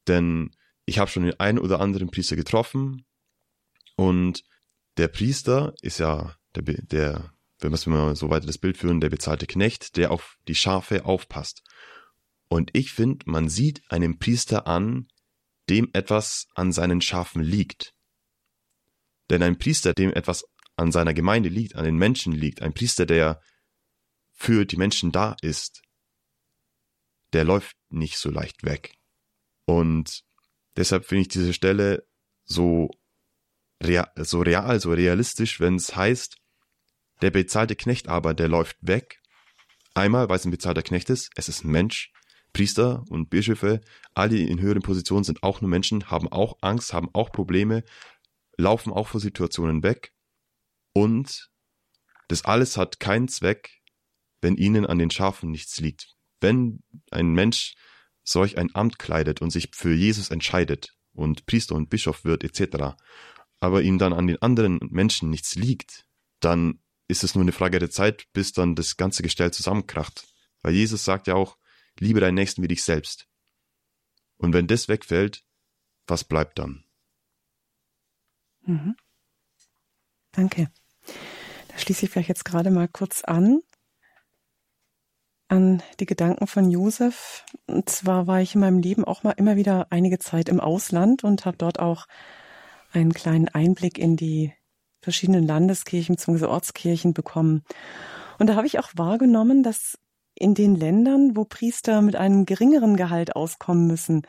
Denn 0.08 0.56
ich 0.86 1.00
habe 1.00 1.10
schon 1.10 1.24
den 1.24 1.40
einen 1.40 1.60
oder 1.60 1.80
anderen 1.80 2.10
Priester 2.10 2.36
getroffen 2.36 3.06
und 3.96 4.44
der 4.98 5.08
Priester 5.08 5.74
ist 5.82 6.00
ja 6.00 6.36
der, 6.56 6.64
der 6.64 7.34
wenn 7.60 7.72
wir 7.72 8.16
so 8.16 8.30
weiter 8.30 8.46
das 8.46 8.58
Bild 8.58 8.78
führen, 8.78 9.02
der 9.02 9.10
bezahlte 9.10 9.48
Knecht, 9.48 9.98
der 9.98 10.12
auf 10.12 10.38
die 10.48 10.56
Schafe 10.56 11.06
aufpasst. 11.06 11.64
Und 12.50 12.70
ich 12.74 12.92
finde, 12.92 13.26
man 13.26 13.50
sieht 13.50 13.82
einem 13.92 14.20
Priester 14.20 14.68
an, 14.68 15.08
dem 15.70 15.90
etwas 15.94 16.48
an 16.56 16.72
seinen 16.72 17.02
Schafen 17.02 17.42
liegt. 17.42 17.94
Denn 19.30 19.44
ein 19.44 19.58
Priester, 19.58 19.94
dem 19.94 20.14
etwas 20.14 20.46
an 20.76 20.92
seiner 20.92 21.14
Gemeinde 21.14 21.50
liegt, 21.50 21.76
an 21.76 21.84
den 21.84 21.98
Menschen 21.98 22.32
liegt, 22.32 22.62
ein 22.62 22.74
Priester, 22.74 23.06
der 23.06 23.42
für 24.38 24.66
die 24.66 24.78
Menschen 24.78 25.12
da 25.12 25.36
ist, 25.42 25.82
der 27.34 27.44
läuft 27.44 27.76
nicht 27.90 28.18
so 28.18 28.30
leicht 28.30 28.64
weg. 28.64 28.94
Und 29.66 30.24
deshalb 30.78 31.06
finde 31.06 31.24
ich 31.24 31.28
diese 31.28 31.54
Stelle 31.54 32.08
so, 32.46 32.92
real, 33.84 34.10
so 34.16 34.40
real, 34.40 34.80
so 34.80 34.92
realistisch, 34.94 35.60
wenn 35.60 35.76
es 35.76 35.96
heißt, 35.96 36.38
der 37.22 37.32
bezahlte 37.32 37.76
Knecht 37.76 38.08
aber, 38.08 38.34
der 38.34 38.48
läuft 38.48 38.78
weg. 38.82 39.20
Einmal, 39.96 40.30
weil 40.30 40.38
es 40.38 40.46
ein 40.46 40.52
bezahlter 40.52 40.84
Knecht 40.84 41.10
ist, 41.10 41.32
es 41.36 41.50
ist 41.50 41.66
ein 41.66 41.72
Mensch. 41.72 42.14
Priester 42.54 43.04
und 43.10 43.30
Bischöfe, 43.30 43.82
alle 44.14 44.38
in 44.38 44.62
höheren 44.62 44.82
Positionen 44.82 45.24
sind 45.24 45.44
auch 45.44 45.62
nur 45.62 45.70
Menschen, 45.70 46.10
haben 46.10 46.32
auch 46.32 46.58
Angst, 46.62 46.94
haben 46.94 47.10
auch 47.14 47.32
Probleme, 47.32 47.84
laufen 48.56 48.94
auch 48.94 49.08
vor 49.08 49.20
Situationen 49.20 49.84
weg. 49.84 50.14
Und 50.94 51.50
das 52.30 52.46
alles 52.46 52.78
hat 52.78 53.00
keinen 53.00 53.28
Zweck, 53.28 53.82
wenn 54.42 54.56
ihnen 54.56 54.86
an 54.86 54.98
den 54.98 55.12
Schafen 55.12 55.52
nichts 55.52 55.80
liegt. 55.80 56.16
Wenn 56.40 56.84
ein 57.12 57.34
Mensch 57.34 57.76
solch 58.24 58.58
ein 58.58 58.74
Amt 58.76 59.00
kleidet 59.00 59.42
und 59.42 59.52
sich 59.52 59.70
für 59.74 59.94
Jesus 59.94 60.30
entscheidet 60.30 60.96
und 61.14 61.46
Priester 61.46 61.76
und 61.76 61.90
Bischof 61.90 62.24
wird 62.26 62.44
etc., 62.44 62.96
aber 63.60 63.82
ihm 63.82 63.98
dann 63.98 64.14
an 64.14 64.28
den 64.28 64.42
anderen 64.42 64.80
Menschen 64.92 65.30
nichts 65.30 65.56
liegt, 65.56 66.06
dann 66.40 66.80
ist 67.08 67.24
es 67.24 67.34
nur 67.34 67.42
eine 67.42 67.54
Frage 67.54 67.80
der 67.80 67.90
Zeit, 67.90 68.28
bis 68.34 68.52
dann 68.52 68.76
das 68.76 68.98
ganze 68.98 69.24
Gestell 69.24 69.52
zusammenkracht. 69.52 70.28
Weil 70.62 70.74
Jesus 70.74 71.04
sagt 71.04 71.26
ja 71.26 71.34
auch, 71.34 71.58
liebe 72.00 72.20
deinen 72.20 72.36
Nächsten 72.36 72.62
wie 72.62 72.68
dich 72.68 72.84
selbst. 72.84 73.28
Und 74.38 74.54
wenn 74.54 74.68
das 74.68 74.88
wegfällt, 74.88 75.44
was 76.06 76.24
bleibt 76.24 76.60
dann? 76.60 76.84
Mhm. 78.62 78.96
Danke 80.34 80.70
schließe 81.80 82.06
ich 82.06 82.12
vielleicht 82.12 82.30
jetzt 82.30 82.46
gerade 82.46 82.72
mal 82.72 82.88
kurz 82.88 83.24
an 83.24 83.62
an 85.48 85.82
die 86.00 86.06
Gedanken 86.06 86.48
von 86.48 86.70
Josef. 86.70 87.46
Und 87.68 87.90
zwar 87.90 88.28
war 88.28 88.42
ich 88.42 88.56
in 88.56 88.62
meinem 88.62 88.80
Leben 88.80 89.06
auch 89.06 89.24
mal 89.24 89.32
immer 89.32 89.56
wieder 89.56 89.88
einige 89.90 90.20
Zeit 90.20 90.50
im 90.50 90.60
Ausland 90.60 91.24
und 91.24 91.46
habe 91.46 91.58
dort 91.58 91.80
auch 91.80 92.08
einen 92.92 93.14
kleinen 93.14 93.48
Einblick 93.48 93.98
in 93.98 94.16
die 94.16 94.54
verschiedenen 95.02 95.46
Landeskirchen 95.46 96.16
bzw. 96.16 96.46
Ortskirchen 96.46 97.14
bekommen. 97.14 97.64
Und 98.40 98.48
da 98.48 98.56
habe 98.56 98.68
ich 98.68 98.80
auch 98.80 98.90
wahrgenommen, 98.96 99.64
dass 99.64 99.98
in 100.36 100.54
den 100.54 100.76
Ländern, 100.76 101.36
wo 101.36 101.46
Priester 101.46 102.02
mit 102.02 102.16
einem 102.16 102.46
geringeren 102.46 102.96
Gehalt 102.96 103.36
auskommen 103.36 103.88
müssen, 103.88 104.24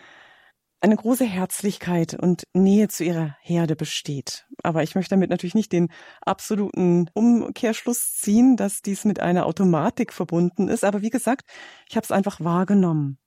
eine 0.81 0.97
große 0.97 1.25
Herzlichkeit 1.25 2.15
und 2.15 2.45
Nähe 2.53 2.89
zu 2.89 3.05
ihrer 3.05 3.37
Herde 3.41 3.75
besteht. 3.75 4.47
Aber 4.63 4.83
ich 4.83 4.95
möchte 4.95 5.11
damit 5.11 5.31
natürlich 5.31 5.55
nicht 5.55 5.73
den 5.73 5.89
absoluten 6.21 7.11
Umkehrschluss 7.15 8.15
ziehen, 8.17 8.57
dass 8.57 8.83
dies 8.83 9.05
mit 9.05 9.21
einer 9.21 9.47
Automatik 9.47 10.13
verbunden 10.13 10.69
ist. 10.69 10.85
Aber 10.85 11.03
wie 11.03 11.11
gesagt, 11.11 11.49
ich 11.89 11.97
habe 11.97 12.05
es 12.05 12.13
einfach 12.13 12.41
wahrgenommen. 12.41 13.19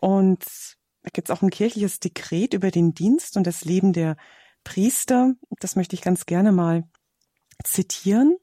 Und 0.00 0.44
da 1.02 1.10
gibt 1.12 1.28
es 1.28 1.36
auch 1.36 1.42
ein 1.42 1.50
kirchliches 1.50 2.00
Dekret 2.00 2.54
über 2.54 2.70
den 2.70 2.94
Dienst 2.94 3.36
und 3.36 3.46
das 3.46 3.64
Leben 3.64 3.92
der 3.92 4.16
Priester. 4.64 5.34
Das 5.60 5.76
möchte 5.76 5.94
ich 5.94 6.02
ganz 6.02 6.24
gerne 6.24 6.52
mal 6.52 6.84
zitieren. 7.64 8.36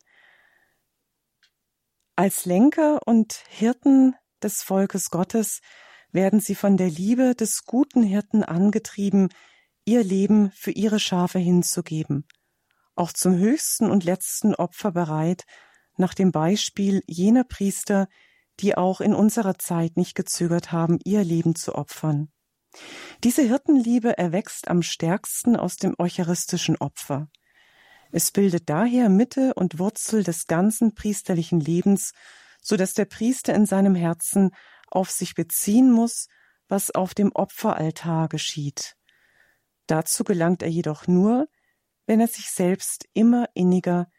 Als 2.16 2.46
Lenker 2.46 3.00
und 3.06 3.44
Hirten 3.50 4.16
des 4.42 4.62
Volkes 4.62 5.10
Gottes 5.10 5.62
werden 6.18 6.40
sie 6.40 6.56
von 6.56 6.78
der 6.78 6.90
Liebe 6.90 7.36
des 7.36 7.66
guten 7.66 8.02
Hirten 8.02 8.42
angetrieben, 8.44 9.30
ihr 9.86 10.04
Leben 10.04 10.50
für 10.50 10.72
ihre 10.72 11.00
Schafe 11.00 11.38
hinzugeben, 11.38 12.26
auch 12.96 13.14
zum 13.14 13.38
höchsten 13.38 13.92
und 13.92 14.04
letzten 14.04 14.56
Opfer 14.56 14.92
bereit, 14.92 15.46
nach 15.96 16.16
dem 16.16 16.32
Beispiel 16.32 17.04
jener 17.06 17.44
Priester, 17.44 18.08
die 18.60 18.76
auch 18.76 19.00
in 19.00 19.14
unserer 19.14 19.60
Zeit 19.60 19.96
nicht 19.96 20.16
gezögert 20.16 20.72
haben, 20.72 20.98
ihr 21.06 21.24
Leben 21.24 21.54
zu 21.54 21.76
opfern. 21.76 22.30
Diese 23.24 23.44
Hirtenliebe 23.44 24.18
erwächst 24.18 24.70
am 24.70 24.82
stärksten 24.82 25.56
aus 25.56 25.76
dem 25.76 25.94
eucharistischen 26.00 26.78
Opfer. 26.78 27.30
Es 28.12 28.32
bildet 28.32 28.70
daher 28.70 29.10
Mitte 29.10 29.54
und 29.54 29.78
Wurzel 29.78 30.24
des 30.24 30.48
ganzen 30.48 30.96
priesterlichen 30.96 31.60
Lebens, 31.60 32.14
so 32.60 32.76
dass 32.76 32.96
der 32.96 33.06
Priester 33.06 33.54
in 33.54 33.68
seinem 33.68 33.94
Herzen 33.94 34.50
auf 34.88 35.12
sich 35.12 35.36
beziehen 35.36 35.91
muss, 35.91 36.28
was 36.67 36.91
auf 36.91 37.13
dem 37.13 37.32
Opferaltar 37.34 38.28
geschieht. 38.28 38.95
Dazu 39.88 40.23
gelangt 40.23 40.62
er 40.62 40.69
jedoch 40.69 41.08
nur, 41.08 41.47
wenn 42.06 42.19
er 42.19 42.28
sich 42.28 42.50
selbst 42.50 43.06
immer 43.13 43.50
inniger 43.54 44.10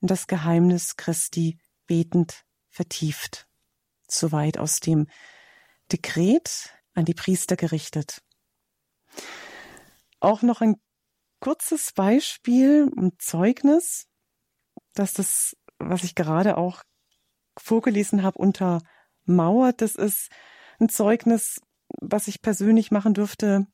in 0.00 0.08
das 0.08 0.26
Geheimnis 0.26 0.96
Christi 0.96 1.58
betend 1.86 2.44
vertieft. 2.68 3.48
Soweit 4.08 4.58
aus 4.58 4.80
dem 4.80 5.06
Dekret 5.92 6.70
an 6.94 7.04
die 7.04 7.14
Priester 7.14 7.56
gerichtet. 7.56 8.22
Auch 10.20 10.42
noch 10.42 10.60
ein 10.60 10.76
kurzes 11.40 11.92
Beispiel, 11.92 12.90
ein 12.96 13.12
Zeugnis, 13.18 14.08
dass 14.94 15.12
das, 15.12 15.56
was 15.78 16.04
ich 16.04 16.14
gerade 16.14 16.56
auch 16.56 16.82
vorgelesen 17.58 18.22
habe, 18.22 18.38
untermauert. 19.26 19.80
Das 19.80 19.94
ist 19.94 20.30
ein 20.80 20.88
Zeugnis, 20.88 21.60
was 22.00 22.28
ich 22.28 22.42
persönlich 22.42 22.90
machen 22.90 23.14
durfte, 23.14 23.66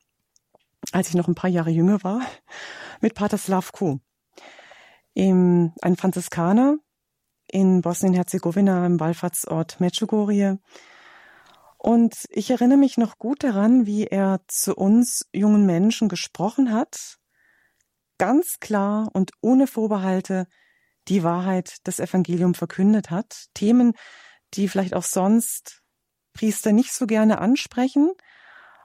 als 0.91 1.09
ich 1.09 1.15
noch 1.15 1.27
ein 1.27 1.35
paar 1.35 1.49
Jahre 1.49 1.69
jünger 1.69 2.03
war, 2.03 2.21
mit 3.01 3.15
Pater 3.15 3.37
Slavko. 3.37 3.99
Ein 5.15 5.73
Franziskaner 5.97 6.77
in 7.47 7.81
Bosnien-Herzegowina 7.81 8.85
im 8.85 8.99
Wallfahrtsort 8.99 9.79
Medjugorje. 9.79 10.59
Und 11.77 12.25
ich 12.29 12.51
erinnere 12.51 12.77
mich 12.77 12.97
noch 12.97 13.17
gut 13.17 13.43
daran, 13.43 13.85
wie 13.85 14.05
er 14.05 14.41
zu 14.47 14.75
uns 14.75 15.27
jungen 15.33 15.65
Menschen 15.65 16.09
gesprochen 16.09 16.71
hat, 16.71 17.17
ganz 18.19 18.59
klar 18.59 19.09
und 19.13 19.31
ohne 19.41 19.65
Vorbehalte 19.65 20.47
die 21.07 21.23
Wahrheit 21.23 21.85
des 21.87 21.99
Evangeliums 21.99 22.57
verkündet 22.57 23.09
hat, 23.09 23.47
Themen, 23.55 23.93
die 24.53 24.67
vielleicht 24.67 24.93
auch 24.93 25.03
sonst 25.03 25.81
Priester 26.33 26.71
nicht 26.71 26.93
so 26.93 27.07
gerne 27.07 27.39
ansprechen, 27.39 28.11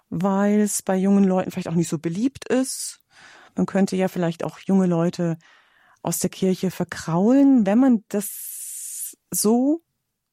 weil 0.08 0.60
es 0.60 0.82
bei 0.82 0.96
jungen 0.96 1.24
Leuten 1.24 1.50
vielleicht 1.50 1.68
auch 1.68 1.74
nicht 1.74 1.88
so 1.88 1.98
beliebt 1.98 2.48
ist. 2.48 3.00
Man 3.54 3.66
könnte 3.66 3.96
ja 3.96 4.08
vielleicht 4.08 4.44
auch 4.44 4.58
junge 4.58 4.86
Leute 4.86 5.38
aus 6.02 6.18
der 6.18 6.30
Kirche 6.30 6.70
verkraulen, 6.70 7.66
wenn 7.66 7.78
man 7.78 8.04
das 8.08 9.16
so 9.30 9.82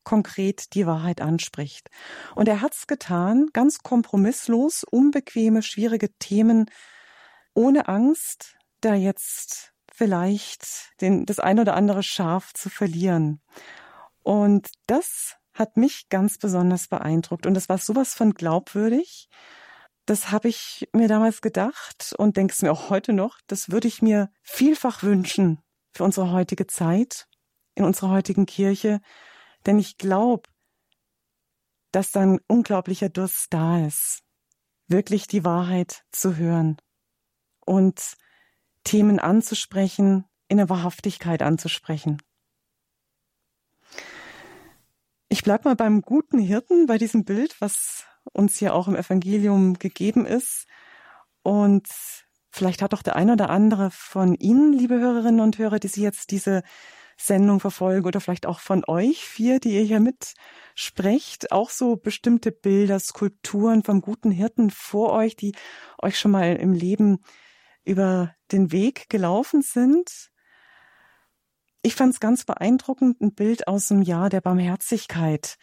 konkret 0.03 0.73
die 0.73 0.85
Wahrheit 0.85 1.21
anspricht. 1.21 1.89
Und 2.35 2.47
er 2.47 2.61
hat's 2.61 2.87
getan, 2.87 3.47
ganz 3.53 3.79
kompromisslos, 3.79 4.83
unbequeme, 4.83 5.63
schwierige 5.63 6.11
Themen, 6.17 6.69
ohne 7.53 7.87
Angst, 7.87 8.57
da 8.81 8.95
jetzt 8.95 9.73
vielleicht 9.91 10.91
den, 11.01 11.25
das 11.25 11.39
ein 11.39 11.59
oder 11.59 11.75
andere 11.75 12.03
Schaf 12.03 12.53
zu 12.53 12.69
verlieren. 12.69 13.41
Und 14.23 14.69
das 14.87 15.35
hat 15.53 15.77
mich 15.77 16.09
ganz 16.09 16.37
besonders 16.37 16.87
beeindruckt. 16.87 17.45
Und 17.45 17.53
das 17.53 17.69
war 17.69 17.77
sowas 17.77 18.13
von 18.13 18.33
glaubwürdig. 18.33 19.29
Das 20.05 20.31
habe 20.31 20.49
ich 20.49 20.89
mir 20.93 21.07
damals 21.07 21.41
gedacht 21.41 22.13
und 22.17 22.35
denke 22.35 22.53
es 22.53 22.61
mir 22.61 22.71
auch 22.71 22.89
heute 22.89 23.13
noch. 23.13 23.39
Das 23.47 23.69
würde 23.69 23.87
ich 23.87 24.01
mir 24.01 24.29
vielfach 24.41 25.03
wünschen 25.03 25.61
für 25.93 26.03
unsere 26.03 26.31
heutige 26.31 26.67
Zeit, 26.67 27.27
in 27.75 27.85
unserer 27.85 28.09
heutigen 28.09 28.45
Kirche. 28.45 28.99
Denn 29.65 29.79
ich 29.79 29.97
glaube, 29.97 30.49
dass 31.91 32.11
dann 32.11 32.39
unglaublicher 32.47 33.09
Durst 33.09 33.47
da 33.51 33.85
ist, 33.85 34.23
wirklich 34.87 35.27
die 35.27 35.45
Wahrheit 35.45 36.03
zu 36.11 36.35
hören 36.35 36.77
und 37.65 38.15
Themen 38.83 39.19
anzusprechen, 39.19 40.25
in 40.47 40.57
der 40.57 40.69
Wahrhaftigkeit 40.69 41.41
anzusprechen. 41.41 42.21
Ich 45.33 45.41
bleib 45.41 45.65
mal 45.65 45.75
beim 45.75 46.03
guten 46.03 46.37
Hirten, 46.37 46.85
bei 46.85 46.99
diesem 46.99 47.25
Bild, 47.25 47.55
was 47.59 48.05
uns 48.33 48.59
hier 48.59 48.75
auch 48.75 48.87
im 48.87 48.95
Evangelium 48.95 49.79
gegeben 49.79 50.27
ist. 50.27 50.67
Und 51.41 51.87
vielleicht 52.51 52.83
hat 52.83 52.93
doch 52.93 53.01
der 53.01 53.15
eine 53.15 53.33
oder 53.33 53.49
andere 53.49 53.89
von 53.89 54.35
Ihnen, 54.35 54.73
liebe 54.73 54.99
Hörerinnen 54.99 55.41
und 55.41 55.57
Hörer, 55.57 55.79
die 55.79 55.87
Sie 55.87 56.03
jetzt 56.03 56.29
diese 56.29 56.61
Sendung 57.17 57.59
verfolgen 57.59 58.05
oder 58.05 58.21
vielleicht 58.21 58.45
auch 58.45 58.59
von 58.59 58.83
euch 58.85 59.25
vier, 59.25 59.59
die 59.59 59.71
ihr 59.71 59.81
hier 59.81 60.01
mitsprecht, 60.01 61.51
auch 61.51 61.71
so 61.71 61.95
bestimmte 61.95 62.51
Bilder, 62.51 62.99
Skulpturen 62.99 63.81
vom 63.81 64.01
guten 64.01 64.29
Hirten 64.29 64.69
vor 64.69 65.13
euch, 65.13 65.35
die 65.35 65.55
euch 65.99 66.19
schon 66.19 66.29
mal 66.29 66.57
im 66.57 66.73
Leben 66.73 67.23
über 67.83 68.35
den 68.51 68.71
Weg 68.71 69.09
gelaufen 69.09 69.63
sind. 69.63 70.31
Ich 71.85 71.95
fand 71.95 72.13
es 72.13 72.21
ganz 72.21 72.45
beeindruckend, 72.45 73.19
ein 73.19 73.33
Bild 73.33 73.67
aus 73.67 73.89
dem 73.89 74.01
Jahr 74.01 74.29
der 74.29 74.39
Barmherzigkeit, 74.39 75.57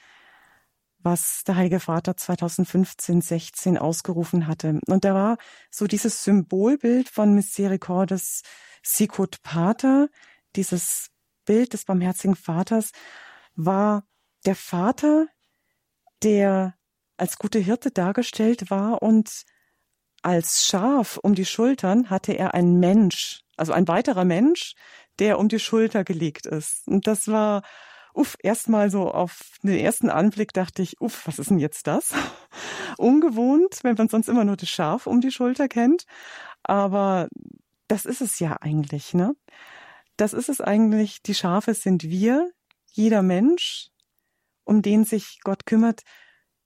was 0.99 1.45
der 1.45 1.57
Heilige 1.57 1.81
Vater 1.81 2.15
2015, 2.15 3.23
16 3.23 3.79
ausgerufen 3.79 4.47
hatte. 4.47 4.81
Und 4.87 5.07
da 5.07 5.15
war 5.15 5.39
so 5.71 5.87
dieses 5.87 6.23
Symbolbild 6.23 7.09
von 7.09 7.35
Misericordes 7.35 8.43
Sicut 8.83 9.41
Pater, 9.43 10.11
dieses 10.57 11.09
Bild 11.47 11.73
des 11.73 11.87
barmherzigen 11.87 12.37
Vaters, 12.37 12.91
war 13.55 14.05
der 14.45 14.57
Vater, 14.57 15.27
der 16.23 16.75
als 17.17 17.39
gute 17.39 17.61
Hirte 17.61 17.91
dargestellt 17.91 18.71
war 18.71 19.03
und 19.03 19.45
als 20.21 20.67
Schaf 20.67 21.19
um 21.23 21.35
die 21.35 21.47
Schultern 21.47 22.11
hatte 22.11 22.33
er 22.33 22.53
einen 22.53 22.79
Mensch, 22.79 23.41
also 23.57 23.73
ein 23.73 23.89
weiterer 23.89 24.27
Mensch, 24.27 24.75
der 25.21 25.39
um 25.39 25.49
die 25.49 25.59
Schulter 25.59 26.05
gelegt 26.05 26.47
ist. 26.47 26.89
Und 26.89 27.07
das 27.07 27.29
war 27.29 27.63
uff, 28.15 28.37
erstmal 28.43 28.91
so 28.91 29.11
auf 29.11 29.59
den 29.63 29.79
ersten 29.79 30.11
Anblick 30.11 30.53
dachte 30.53 30.83
ich, 30.83 31.01
uff, 31.01 31.27
was 31.27 31.39
ist 31.39 31.51
denn 31.51 31.59
jetzt 31.59 31.87
das? 31.87 32.13
Ungewohnt, 32.99 33.81
wenn 33.83 33.97
man 33.97 34.09
sonst 34.09 34.29
immer 34.29 34.45
nur 34.45 34.57
das 34.57 34.69
Schaf 34.69 35.07
um 35.07 35.21
die 35.21 35.31
Schulter 35.31 35.69
kennt. 35.69 36.05
Aber 36.63 37.29
das 37.89 38.05
ist 38.05 38.21
es 38.21 38.39
ja 38.39 38.57
eigentlich, 38.61 39.15
ne? 39.15 39.35
Das 40.17 40.33
ist 40.33 40.49
es 40.49 40.61
eigentlich, 40.61 41.23
die 41.23 41.35
Schafe 41.35 41.75
sind 41.75 42.03
wir, 42.03 42.51
jeder 42.93 43.23
Mensch, 43.23 43.89
um 44.65 44.83
den 44.83 45.05
sich 45.05 45.41
Gott 45.43 45.67
kümmert, 45.67 46.03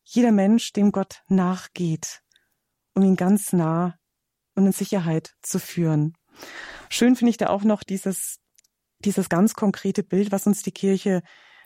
jeder 0.02 0.32
Mensch, 0.32 0.72
dem 0.72 0.92
Gott 0.92 1.22
nachgeht, 1.28 2.22
um 2.94 3.02
ihn 3.02 3.16
ganz 3.16 3.52
nah 3.52 3.96
und 4.54 4.66
in 4.66 4.72
Sicherheit 4.72 5.34
zu 5.40 5.58
führen. 5.58 6.14
Schön 6.88 7.16
finde 7.16 7.30
ich 7.30 7.36
da 7.36 7.48
auch 7.48 7.62
noch 7.62 7.82
dieses 7.82 8.40
dieses 9.04 9.28
ganz 9.28 9.54
konkrete 9.54 10.02
Bild, 10.02 10.32
was 10.32 10.46
uns 10.46 10.62
die 10.62 10.72
Kirche 10.72 11.22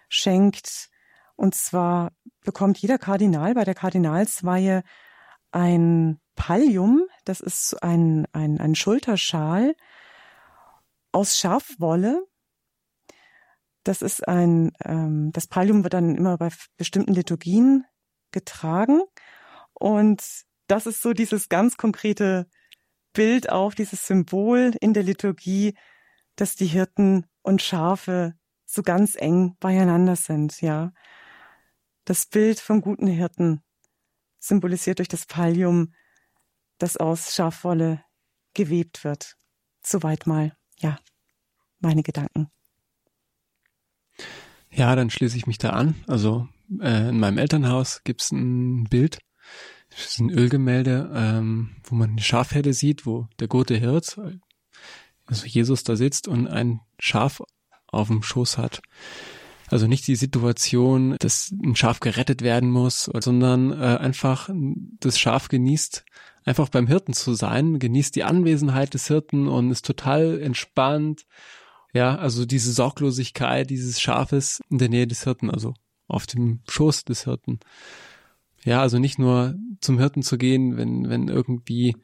schenkt. 0.08 0.90
Und 1.36 1.54
zwar 1.54 2.12
bekommt 2.44 2.78
jeder 2.78 2.98
Kardinal 2.98 3.54
bei 3.54 3.64
der 3.64 3.74
Kardinalsweihe 3.74 4.82
ein 5.50 6.20
Pallium, 6.34 7.02
das 7.24 7.40
ist 7.40 7.82
ein, 7.82 8.26
ein, 8.32 8.60
ein 8.60 8.74
Schulterschal 8.74 9.74
aus 11.10 11.36
Schafwolle. 11.36 12.24
Das 13.82 14.02
ist 14.02 14.26
ein, 14.28 14.72
ähm, 14.84 15.30
das 15.32 15.46
Pallium 15.46 15.82
wird 15.82 15.94
dann 15.94 16.14
immer 16.14 16.36
bei 16.38 16.50
bestimmten 16.76 17.14
Liturgien 17.14 17.84
getragen. 18.30 19.02
Und 19.74 20.22
das 20.68 20.86
ist 20.86 21.02
so 21.02 21.12
dieses 21.12 21.48
ganz 21.48 21.76
konkrete 21.76 22.46
Bild 23.14 23.50
auch, 23.50 23.74
dieses 23.74 24.06
Symbol 24.06 24.76
in 24.80 24.92
der 24.92 25.02
Liturgie, 25.02 25.74
dass 26.40 26.54
die 26.54 26.66
Hirten 26.66 27.26
und 27.42 27.62
Schafe 27.62 28.34
so 28.64 28.82
ganz 28.82 29.16
eng 29.16 29.56
beieinander 29.60 30.16
sind, 30.16 30.60
ja. 30.60 30.92
Das 32.04 32.26
Bild 32.26 32.60
vom 32.60 32.80
guten 32.80 33.06
Hirten 33.06 33.62
symbolisiert 34.38 34.98
durch 34.98 35.08
das 35.08 35.26
Pallium, 35.26 35.94
das 36.78 36.96
aus 36.96 37.34
Schafwolle 37.34 38.02
gewebt 38.54 39.04
wird. 39.04 39.36
Soweit 39.82 40.26
mal, 40.26 40.56
ja, 40.78 40.98
meine 41.80 42.02
Gedanken. 42.02 42.50
Ja, 44.70 44.94
dann 44.94 45.10
schließe 45.10 45.36
ich 45.36 45.46
mich 45.46 45.58
da 45.58 45.70
an. 45.70 45.96
Also 46.06 46.48
äh, 46.80 47.08
in 47.08 47.18
meinem 47.18 47.38
Elternhaus 47.38 48.02
gibt's 48.04 48.30
ein 48.30 48.84
Bild, 48.84 49.18
das 49.90 50.06
ist 50.06 50.20
ein 50.20 50.30
Ölgemälde, 50.30 51.10
ähm, 51.14 51.76
wo 51.84 51.94
man 51.94 52.10
eine 52.10 52.20
Schafherde 52.20 52.74
sieht, 52.74 53.06
wo 53.06 53.26
der 53.40 53.48
gute 53.48 53.76
Hirt, 53.76 54.20
also 55.28 55.46
Jesus 55.46 55.84
da 55.84 55.94
sitzt 55.94 56.26
und 56.26 56.48
ein 56.48 56.80
Schaf 56.98 57.42
auf 57.86 58.08
dem 58.08 58.22
Schoß 58.22 58.58
hat. 58.58 58.80
Also 59.68 59.86
nicht 59.86 60.06
die 60.06 60.16
Situation, 60.16 61.16
dass 61.18 61.52
ein 61.62 61.76
Schaf 61.76 62.00
gerettet 62.00 62.40
werden 62.40 62.70
muss, 62.70 63.10
sondern 63.20 63.72
äh, 63.72 63.98
einfach 63.98 64.48
das 64.98 65.18
Schaf 65.18 65.48
genießt, 65.48 66.04
einfach 66.44 66.70
beim 66.70 66.86
Hirten 66.86 67.12
zu 67.12 67.34
sein, 67.34 67.78
genießt 67.78 68.16
die 68.16 68.24
Anwesenheit 68.24 68.94
des 68.94 69.06
Hirten 69.08 69.46
und 69.46 69.70
ist 69.70 69.84
total 69.84 70.40
entspannt. 70.40 71.26
Ja, 71.92 72.16
also 72.16 72.46
diese 72.46 72.72
Sorglosigkeit 72.72 73.68
dieses 73.68 74.00
Schafes 74.00 74.62
in 74.70 74.78
der 74.78 74.88
Nähe 74.88 75.06
des 75.06 75.24
Hirten, 75.24 75.50
also 75.50 75.74
auf 76.06 76.26
dem 76.26 76.60
Schoß 76.66 77.04
des 77.04 77.24
Hirten. 77.24 77.60
Ja, 78.64 78.80
also 78.80 78.98
nicht 78.98 79.18
nur 79.18 79.54
zum 79.80 79.98
Hirten 79.98 80.22
zu 80.22 80.38
gehen, 80.38 80.76
wenn, 80.78 81.08
wenn 81.08 81.28
irgendwie, 81.28 81.96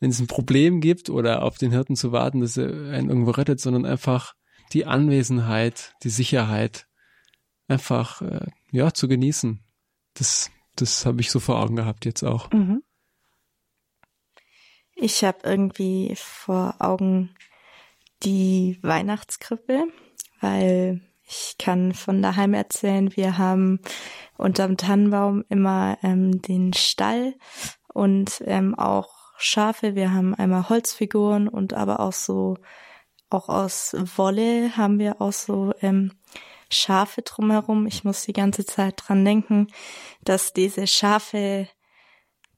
wenn 0.00 0.10
es 0.10 0.20
ein 0.20 0.26
Problem 0.26 0.80
gibt 0.80 1.10
oder 1.10 1.42
auf 1.42 1.58
den 1.58 1.70
Hirten 1.70 1.96
zu 1.96 2.12
warten, 2.12 2.40
dass 2.40 2.56
er 2.56 2.68
einen 2.92 3.08
irgendwo 3.08 3.30
rettet, 3.30 3.60
sondern 3.60 3.86
einfach 3.86 4.34
die 4.72 4.84
Anwesenheit, 4.86 5.94
die 6.02 6.10
Sicherheit 6.10 6.86
einfach, 7.68 8.22
äh, 8.22 8.46
ja, 8.70 8.92
zu 8.92 9.08
genießen. 9.08 9.60
Das, 10.14 10.50
das 10.76 11.06
habe 11.06 11.20
ich 11.20 11.30
so 11.30 11.40
vor 11.40 11.60
Augen 11.60 11.76
gehabt 11.76 12.04
jetzt 12.04 12.22
auch. 12.22 12.50
Mhm. 12.52 12.82
Ich 14.94 15.24
habe 15.24 15.38
irgendwie 15.44 16.14
vor 16.16 16.76
Augen 16.78 17.34
die 18.22 18.78
Weihnachtskrippe, 18.82 19.84
weil 20.40 21.02
ich 21.28 21.56
kann 21.58 21.92
von 21.92 22.22
daheim 22.22 22.54
erzählen, 22.54 23.14
wir 23.14 23.36
haben 23.36 23.80
unterm 24.38 24.76
Tannenbaum 24.76 25.44
immer 25.48 25.98
ähm, 26.02 26.40
den 26.40 26.72
Stall 26.72 27.34
und 27.92 28.42
ähm, 28.46 28.74
auch 28.74 29.15
Schafe. 29.38 29.94
Wir 29.94 30.12
haben 30.12 30.34
einmal 30.34 30.68
Holzfiguren 30.68 31.48
und 31.48 31.74
aber 31.74 32.00
auch 32.00 32.12
so, 32.12 32.56
auch 33.30 33.48
aus 33.48 33.94
Wolle 34.16 34.76
haben 34.76 34.98
wir 34.98 35.20
auch 35.20 35.32
so 35.32 35.72
ähm, 35.80 36.12
Schafe 36.70 37.22
drumherum. 37.22 37.86
Ich 37.86 38.04
muss 38.04 38.22
die 38.22 38.32
ganze 38.32 38.64
Zeit 38.64 39.02
dran 39.04 39.24
denken, 39.24 39.68
dass 40.22 40.52
diese 40.52 40.86
Schafe 40.86 41.68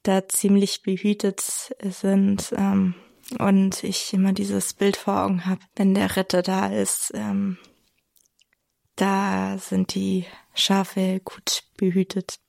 da 0.02 0.28
ziemlich 0.28 0.82
behütet 0.82 1.40
sind 1.82 2.52
ähm, 2.56 2.94
und 3.38 3.84
ich 3.84 4.12
immer 4.14 4.32
dieses 4.32 4.72
Bild 4.74 4.96
vor 4.96 5.24
Augen 5.24 5.46
habe, 5.46 5.60
wenn 5.76 5.94
der 5.94 6.16
Ritter 6.16 6.42
da 6.42 6.66
ist. 6.68 7.12
Ähm, 7.14 7.58
da 8.96 9.58
sind 9.58 9.94
die 9.94 10.26
Schafe 10.54 11.20
gut 11.24 11.64
behütet. 11.76 12.40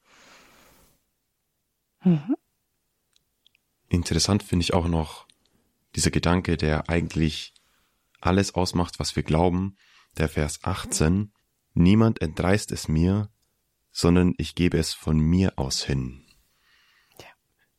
Mhm. 2.04 2.36
Interessant 3.90 4.44
finde 4.44 4.64
ich 4.64 4.74
auch 4.74 4.88
noch 4.88 5.28
dieser 5.96 6.12
Gedanke, 6.12 6.58
der 6.58 6.90
eigentlich 6.90 7.54
alles 8.22 8.54
ausmacht, 8.54 9.00
was 9.00 9.16
wir 9.16 9.24
glauben, 9.24 9.76
der 10.18 10.30
Vers 10.30 10.64
18. 10.64 11.34
Niemand 11.74 12.22
entreißt 12.22 12.72
es 12.72 12.88
mir, 12.88 13.30
sondern 13.92 14.34
ich 14.38 14.56
gebe 14.56 14.78
es 14.78 14.94
von 14.94 15.20
mir 15.20 15.54
aus 15.58 15.84
hin. 15.84 16.26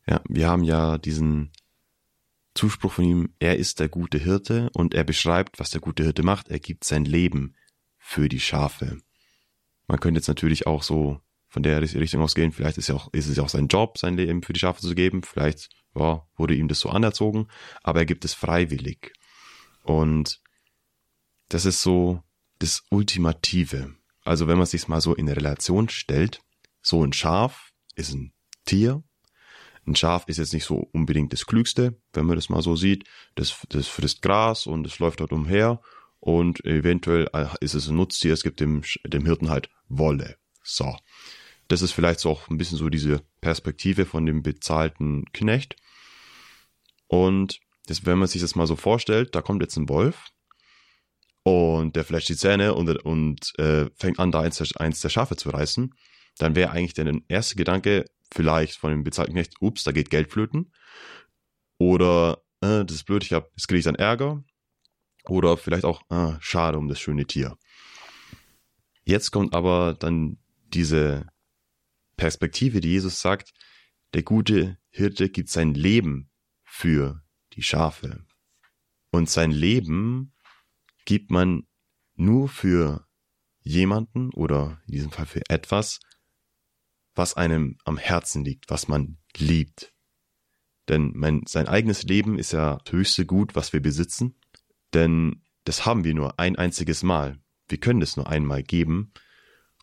Ja, 0.07 0.21
wir 0.27 0.49
haben 0.49 0.63
ja 0.63 0.97
diesen 0.97 1.51
Zuspruch 2.53 2.91
von 2.91 3.05
ihm, 3.05 3.33
er 3.39 3.57
ist 3.57 3.79
der 3.79 3.87
gute 3.87 4.17
Hirte 4.17 4.69
und 4.73 4.93
er 4.93 5.05
beschreibt, 5.05 5.59
was 5.59 5.69
der 5.69 5.79
gute 5.79 6.03
Hirte 6.03 6.23
macht. 6.23 6.49
Er 6.49 6.59
gibt 6.59 6.83
sein 6.83 7.05
Leben 7.05 7.55
für 7.97 8.27
die 8.27 8.39
Schafe. 8.39 9.01
Man 9.87 9.99
könnte 9.99 10.17
jetzt 10.17 10.27
natürlich 10.27 10.67
auch 10.67 10.83
so 10.83 11.21
von 11.47 11.63
der 11.63 11.81
Richtung 11.81 12.21
ausgehen, 12.21 12.51
vielleicht 12.51 12.77
ist, 12.77 12.87
ja 12.87 12.95
auch, 12.95 13.11
ist 13.13 13.27
es 13.27 13.37
ja 13.37 13.43
auch 13.43 13.49
sein 13.49 13.67
Job, 13.67 13.97
sein 13.97 14.15
Leben 14.15 14.41
für 14.41 14.53
die 14.53 14.59
Schafe 14.59 14.81
zu 14.81 14.95
geben, 14.95 15.21
vielleicht 15.23 15.69
ja, 15.95 16.25
wurde 16.35 16.55
ihm 16.55 16.67
das 16.67 16.79
so 16.79 16.89
anerzogen, 16.89 17.47
aber 17.83 17.99
er 17.99 18.05
gibt 18.05 18.25
es 18.25 18.33
freiwillig. 18.33 19.13
Und 19.83 20.41
das 21.49 21.65
ist 21.65 21.81
so 21.81 22.23
das 22.59 22.83
Ultimative. 22.89 23.95
Also 24.23 24.47
wenn 24.47 24.57
man 24.57 24.67
sich 24.67 24.87
mal 24.87 25.01
so 25.01 25.15
in 25.15 25.27
Relation 25.27 25.89
stellt, 25.89 26.41
so 26.81 27.03
ein 27.03 27.13
Schaf 27.13 27.71
ist 27.95 28.13
ein 28.13 28.33
Tier, 28.65 29.03
ein 29.87 29.95
Schaf 29.95 30.25
ist 30.27 30.37
jetzt 30.37 30.53
nicht 30.53 30.65
so 30.65 30.75
unbedingt 30.91 31.33
das 31.33 31.47
Klügste, 31.47 31.99
wenn 32.13 32.25
man 32.25 32.35
das 32.35 32.49
mal 32.49 32.61
so 32.61 32.75
sieht. 32.75 33.05
Das, 33.35 33.65
das 33.69 33.87
frisst 33.87 34.21
Gras 34.21 34.67
und 34.67 34.85
es 34.85 34.99
läuft 34.99 35.19
dort 35.19 35.33
umher 35.33 35.81
und 36.19 36.63
eventuell 36.65 37.27
äh, 37.33 37.47
ist 37.61 37.73
es 37.73 37.87
ein 37.87 37.95
Nutztier, 37.95 38.33
es 38.33 38.43
gibt 38.43 38.59
dem, 38.59 38.83
dem 39.03 39.25
Hirten 39.25 39.49
halt 39.49 39.69
Wolle. 39.89 40.37
So. 40.63 40.95
Das 41.67 41.81
ist 41.81 41.93
vielleicht 41.93 42.19
so 42.19 42.29
auch 42.29 42.47
ein 42.49 42.57
bisschen 42.57 42.77
so 42.77 42.89
diese 42.89 43.23
Perspektive 43.41 44.05
von 44.05 44.25
dem 44.25 44.43
bezahlten 44.43 45.25
Knecht. 45.33 45.75
Und 47.07 47.59
das, 47.87 48.05
wenn 48.05 48.19
man 48.19 48.27
sich 48.27 48.41
das 48.41 48.55
mal 48.55 48.67
so 48.67 48.75
vorstellt, 48.75 49.35
da 49.35 49.41
kommt 49.41 49.61
jetzt 49.61 49.75
ein 49.77 49.89
Wolf 49.89 50.29
und 51.43 51.95
der 51.95 52.05
flasht 52.05 52.29
die 52.29 52.35
Zähne 52.35 52.75
und, 52.75 52.89
und 53.03 53.57
äh, 53.59 53.89
fängt 53.95 54.19
an, 54.19 54.31
da 54.31 54.41
eins 54.41 54.57
der, 54.57 54.67
eins 54.79 55.01
der 55.01 55.09
Schafe 55.09 55.35
zu 55.35 55.49
reißen, 55.49 55.93
dann 56.37 56.55
wäre 56.55 56.71
eigentlich 56.71 56.93
der 56.93 57.11
erste 57.27 57.55
Gedanke, 57.55 58.05
vielleicht 58.33 58.77
von 58.77 58.91
dem 58.91 59.03
bezahlten 59.03 59.33
Knecht, 59.33 59.55
ups, 59.59 59.83
da 59.83 59.91
geht 59.91 60.09
Geld 60.09 60.31
flöten. 60.31 60.71
Oder, 61.77 62.43
äh, 62.61 62.85
das 62.85 62.91
ist 62.91 63.05
blöd, 63.05 63.23
ich 63.23 63.33
hab, 63.33 63.49
jetzt 63.57 63.67
kriege 63.67 63.79
ich 63.79 63.85
dann 63.85 63.95
Ärger. 63.95 64.43
Oder 65.25 65.57
vielleicht 65.57 65.83
auch, 65.83 66.01
ah, 66.09 66.37
schade 66.39 66.77
um 66.77 66.87
das 66.87 66.99
schöne 66.99 67.25
Tier. 67.25 67.57
Jetzt 69.03 69.31
kommt 69.31 69.53
aber 69.53 69.95
dann 69.99 70.37
diese 70.73 71.27
Perspektive, 72.21 72.81
die 72.81 72.89
Jesus 72.89 73.19
sagt, 73.19 73.51
der 74.13 74.21
gute 74.21 74.77
Hirte 74.89 75.27
gibt 75.27 75.49
sein 75.49 75.73
Leben 75.73 76.29
für 76.61 77.23
die 77.53 77.63
Schafe. 77.63 78.27
Und 79.09 79.27
sein 79.27 79.49
Leben 79.49 80.31
gibt 81.05 81.31
man 81.31 81.65
nur 82.13 82.47
für 82.47 83.07
jemanden 83.61 84.31
oder 84.35 84.79
in 84.85 84.91
diesem 84.91 85.11
Fall 85.11 85.25
für 85.25 85.41
etwas, 85.49 85.99
was 87.15 87.33
einem 87.33 87.79
am 87.85 87.97
Herzen 87.97 88.45
liegt, 88.45 88.69
was 88.69 88.87
man 88.87 89.17
liebt. 89.35 89.91
Denn 90.89 91.13
mein, 91.15 91.41
sein 91.47 91.67
eigenes 91.67 92.03
Leben 92.03 92.37
ist 92.37 92.53
ja 92.53 92.77
das 92.85 92.93
höchste 92.93 93.25
Gut, 93.25 93.55
was 93.55 93.73
wir 93.73 93.81
besitzen. 93.81 94.39
Denn 94.93 95.41
das 95.63 95.87
haben 95.87 96.03
wir 96.03 96.13
nur 96.13 96.39
ein 96.39 96.55
einziges 96.55 97.01
Mal. 97.01 97.39
Wir 97.67 97.79
können 97.79 98.03
es 98.03 98.15
nur 98.15 98.29
einmal 98.29 98.61
geben. 98.61 99.11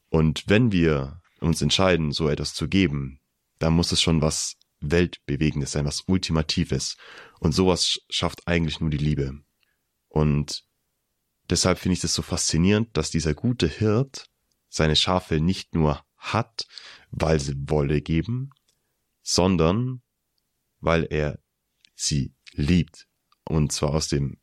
Und 0.09 0.45
wenn 0.47 0.71
wir 0.71 1.18
uns 1.41 1.63
entscheiden, 1.63 2.13
so 2.13 2.29
etwas 2.29 2.55
zu 2.55 2.69
geben, 2.69 3.21
dann 3.59 3.73
muss 3.73 3.93
es 3.93 4.01
schon 4.01 4.23
was 4.23 4.57
Weltbewegendes 4.81 5.73
sein, 5.73 5.85
was 5.85 6.03
Ultimatives. 6.07 6.97
Und 7.41 7.53
sowas 7.53 8.01
schafft 8.09 8.47
eigentlich 8.47 8.81
nur 8.81 8.91
die 8.91 8.99
Liebe. 8.99 9.41
Und 10.09 10.65
deshalb 11.51 11.79
finde 11.79 11.95
ich 11.95 12.05
es 12.05 12.15
so 12.15 12.23
faszinierend, 12.23 12.97
dass 12.97 13.11
dieser 13.11 13.35
gute 13.35 13.69
Hirt 13.69 14.29
seine 14.69 14.97
Schafe 14.97 15.41
nicht 15.41 15.75
nur 15.75 16.05
hat, 16.17 16.67
weil 17.11 17.41
sie 17.41 17.55
Wolle 17.69 18.01
geben, 18.01 18.51
sondern 19.23 20.03
weil 20.81 21.07
er 21.11 21.39
sie 21.95 22.35
liebt. 22.53 23.07
Und 23.45 23.73
zwar 23.73 23.91
aus 23.91 24.09
dem 24.09 24.39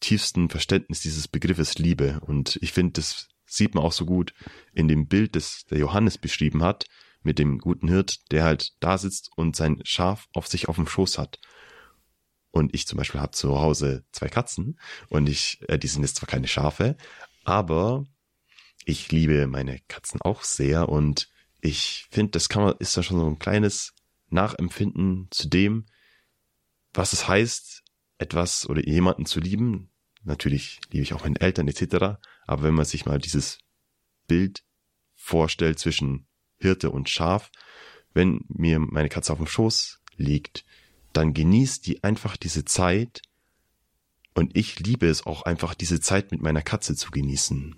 tiefsten 0.00 0.48
Verständnis 0.48 1.00
dieses 1.00 1.28
Begriffes 1.28 1.78
Liebe. 1.78 2.20
Und 2.20 2.58
ich 2.62 2.72
finde, 2.72 2.92
das 2.92 3.28
sieht 3.52 3.74
man 3.74 3.84
auch 3.84 3.92
so 3.92 4.04
gut 4.04 4.32
in 4.72 4.88
dem 4.88 5.08
Bild, 5.08 5.36
das 5.36 5.64
der 5.70 5.78
Johannes 5.78 6.18
beschrieben 6.18 6.62
hat, 6.62 6.86
mit 7.22 7.38
dem 7.38 7.58
guten 7.58 7.88
Hirt, 7.88 8.30
der 8.30 8.44
halt 8.44 8.72
da 8.80 8.96
sitzt 8.98 9.30
und 9.36 9.56
sein 9.56 9.80
Schaf 9.84 10.28
auf 10.32 10.46
sich 10.46 10.68
auf 10.68 10.76
dem 10.76 10.86
Schoß 10.86 11.18
hat. 11.18 11.38
Und 12.50 12.74
ich 12.74 12.86
zum 12.86 12.96
Beispiel 12.96 13.20
habe 13.20 13.32
zu 13.32 13.60
Hause 13.60 14.04
zwei 14.12 14.28
Katzen 14.28 14.78
und 15.08 15.28
ich, 15.28 15.60
äh, 15.68 15.78
die 15.78 15.86
sind 15.86 16.02
jetzt 16.02 16.16
zwar 16.16 16.28
keine 16.28 16.48
Schafe, 16.48 16.96
aber 17.44 18.04
ich 18.84 19.12
liebe 19.12 19.46
meine 19.46 19.78
Katzen 19.88 20.20
auch 20.22 20.42
sehr 20.42 20.88
und 20.88 21.28
ich 21.60 22.06
finde, 22.10 22.32
das 22.32 22.48
kann 22.48 22.62
man, 22.62 22.74
ist 22.78 22.96
da 22.96 23.02
schon 23.02 23.18
so 23.18 23.26
ein 23.26 23.38
kleines 23.38 23.94
Nachempfinden 24.30 25.28
zu 25.30 25.48
dem, 25.48 25.86
was 26.92 27.12
es 27.12 27.28
heißt, 27.28 27.82
etwas 28.18 28.68
oder 28.68 28.86
jemanden 28.86 29.26
zu 29.26 29.40
lieben. 29.40 29.90
Natürlich 30.22 30.80
liebe 30.90 31.02
ich 31.02 31.14
auch 31.14 31.24
meine 31.24 31.40
Eltern 31.40 31.68
etc. 31.68 32.18
Aber 32.50 32.64
wenn 32.64 32.74
man 32.74 32.84
sich 32.84 33.06
mal 33.06 33.20
dieses 33.20 33.60
Bild 34.26 34.64
vorstellt 35.14 35.78
zwischen 35.78 36.26
Hirte 36.58 36.90
und 36.90 37.08
Schaf, 37.08 37.52
wenn 38.12 38.40
mir 38.48 38.80
meine 38.80 39.08
Katze 39.08 39.32
auf 39.32 39.38
dem 39.38 39.46
Schoß 39.46 40.00
liegt, 40.16 40.64
dann 41.12 41.32
genießt 41.32 41.86
die 41.86 42.02
einfach 42.02 42.36
diese 42.36 42.64
Zeit 42.64 43.22
und 44.34 44.56
ich 44.56 44.80
liebe 44.80 45.06
es 45.06 45.26
auch 45.26 45.42
einfach 45.42 45.74
diese 45.74 46.00
Zeit 46.00 46.32
mit 46.32 46.42
meiner 46.42 46.62
Katze 46.62 46.96
zu 46.96 47.12
genießen. 47.12 47.76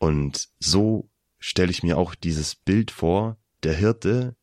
Und 0.00 0.48
so 0.58 1.08
stelle 1.38 1.70
ich 1.70 1.84
mir 1.84 1.96
auch 1.96 2.16
dieses 2.16 2.56
Bild 2.56 2.90
vor, 2.90 3.36
der 3.62 3.74
Hirte 3.74 4.34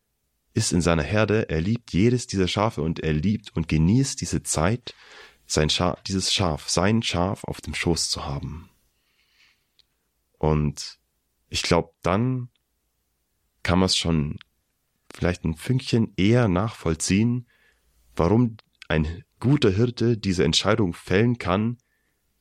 ist 0.53 0.71
in 0.71 0.79
seiner 0.79 1.03
Herde, 1.03 1.49
er 1.49 1.59
liebt 1.59 1.91
jedes 1.91 2.27
dieser 2.27 2.47
Schafe 2.47 2.81
und 2.81 3.01
er 3.01 3.11
liebt 3.11 3.53
und 3.57 3.67
genießt 3.67 4.21
diese 4.21 4.41
Zeit, 4.41 4.95
sein 5.47 5.69
Schaf, 5.69 6.01
dieses 6.03 6.31
Schaf, 6.31 6.69
sein 6.69 7.03
Schaf 7.03 7.43
auf 7.43 7.59
dem 7.59 7.73
Schoß 7.73 8.09
zu 8.09 8.25
haben. 8.25 8.68
Und 10.39 10.97
ich 11.49 11.61
glaube, 11.61 11.93
dann 12.01 12.49
kann 13.61 13.77
man 13.77 13.85
es 13.85 13.95
schon 13.95 14.39
vielleicht 15.13 15.43
ein 15.43 15.55
Fünkchen 15.55 16.13
eher 16.17 16.47
nachvollziehen, 16.47 17.47
warum 18.15 18.57
ein 18.87 19.23
guter 19.39 19.69
Hirte 19.69 20.17
diese 20.17 20.43
Entscheidung 20.43 20.93
fällen 20.93 21.37
kann, 21.37 21.77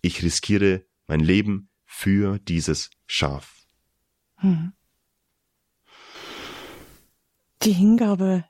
ich 0.01 0.22
riskiere 0.22 0.84
mein 1.07 1.20
Leben 1.20 1.68
für 1.84 2.38
dieses 2.38 2.90
Schaf. 3.07 3.66
Hm. 4.36 4.72
Die 7.62 7.72
Hingabe 7.72 8.44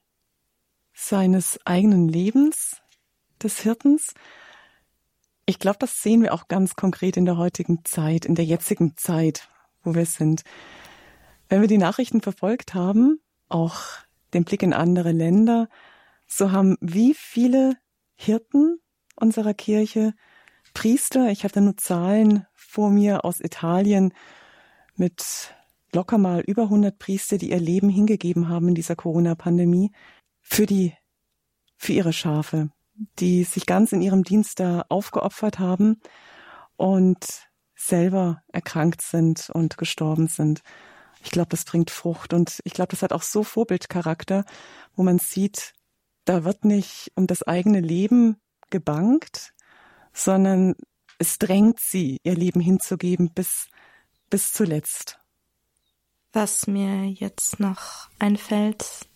seines 0.93 1.59
eigenen 1.65 2.09
Lebens, 2.09 2.83
des 3.43 3.61
Hirtens, 3.61 4.15
ich 5.49 5.59
glaube, 5.59 5.79
das 5.81 6.03
sehen 6.03 6.21
wir 6.23 6.35
auch 6.35 6.47
ganz 6.49 6.75
konkret 6.75 7.17
in 7.17 7.25
der 7.25 7.39
heutigen 7.39 7.83
Zeit, 7.83 8.27
in 8.27 8.35
der 8.35 8.45
jetzigen 8.45 8.99
Zeit, 8.99 9.49
wo 9.83 9.95
wir 9.95 10.05
sind. 10.05 10.43
Wenn 11.49 11.63
wir 11.63 11.69
die 11.69 11.79
Nachrichten 11.79 12.21
verfolgt 12.21 12.75
haben, 12.75 13.19
auch 13.49 13.81
den 14.35 14.45
Blick 14.45 14.63
in 14.63 14.75
andere 14.75 15.11
Länder, 15.11 15.71
so 16.27 16.53
haben 16.53 16.77
wie 16.83 17.15
viele 17.15 17.79
Hirten 18.15 18.79
unserer 19.17 19.55
Kirche, 19.55 20.13
Priester, 20.75 21.31
ich 21.31 21.45
habe 21.45 21.55
da 21.55 21.63
nur 21.63 21.79
Zahlen 21.79 22.47
vor 22.55 22.91
mir 22.91 23.25
aus 23.25 23.41
Italien 23.41 24.13
mit 24.97 25.55
locker 25.95 26.19
mal 26.19 26.41
über 26.41 26.65
100 26.65 26.99
Priester, 26.99 27.39
die 27.39 27.53
ihr 27.53 27.61
Leben 27.61 27.89
hingegeben 27.89 28.51
haben 28.51 28.69
in 28.69 28.75
dieser 28.75 28.97
Corona-Pandemie 28.97 29.93
für 30.43 30.67
die, 30.67 30.93
für 31.79 31.95
ihre 31.95 32.13
Schafe, 32.13 32.69
die 33.19 33.45
sich 33.45 33.67
ganz 33.67 33.93
in 33.93 34.03
ihrem 34.03 34.25
Dienst 34.25 34.61
da 34.61 34.85
aufgeopfert 34.89 35.59
haben 35.59 36.01
und 36.77 37.49
selber 37.75 38.43
erkrankt 38.53 39.03
sind 39.03 39.51
und 39.51 39.79
gestorben 39.79 40.29
sind. 40.29 40.63
Ich 41.23 41.31
glaube, 41.31 41.49
das 41.51 41.65
bringt 41.65 41.91
Frucht 41.91 42.33
und 42.33 42.61
ich 42.65 42.73
glaube, 42.73 42.91
das 42.91 43.03
hat 43.03 43.13
auch 43.13 43.23
so 43.23 43.43
Vorbildcharakter, 43.43 44.45
wo 44.95 45.03
man 45.03 45.19
sieht, 45.19 45.75
da 46.25 46.45
wird 46.45 46.65
nicht 46.65 47.13
um 47.15 47.27
das 47.27 47.43
eigene 47.43 47.81
Leben 47.81 48.37
gebankt, 48.71 49.55
sondern 50.13 50.75
es 51.19 51.39
drängt 51.39 51.81
sie, 51.81 52.21
ihr 52.23 52.35
Leben 52.35 52.61
hinzugeben 52.61 53.33
bis, 53.33 53.69
bis 54.31 54.53
zuletzt. 54.53 55.19
Was 56.33 56.67
mir 56.67 57.07
jetzt 57.07 57.59
noch 57.59 58.09
einfällt, 58.19 59.08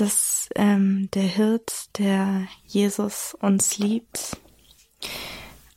dass 0.00 0.48
ähm, 0.54 1.10
der 1.12 1.24
Hirt, 1.24 1.98
der 1.98 2.46
Jesus 2.64 3.36
uns 3.40 3.76
liebt, 3.76 4.38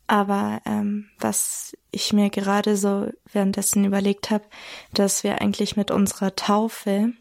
aber 0.07 0.61
ähm, 0.65 1.09
was 1.19 1.76
ich 1.91 2.13
mir 2.13 2.30
gerade 2.30 2.78
so 2.78 3.09
währenddessen 3.32 3.84
überlegt 3.84 4.32
habe, 4.32 4.45
dass 4.93 5.24
wir 5.24 5.41
eigentlich 5.41 5.76
mit 5.76 5.91
unserer 5.91 6.36
Taufe 6.36 7.11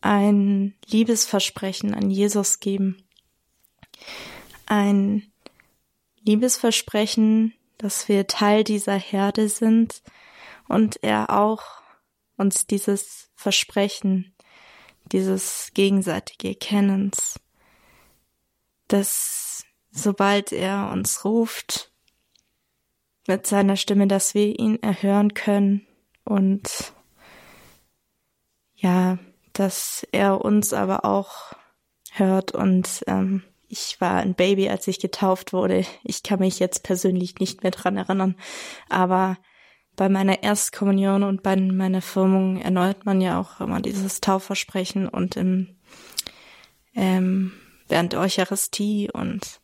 ein 0.00 0.74
Liebesversprechen 0.86 1.94
an 1.94 2.10
Jesus 2.10 2.58
geben. 2.58 3.04
Ein 4.66 5.30
Liebesversprechen, 6.20 7.54
dass 7.78 8.08
wir 8.08 8.26
Teil 8.26 8.64
dieser 8.64 8.96
Herde 8.96 9.48
sind 9.48 10.02
und 10.68 11.02
er 11.02 11.30
auch 11.30 11.62
uns 12.36 12.66
dieses 12.66 13.30
Versprechen, 13.34 14.32
dieses 15.12 15.70
gegenseitige 15.74 16.54
Kennens, 16.54 17.40
dass 18.88 19.64
sobald 19.90 20.52
er 20.52 20.90
uns 20.92 21.24
ruft 21.24 21.90
mit 23.26 23.46
seiner 23.46 23.76
Stimme, 23.76 24.06
dass 24.06 24.34
wir 24.34 24.58
ihn 24.58 24.82
erhören 24.82 25.34
können 25.34 25.86
und 26.24 26.92
ja, 28.76 29.18
dass 29.52 30.06
er 30.12 30.44
uns 30.44 30.72
aber 30.72 31.04
auch 31.04 31.52
hört 32.12 32.52
und 32.52 33.02
ähm, 33.06 33.42
ich 33.68 34.00
war 34.00 34.18
ein 34.18 34.34
Baby, 34.34 34.68
als 34.68 34.86
ich 34.86 35.00
getauft 35.00 35.52
wurde. 35.52 35.84
Ich 36.04 36.22
kann 36.22 36.38
mich 36.38 36.60
jetzt 36.60 36.84
persönlich 36.84 37.36
nicht 37.40 37.62
mehr 37.62 37.72
dran 37.72 37.96
erinnern, 37.96 38.36
aber 38.88 39.38
bei 39.96 40.08
meiner 40.08 40.42
Erstkommunion 40.42 41.22
und 41.22 41.42
bei 41.42 41.56
meiner 41.56 42.02
Firmung 42.02 42.60
erneuert 42.60 43.06
man 43.06 43.20
ja 43.20 43.40
auch 43.40 43.60
immer 43.60 43.80
dieses 43.80 44.20
Taufversprechen 44.20 45.08
und 45.08 45.36
im 45.36 45.76
ähm, 46.94 47.52
während 47.88 48.12
der 48.12 48.20
Eucharistie 48.20 49.10
und 49.12 49.60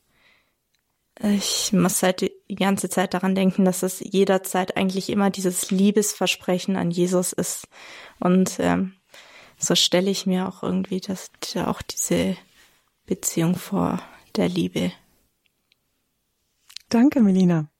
ich 1.20 1.72
muss 1.72 2.02
halt 2.02 2.22
die 2.22 2.54
ganze 2.54 2.88
Zeit 2.88 3.14
daran 3.14 3.34
denken, 3.34 3.64
dass 3.64 3.82
es 3.82 4.00
jederzeit 4.00 4.76
eigentlich 4.76 5.10
immer 5.10 5.30
dieses 5.30 5.70
Liebesversprechen 5.70 6.76
an 6.76 6.90
Jesus 6.90 7.32
ist. 7.32 7.68
Und 8.18 8.56
ähm, 8.58 8.94
so 9.58 9.74
stelle 9.74 10.10
ich 10.10 10.26
mir 10.26 10.48
auch 10.48 10.62
irgendwie 10.62 11.00
das, 11.00 11.30
auch 11.56 11.82
diese 11.82 12.36
Beziehung 13.06 13.56
vor 13.56 14.02
der 14.36 14.48
Liebe. 14.48 14.92
Danke, 16.88 17.20
Melina. 17.20 17.71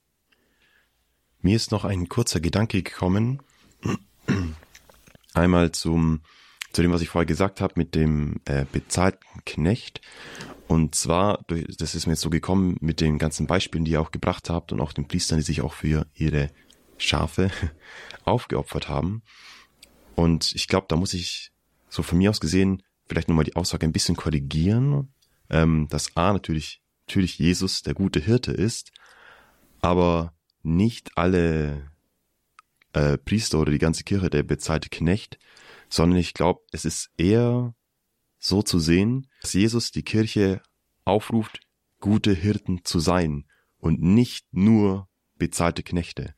Mir 1.43 1.57
ist 1.57 1.73
noch 1.73 1.85
ein 1.85 2.09
kurzer 2.09 2.39
Gedanke 2.39 2.85
gekommen. 2.85 3.43
Einmal 5.35 5.73
zum, 5.73 6.21
zu 6.73 6.83
dem, 6.83 6.93
was 6.93 7.03
ich 7.03 7.09
vorher 7.09 7.27
gesagt 7.27 7.61
habe, 7.61 7.75
mit 7.77 7.97
dem 7.97 8.41
äh, 8.45 8.65
bezahlten 8.71 9.45
Knecht. 9.45 10.01
Und 10.69 10.95
zwar, 10.95 11.45
das 11.79 11.97
ist 11.97 12.07
mir 12.07 12.13
jetzt 12.13 12.23
so 12.23 12.31
gekommen 12.31 12.77
mit 12.81 13.01
den 13.01 13.19
ganzen 13.19 13.49
Beispielen, 13.49 13.85
die 13.85 13.91
ihr 13.91 14.01
auch 14.01 14.13
gebracht 14.13 14.51
habt 14.51 14.71
und 14.71 14.81
auch 14.81 14.93
den 14.93 15.09
Priestern, 15.09 15.39
die 15.39 15.45
sich 15.45 15.63
auch 15.63 15.73
für 15.73 16.07
ihre 16.15 16.49
Schafe 16.97 17.51
aufgeopfert 18.25 18.89
haben. 18.89 19.23
Und 20.15 20.55
ich 20.55 20.69
glaube, 20.69 20.87
da 20.89 20.95
muss 20.95 21.13
ich 21.13 21.51
so 21.89 22.05
von 22.05 22.19
mir 22.19 22.31
aus 22.31 22.41
gesehen 22.41 22.85
vielleicht 23.07 23.29
nochmal 23.29 23.45
die 23.45 23.57
Aussage 23.57 23.85
ein 23.85 23.93
bisschen 23.93 24.15
korrigieren, 24.15 25.13
ähm, 25.51 25.89
dass 25.91 26.17
A 26.17 26.33
natürlich, 26.33 26.83
natürlich 27.09 27.37
Jesus 27.39 27.83
der 27.83 27.95
gute 27.95 28.21
Hirte 28.21 28.53
ist, 28.53 28.93
aber 29.81 30.33
nicht 30.63 31.17
alle 31.17 31.91
äh, 32.93 33.19
Priester 33.19 33.61
oder 33.61 33.73
die 33.73 33.79
ganze 33.79 34.05
Kirche 34.05 34.31
der 34.31 34.43
bezahlte 34.43 34.89
Knecht, 34.89 35.39
sondern 35.89 36.19
ich 36.19 36.35
glaube, 36.35 36.61
es 36.73 36.85
ist 36.85 37.11
eher 37.17 37.75
so 38.39 38.63
zu 38.63 38.79
sehen, 38.79 39.29
dass 39.41 39.53
Jesus 39.53 39.91
die 39.91 40.03
Kirche 40.03 40.63
aufruft, 41.05 41.61
gute 42.01 42.33
Hirten 42.33 42.85
zu 42.85 42.99
sein 42.99 43.47
und 43.79 44.03
nicht 44.03 44.47
nur 44.53 45.09
bezahlte 45.37 45.83
Knechte. 45.83 46.35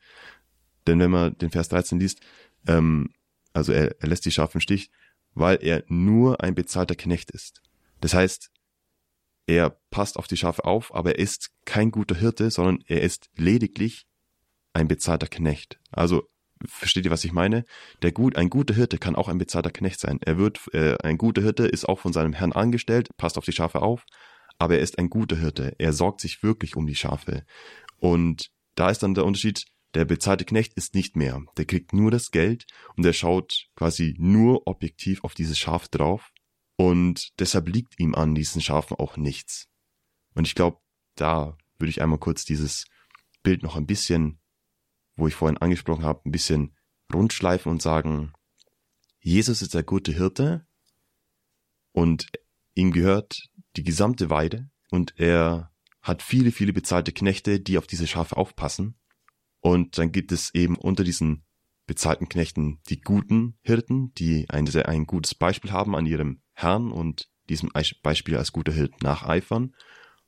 Denn 0.87 0.99
wenn 0.99 1.11
man 1.11 1.37
den 1.37 1.49
Vers 1.49 1.69
13 1.69 1.99
liest, 1.99 2.21
ähm, 2.67 3.13
also 3.53 3.71
er, 3.71 3.99
er 3.99 4.07
lässt 4.07 4.25
die 4.25 4.31
Schafe 4.31 4.55
im 4.55 4.61
Stich, 4.61 4.91
weil 5.33 5.59
er 5.61 5.83
nur 5.87 6.41
ein 6.41 6.55
bezahlter 6.55 6.95
Knecht 6.95 7.31
ist. 7.31 7.61
Das 8.01 8.13
heißt, 8.13 8.51
er 9.47 9.69
passt 9.89 10.17
auf 10.17 10.27
die 10.27 10.37
Schafe 10.37 10.65
auf, 10.65 10.93
aber 10.93 11.11
er 11.11 11.19
ist 11.19 11.51
kein 11.65 11.91
guter 11.91 12.15
Hirte, 12.15 12.49
sondern 12.49 12.83
er 12.87 13.01
ist 13.01 13.29
lediglich 13.35 14.07
ein 14.75 14.87
bezahlter 14.87 15.27
Knecht. 15.27 15.79
Also 15.91 16.29
versteht 16.67 17.05
ihr, 17.05 17.11
was 17.11 17.23
ich 17.23 17.31
meine? 17.31 17.65
Der 18.01 18.11
gut, 18.11 18.35
ein 18.35 18.49
guter 18.49 18.73
Hirte 18.73 18.97
kann 18.97 19.15
auch 19.15 19.27
ein 19.29 19.37
bezahlter 19.37 19.71
Knecht 19.71 19.99
sein. 19.99 20.19
Er 20.23 20.37
wird, 20.37 20.61
äh, 20.73 20.97
ein 21.03 21.17
guter 21.17 21.41
Hirte 21.41 21.65
ist 21.65 21.87
auch 21.87 21.99
von 21.99 22.13
seinem 22.13 22.33
Herrn 22.33 22.53
angestellt, 22.53 23.09
passt 23.17 23.37
auf 23.37 23.45
die 23.45 23.53
Schafe 23.53 23.81
auf, 23.81 24.05
aber 24.59 24.75
er 24.75 24.81
ist 24.81 24.99
ein 24.99 25.09
guter 25.09 25.37
Hirte. 25.37 25.75
Er 25.79 25.93
sorgt 25.93 26.21
sich 26.21 26.43
wirklich 26.43 26.75
um 26.75 26.87
die 26.87 26.95
Schafe. 26.95 27.45
Und 27.97 28.49
da 28.75 28.89
ist 28.89 29.03
dann 29.03 29.13
der 29.13 29.25
Unterschied, 29.25 29.65
der 29.93 30.05
bezahlte 30.05 30.43
Knecht 30.43 30.73
ist 30.73 30.93
nicht 30.93 31.15
mehr. 31.15 31.41
Der 31.57 31.65
kriegt 31.65 31.93
nur 31.93 32.11
das 32.11 32.31
Geld 32.31 32.65
und 32.97 33.03
der 33.03 33.13
schaut 33.13 33.67
quasi 33.75 34.15
nur 34.17 34.67
objektiv 34.67 35.23
auf 35.23 35.33
dieses 35.33 35.57
Schaf 35.57 35.87
drauf. 35.87 36.31
Und 36.77 37.29
deshalb 37.39 37.69
liegt 37.69 37.97
ihm 37.99 38.13
an 38.13 38.35
diesen 38.35 38.61
Schafen 38.61 38.97
auch 38.97 39.15
nichts. 39.15 39.67
Und 40.33 40.47
ich 40.47 40.55
glaube, 40.55 40.79
da 41.15 41.57
würde 41.79 41.89
ich 41.89 42.01
einmal 42.01 42.19
kurz 42.19 42.43
dieses 42.43 42.85
Bild 43.41 43.63
noch 43.63 43.77
ein 43.77 43.85
bisschen, 43.85 44.41
wo 45.15 45.27
ich 45.27 45.35
vorhin 45.35 45.57
angesprochen 45.57 46.03
habe, 46.03 46.21
ein 46.25 46.31
bisschen 46.31 46.75
rundschleifen 47.13 47.71
und 47.71 47.81
sagen, 47.81 48.33
Jesus 49.19 49.61
ist 49.61 49.73
der 49.73 49.83
gute 49.83 50.11
Hirte 50.11 50.65
und 51.91 52.27
ihm 52.73 52.91
gehört 52.91 53.49
die 53.75 53.83
gesamte 53.83 54.29
Weide 54.29 54.69
und 54.91 55.13
er 55.17 55.71
hat 56.01 56.21
viele, 56.21 56.51
viele 56.51 56.73
bezahlte 56.73 57.11
Knechte, 57.11 57.59
die 57.59 57.77
auf 57.77 57.87
diese 57.87 58.05
Schafe 58.05 58.37
aufpassen. 58.37 58.95
Und 59.59 59.97
dann 59.97 60.11
gibt 60.11 60.31
es 60.31 60.53
eben 60.53 60.75
unter 60.75 61.03
diesen 61.03 61.43
bezahlten 61.87 62.29
Knechten 62.29 62.79
die 62.89 63.01
guten 63.01 63.57
Hirten, 63.61 64.13
die 64.13 64.47
ein, 64.49 64.67
sehr, 64.67 64.87
ein 64.87 65.05
gutes 65.05 65.33
Beispiel 65.33 65.71
haben 65.71 65.95
an 65.95 66.05
ihrem 66.05 66.41
Herrn 66.53 66.91
und 66.91 67.29
diesem 67.49 67.71
Beispiel 68.03 68.37
als 68.37 68.51
guter 68.51 68.71
Hirt 68.71 69.01
nacheifern. 69.01 69.73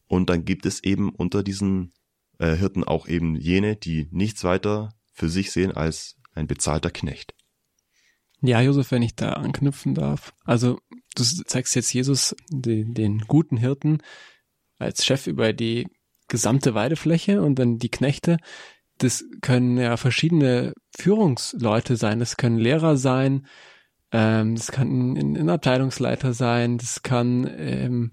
Und 0.08 0.30
dann 0.32 0.46
gibt 0.46 0.66
es 0.66 0.84
eben 0.84 1.10
unter 1.14 1.44
diesen 1.44 1.94
äh, 2.40 2.56
Hirten 2.56 2.84
auch 2.84 3.08
eben 3.08 3.36
jene, 3.36 3.76
die 3.76 4.08
nichts 4.12 4.44
weiter 4.44 4.94
für 5.14 5.30
sich 5.30 5.52
sehen 5.52 5.72
als 5.72 6.16
ein 6.34 6.48
bezahlter 6.48 6.92
Knecht. 6.92 7.34
Ja, 8.42 8.62
Josef, 8.62 8.92
wenn 8.92 9.02
ich 9.02 9.16
da 9.16 9.34
anknüpfen 9.34 9.96
darf. 9.96 10.34
Also 10.46 10.80
du 11.16 11.24
zeigst 11.24 11.76
jetzt 11.76 11.94
Jesus, 11.94 12.36
den, 12.50 12.94
den 12.94 13.20
guten 13.22 13.58
Hirten, 13.58 14.00
als 14.78 15.06
Chef 15.06 15.26
über 15.26 15.54
die 15.54 15.88
gesamte 16.28 16.76
Weidefläche 16.76 17.42
und 17.42 17.58
dann 17.58 17.80
die 17.80 17.90
Knechte, 17.90 18.38
das 19.00 19.26
können 19.42 19.78
ja 19.78 19.98
verschiedene 19.98 20.74
Führungsleute 20.98 21.98
sein, 21.98 22.20
das 22.20 22.38
können 22.38 22.58
Lehrer 22.58 22.98
sein, 22.98 23.48
ähm, 24.12 24.56
das 24.56 24.72
kann 24.72 25.14
ein, 25.14 25.36
ein 25.36 25.50
Abteilungsleiter 25.50 26.34
sein, 26.34 26.78
das 26.78 27.04
kann 27.04 27.50
ähm, 27.58 28.12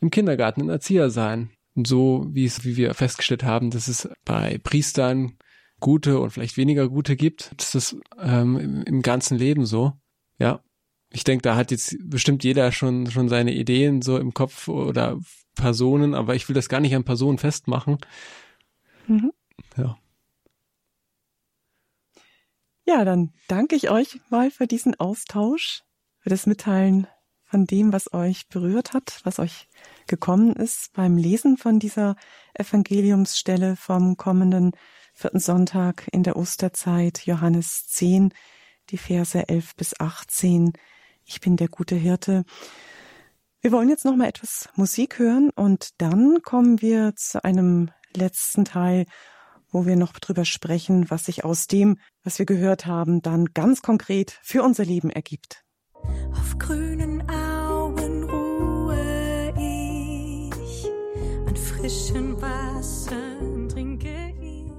im 0.00 0.10
Kindergarten 0.10 0.62
ein 0.62 0.68
Erzieher 0.68 1.10
sein. 1.10 1.50
So 1.74 2.26
wie 2.30 2.44
es, 2.44 2.64
wie 2.64 2.76
wir 2.76 2.94
festgestellt 2.94 3.44
haben, 3.44 3.70
dass 3.70 3.88
es 3.88 4.08
bei 4.24 4.58
Priestern 4.62 5.38
gute 5.80 6.20
und 6.20 6.30
vielleicht 6.30 6.56
weniger 6.56 6.88
gute 6.88 7.16
gibt, 7.16 7.52
das 7.56 7.74
ist 7.74 7.96
ähm, 8.18 8.58
im, 8.58 8.82
im 8.82 9.02
ganzen 9.02 9.38
Leben 9.38 9.66
so. 9.66 9.92
Ja, 10.38 10.62
ich 11.10 11.24
denke, 11.24 11.42
da 11.42 11.56
hat 11.56 11.70
jetzt 11.70 11.96
bestimmt 12.04 12.44
jeder 12.44 12.72
schon 12.72 13.10
schon 13.10 13.28
seine 13.28 13.54
Ideen 13.54 14.02
so 14.02 14.18
im 14.18 14.34
Kopf 14.34 14.68
oder 14.68 15.18
Personen, 15.54 16.14
aber 16.14 16.34
ich 16.34 16.48
will 16.48 16.54
das 16.54 16.68
gar 16.68 16.80
nicht 16.80 16.94
an 16.94 17.04
Personen 17.04 17.38
festmachen. 17.38 17.98
Mhm. 19.06 19.32
Ja. 19.76 19.98
Ja, 22.84 23.04
dann 23.04 23.32
danke 23.48 23.76
ich 23.76 23.90
euch 23.90 24.20
mal 24.28 24.50
für 24.50 24.66
diesen 24.66 24.98
Austausch, 24.98 25.82
für 26.18 26.30
das 26.30 26.46
Mitteilen 26.46 27.06
von 27.44 27.66
dem, 27.66 27.92
was 27.92 28.12
euch 28.12 28.48
berührt 28.48 28.92
hat, 28.92 29.20
was 29.24 29.38
euch 29.38 29.68
gekommen 30.06 30.54
ist 30.54 30.92
beim 30.92 31.16
Lesen 31.16 31.56
von 31.56 31.78
dieser 31.78 32.16
Evangeliumsstelle 32.54 33.76
vom 33.76 34.16
kommenden 34.16 34.72
vierten 35.14 35.40
Sonntag 35.40 36.08
in 36.12 36.22
der 36.22 36.36
Osterzeit, 36.36 37.26
Johannes 37.26 37.86
10, 37.88 38.32
die 38.90 38.98
Verse 38.98 39.48
11 39.48 39.76
bis 39.76 39.98
18. 39.98 40.72
Ich 41.24 41.40
bin 41.40 41.56
der 41.56 41.68
gute 41.68 41.94
Hirte. 41.94 42.44
Wir 43.60 43.72
wollen 43.72 43.88
jetzt 43.88 44.04
noch 44.04 44.16
mal 44.16 44.28
etwas 44.28 44.68
Musik 44.74 45.18
hören 45.18 45.50
und 45.54 45.90
dann 45.98 46.42
kommen 46.42 46.82
wir 46.82 47.14
zu 47.14 47.44
einem 47.44 47.90
letzten 48.14 48.64
Teil, 48.64 49.06
wo 49.70 49.86
wir 49.86 49.96
noch 49.96 50.12
drüber 50.12 50.44
sprechen, 50.44 51.10
was 51.10 51.26
sich 51.26 51.44
aus 51.44 51.66
dem, 51.66 51.98
was 52.24 52.38
wir 52.38 52.46
gehört 52.46 52.86
haben, 52.86 53.22
dann 53.22 53.46
ganz 53.54 53.82
konkret 53.82 54.38
für 54.42 54.62
unser 54.62 54.84
Leben 54.84 55.10
ergibt. 55.10 55.64
Auf 56.32 56.58
grünen 56.58 57.11
frischen 61.92 62.40
Wassern 62.40 63.68
trinke 63.68 64.34
ich. 64.40 64.72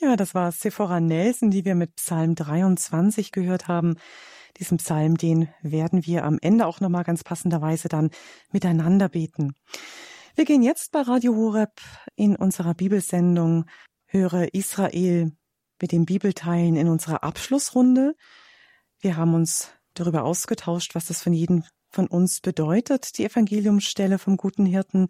Ja, 0.00 0.16
das 0.16 0.34
war 0.34 0.50
Sephora 0.50 1.00
Nelson, 1.00 1.50
die 1.50 1.64
wir 1.64 1.76
mit 1.76 1.94
Psalm 1.96 2.34
23 2.34 3.30
gehört 3.30 3.68
haben. 3.68 3.94
Diesen 4.58 4.78
Psalm, 4.78 5.16
den 5.16 5.48
werden 5.62 6.04
wir 6.04 6.24
am 6.24 6.38
Ende 6.42 6.66
auch 6.66 6.80
nochmal 6.80 7.04
ganz 7.04 7.22
passenderweise 7.22 7.88
dann 7.88 8.10
miteinander 8.50 9.08
beten. 9.08 9.54
Wir 10.34 10.44
gehen 10.44 10.62
jetzt 10.62 10.90
bei 10.90 11.02
Radio 11.02 11.34
Horeb 11.36 11.80
in 12.16 12.34
unserer 12.34 12.74
Bibelsendung 12.74 13.66
Höre 14.06 14.52
Israel 14.52 15.30
mit 15.80 15.92
den 15.92 16.06
Bibelteilen 16.06 16.76
in 16.76 16.88
unserer 16.88 17.22
Abschlussrunde. 17.22 18.16
Wir 19.00 19.16
haben 19.16 19.34
uns 19.34 19.70
darüber 19.94 20.24
ausgetauscht, 20.24 20.96
was 20.96 21.06
das 21.06 21.22
von 21.22 21.32
jedem 21.32 21.64
von 21.94 22.06
uns 22.06 22.40
bedeutet, 22.40 23.18
die 23.18 23.24
Evangeliumsstelle 23.24 24.18
vom 24.18 24.36
guten 24.36 24.66
Hirten. 24.66 25.08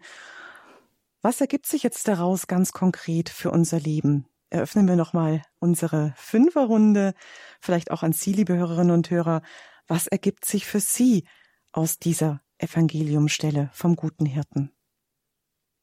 Was 1.21 1.41
ergibt 1.41 1.65
sich 1.65 1.83
jetzt 1.83 2.07
daraus 2.07 2.47
ganz 2.47 2.71
konkret 2.71 3.29
für 3.29 3.51
unser 3.51 3.79
Leben? 3.79 4.27
Eröffnen 4.49 4.87
wir 4.87 4.95
nochmal 4.95 5.41
unsere 5.59 6.13
Fünferrunde, 6.17 7.13
vielleicht 7.59 7.91
auch 7.91 8.03
an 8.03 8.13
Sie, 8.13 8.31
liebe 8.31 8.55
Hörerinnen 8.55 8.93
und 8.93 9.09
Hörer. 9.09 9.41
Was 9.87 10.07
ergibt 10.07 10.45
sich 10.45 10.65
für 10.65 10.79
Sie 10.79 11.27
aus 11.71 11.99
dieser 11.99 12.41
Evangeliumstelle 12.59 13.69
vom 13.73 13.95
guten 13.95 14.25
Hirten? 14.25 14.71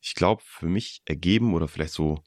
ich 0.03 0.14
glaube, 0.14 0.42
für 0.44 0.66
mich 0.66 1.00
ergeben 1.07 1.55
oder 1.55 1.68
vielleicht 1.68 1.94
so, 1.94 2.22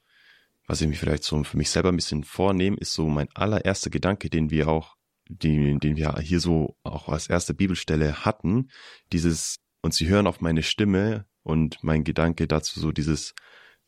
was 0.65 0.81
ich 0.81 0.87
mich 0.87 0.97
vielleicht 0.97 1.23
so 1.23 1.43
für 1.43 1.57
mich 1.57 1.69
selber 1.69 1.89
ein 1.89 1.97
bisschen 1.97 2.23
vornehme, 2.23 2.77
ist 2.77 2.93
so 2.93 3.07
mein 3.07 3.27
allererster 3.35 3.89
Gedanke, 3.89 4.29
den 4.29 4.49
wir 4.49 4.69
auch, 4.69 4.95
den, 5.27 5.79
den 5.79 5.95
wir 5.95 6.17
hier 6.19 6.39
so 6.39 6.77
auch 6.83 7.09
als 7.09 7.27
erste 7.27 7.53
Bibelstelle 7.53 8.25
hatten, 8.25 8.69
dieses, 9.11 9.59
und 9.81 9.93
sie 9.93 10.07
hören 10.07 10.27
auf 10.27 10.41
meine 10.41 10.63
Stimme 10.63 11.25
und 11.43 11.83
mein 11.83 12.03
Gedanke 12.03 12.47
dazu 12.47 12.79
so 12.79 12.91
dieses, 12.91 13.33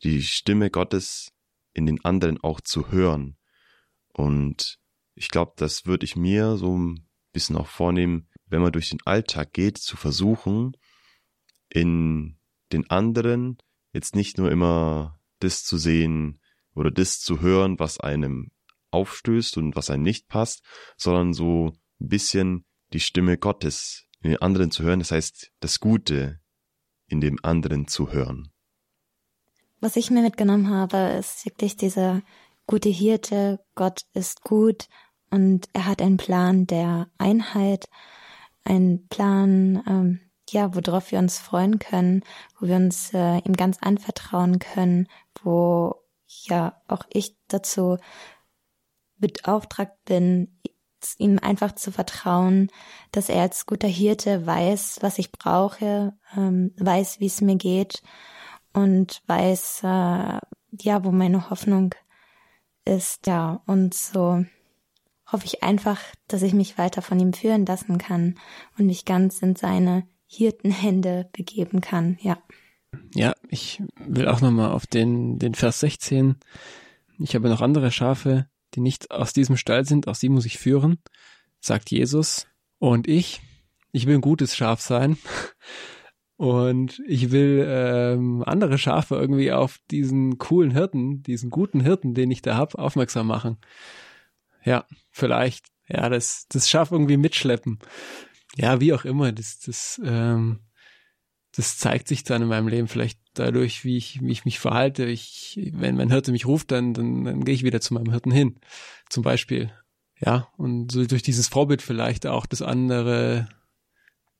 die 0.02 0.22
Stimme 0.22 0.70
Gottes 0.70 1.32
in 1.74 1.86
den 1.86 2.04
anderen 2.04 2.38
auch 2.42 2.60
zu 2.60 2.90
hören. 2.90 3.36
Und 4.12 4.78
ich 5.14 5.28
glaube, 5.28 5.52
das 5.56 5.86
würde 5.86 6.04
ich 6.04 6.16
mir 6.16 6.56
so 6.56 6.76
ein 6.76 7.08
bisschen 7.32 7.56
auch 7.56 7.66
vornehmen, 7.66 8.28
wenn 8.46 8.62
man 8.62 8.72
durch 8.72 8.90
den 8.90 9.02
Alltag 9.04 9.52
geht, 9.52 9.78
zu 9.78 9.96
versuchen, 9.96 10.76
in 11.68 12.38
den 12.72 12.88
anderen 12.90 13.58
jetzt 13.92 14.14
nicht 14.14 14.38
nur 14.38 14.50
immer 14.50 15.20
das 15.40 15.64
zu 15.64 15.76
sehen 15.76 16.40
oder 16.74 16.90
das 16.90 17.20
zu 17.20 17.40
hören, 17.40 17.78
was 17.78 18.00
einem 18.00 18.50
aufstößt 18.90 19.56
und 19.56 19.76
was 19.76 19.90
einem 19.90 20.02
nicht 20.02 20.28
passt, 20.28 20.64
sondern 20.96 21.32
so 21.32 21.72
ein 22.00 22.08
bisschen 22.08 22.64
die 22.92 23.00
Stimme 23.00 23.38
Gottes 23.38 24.06
in 24.20 24.30
den 24.30 24.42
anderen 24.42 24.70
zu 24.70 24.82
hören, 24.82 24.98
das 24.98 25.10
heißt 25.10 25.52
das 25.60 25.80
Gute 25.80 26.40
in 27.06 27.20
dem 27.20 27.38
anderen 27.42 27.86
zu 27.86 28.12
hören. 28.12 28.52
Was 29.80 29.96
ich 29.96 30.10
mir 30.10 30.22
mitgenommen 30.22 30.70
habe, 30.70 30.96
ist 31.18 31.44
wirklich 31.46 31.76
dieser 31.76 32.22
gute 32.66 32.88
Hirte, 32.88 33.60
Gott 33.74 34.02
ist 34.12 34.42
gut 34.42 34.88
und 35.30 35.68
er 35.72 35.86
hat 35.86 36.02
einen 36.02 36.16
Plan 36.16 36.66
der 36.66 37.08
Einheit, 37.16 37.88
einen 38.64 39.06
Plan, 39.08 39.82
ähm, 39.86 40.20
ja, 40.50 40.74
worauf 40.74 41.12
wir 41.12 41.18
uns 41.18 41.38
freuen 41.38 41.78
können, 41.78 42.24
wo 42.58 42.66
wir 42.66 42.76
uns 42.76 43.12
äh, 43.14 43.38
ihm 43.38 43.54
ganz 43.54 43.78
anvertrauen 43.80 44.58
können, 44.58 45.08
wo 45.42 45.94
ja 46.26 46.80
auch 46.88 47.04
ich 47.10 47.36
dazu 47.48 47.98
beauftragt 49.18 50.04
bin, 50.04 50.48
ihm 51.16 51.38
einfach 51.38 51.74
zu 51.74 51.92
vertrauen, 51.92 52.70
dass 53.12 53.28
er 53.28 53.42
als 53.42 53.66
guter 53.66 53.88
Hirte 53.88 54.46
weiß, 54.46 54.98
was 55.00 55.18
ich 55.18 55.32
brauche, 55.32 56.12
ähm, 56.36 56.72
weiß, 56.76 57.20
wie 57.20 57.26
es 57.26 57.40
mir 57.40 57.56
geht 57.56 58.02
und 58.72 59.22
weiß, 59.26 59.82
äh, 59.84 60.38
ja, 60.82 61.04
wo 61.04 61.10
meine 61.12 61.50
Hoffnung 61.50 61.94
ist, 62.84 63.26
ja, 63.26 63.62
und 63.66 63.94
so 63.94 64.44
hoffe 65.30 65.44
ich 65.44 65.62
einfach, 65.62 66.00
dass 66.26 66.42
ich 66.42 66.54
mich 66.54 66.78
weiter 66.78 67.02
von 67.02 67.20
ihm 67.20 67.32
führen 67.32 67.66
lassen 67.66 67.98
kann 67.98 68.36
und 68.78 68.86
mich 68.86 69.04
ganz 69.04 69.42
in 69.42 69.56
seine 69.56 70.06
Hirtenhände 70.26 71.28
begeben 71.32 71.80
kann, 71.80 72.18
ja. 72.20 72.38
Ja, 73.14 73.34
ich 73.48 73.82
will 73.98 74.28
auch 74.28 74.40
nochmal 74.40 74.72
auf 74.72 74.86
den, 74.86 75.38
den 75.38 75.54
Vers 75.54 75.80
16. 75.80 76.36
Ich 77.18 77.34
habe 77.34 77.48
noch 77.48 77.60
andere 77.60 77.90
Schafe, 77.90 78.48
die 78.74 78.80
nicht 78.80 79.10
aus 79.10 79.32
diesem 79.32 79.56
Stall 79.56 79.84
sind, 79.84 80.08
auch 80.08 80.14
sie 80.14 80.28
muss 80.28 80.46
ich 80.46 80.58
führen, 80.58 80.98
sagt 81.60 81.90
Jesus. 81.90 82.46
Und 82.78 83.08
ich, 83.08 83.40
ich 83.92 84.06
will 84.06 84.16
ein 84.16 84.20
gutes 84.20 84.56
Schaf 84.56 84.80
sein. 84.80 85.16
Und 86.36 87.02
ich 87.08 87.32
will 87.32 87.66
ähm, 87.68 88.44
andere 88.46 88.78
Schafe 88.78 89.16
irgendwie 89.16 89.50
auf 89.50 89.78
diesen 89.90 90.38
coolen 90.38 90.70
Hirten, 90.70 91.20
diesen 91.24 91.50
guten 91.50 91.80
Hirten, 91.80 92.14
den 92.14 92.30
ich 92.30 92.42
da 92.42 92.56
hab, 92.56 92.76
aufmerksam 92.76 93.26
machen. 93.26 93.56
Ja, 94.64 94.86
vielleicht, 95.10 95.66
ja, 95.88 96.08
das, 96.08 96.46
das 96.48 96.70
Schaf 96.70 96.92
irgendwie 96.92 97.16
mitschleppen 97.16 97.80
ja, 98.58 98.80
wie 98.80 98.92
auch 98.92 99.04
immer, 99.04 99.32
das, 99.32 99.60
das, 99.60 100.00
ähm, 100.04 100.60
das 101.58 101.76
zeigt 101.76 102.06
sich 102.06 102.22
dann 102.22 102.42
in 102.42 102.46
meinem 102.46 102.68
Leben 102.68 102.86
vielleicht 102.86 103.18
dadurch, 103.34 103.84
wie 103.84 103.96
ich, 103.96 104.22
wie 104.22 104.30
ich 104.30 104.44
mich 104.44 104.60
verhalte. 104.60 105.06
Ich, 105.06 105.58
wenn 105.72 105.96
mein 105.96 106.08
Hirte 106.08 106.30
mich 106.30 106.46
ruft, 106.46 106.70
dann, 106.70 106.94
dann, 106.94 107.24
dann 107.24 107.44
gehe 107.44 107.52
ich 107.52 107.64
wieder 107.64 107.80
zu 107.80 107.94
meinem 107.94 108.12
Hirten 108.12 108.30
hin. 108.30 108.60
Zum 109.08 109.24
Beispiel. 109.24 109.72
Ja, 110.20 110.46
und 110.56 110.92
so 110.92 111.04
durch 111.04 111.24
dieses 111.24 111.48
Vorbild 111.48 111.82
vielleicht 111.82 112.28
auch 112.28 112.46
das 112.46 112.62
andere, 112.62 113.48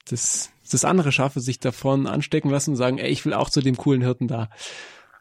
das, 0.07 0.53
das 0.71 0.85
andere 0.85 1.11
schaffe, 1.11 1.41
sich 1.41 1.59
davon 1.59 2.07
anstecken 2.07 2.53
lassen 2.53 2.71
und 2.71 2.77
sagen, 2.77 2.99
ey, 2.99 3.11
ich 3.11 3.25
will 3.25 3.35
auch 3.35 3.51
zu 3.51 3.62
dem 3.62 3.77
coolen 3.77 4.03
Hirten 4.03 4.29
da. 4.29 4.49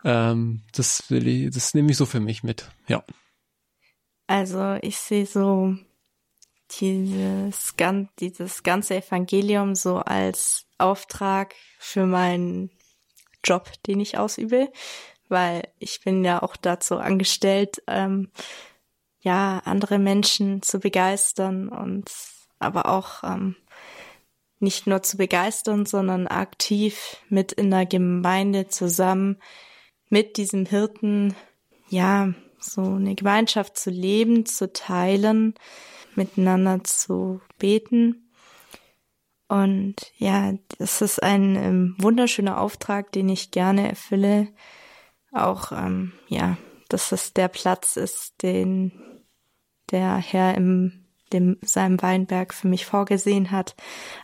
Ähm, 0.04 0.62
das 0.74 1.10
will 1.10 1.28
ich, 1.28 1.50
das 1.50 1.74
nehme 1.74 1.89
ich 1.89 1.98
so 1.98 2.06
für 2.06 2.20
mich 2.20 2.43
mit. 2.43 2.70
Ja. 2.88 3.04
Also 4.28 4.78
ich 4.84 5.00
sehe 5.00 5.26
so 5.26 5.76
dieses, 6.72 7.76
dieses 8.20 8.63
ganze 8.63 8.95
Evangelium 8.95 9.76
so 9.76 9.97
als 9.97 10.65
Auftrag 10.78 11.55
für 11.80 12.05
meinen 12.05 12.72
Job, 13.43 13.72
den 13.86 13.99
ich 13.99 14.18
ausübe, 14.18 14.70
weil 15.30 15.68
ich 15.80 16.01
bin 16.01 16.24
ja 16.24 16.41
auch 16.41 16.55
dazu 16.55 16.97
angestellt, 16.97 17.82
ähm, 17.88 18.32
ja, 19.22 19.61
andere 19.65 19.99
Menschen 19.99 20.61
zu 20.61 20.80
begeistern 20.80 21.70
und 21.70 22.11
aber 22.59 22.88
auch 22.88 23.24
ähm, 23.24 23.55
nicht 24.59 24.88
nur 24.88 25.03
zu 25.03 25.18
begeistern, 25.18 25.86
sondern 25.86 26.28
aktiv 26.28 27.18
mit 27.30 27.51
in 27.51 27.70
der 27.70 27.86
Gemeinde 27.86 28.68
zusammen 28.68 29.38
mit 30.09 30.38
diesem 30.38 30.65
Hirten, 30.65 31.36
ja, 31.89 32.34
so 32.59 32.82
eine 32.82 33.15
Gemeinschaft 33.15 33.78
zu 33.78 33.89
leben, 33.89 34.45
zu 34.45 34.72
teilen, 34.72 35.53
miteinander 36.18 36.84
zu 36.84 37.41
beten. 37.57 38.30
Und 39.47 39.95
ja, 40.18 40.53
das 40.78 41.01
ist 41.01 41.24
ein 41.24 41.55
ähm, 41.55 41.95
wunderschöner 41.99 42.59
Auftrag, 42.59 43.11
den 43.13 43.30
ich 43.30 43.51
gerne 43.51 43.88
erfülle. 43.88 44.49
Auch, 45.32 45.72
ähm, 45.72 46.13
ja, 46.28 46.57
dass 46.89 47.11
es 47.11 47.34
der 47.34 47.47
Platz 47.47 47.95
ist, 47.95 48.41
den 48.41 48.91
der 49.89 50.18
Herr 50.18 50.55
im 50.55 51.07
dem, 51.34 51.57
seinem 51.61 52.01
Weinberg 52.01 52.53
für 52.53 52.68
mich 52.68 52.86
vorgesehen 52.86 53.51
hat. 53.51 53.76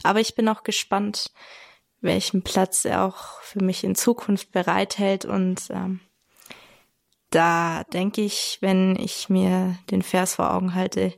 Aber 0.04 0.20
ich 0.20 0.36
bin 0.36 0.48
auch 0.48 0.64
gespannt, 0.64 1.32
welchen 2.02 2.44
Platz 2.44 2.86
er 2.86 3.04
auch 3.06 3.42
für 3.42 3.64
mich 3.64 3.84
in 3.84 3.96
Zukunft 3.96 4.52
bereithält. 4.52 5.26
Und 5.26 5.70
ähm, 5.70 6.00
da 7.30 7.84
denke 7.86 8.22
ich, 8.22 8.58
wenn 8.62 8.96
ich 8.96 9.30
mir 9.30 9.78
den 9.90 10.02
Vers 10.02 10.36
vor 10.36 10.54
Augen 10.54 10.76
halte, 10.76 11.14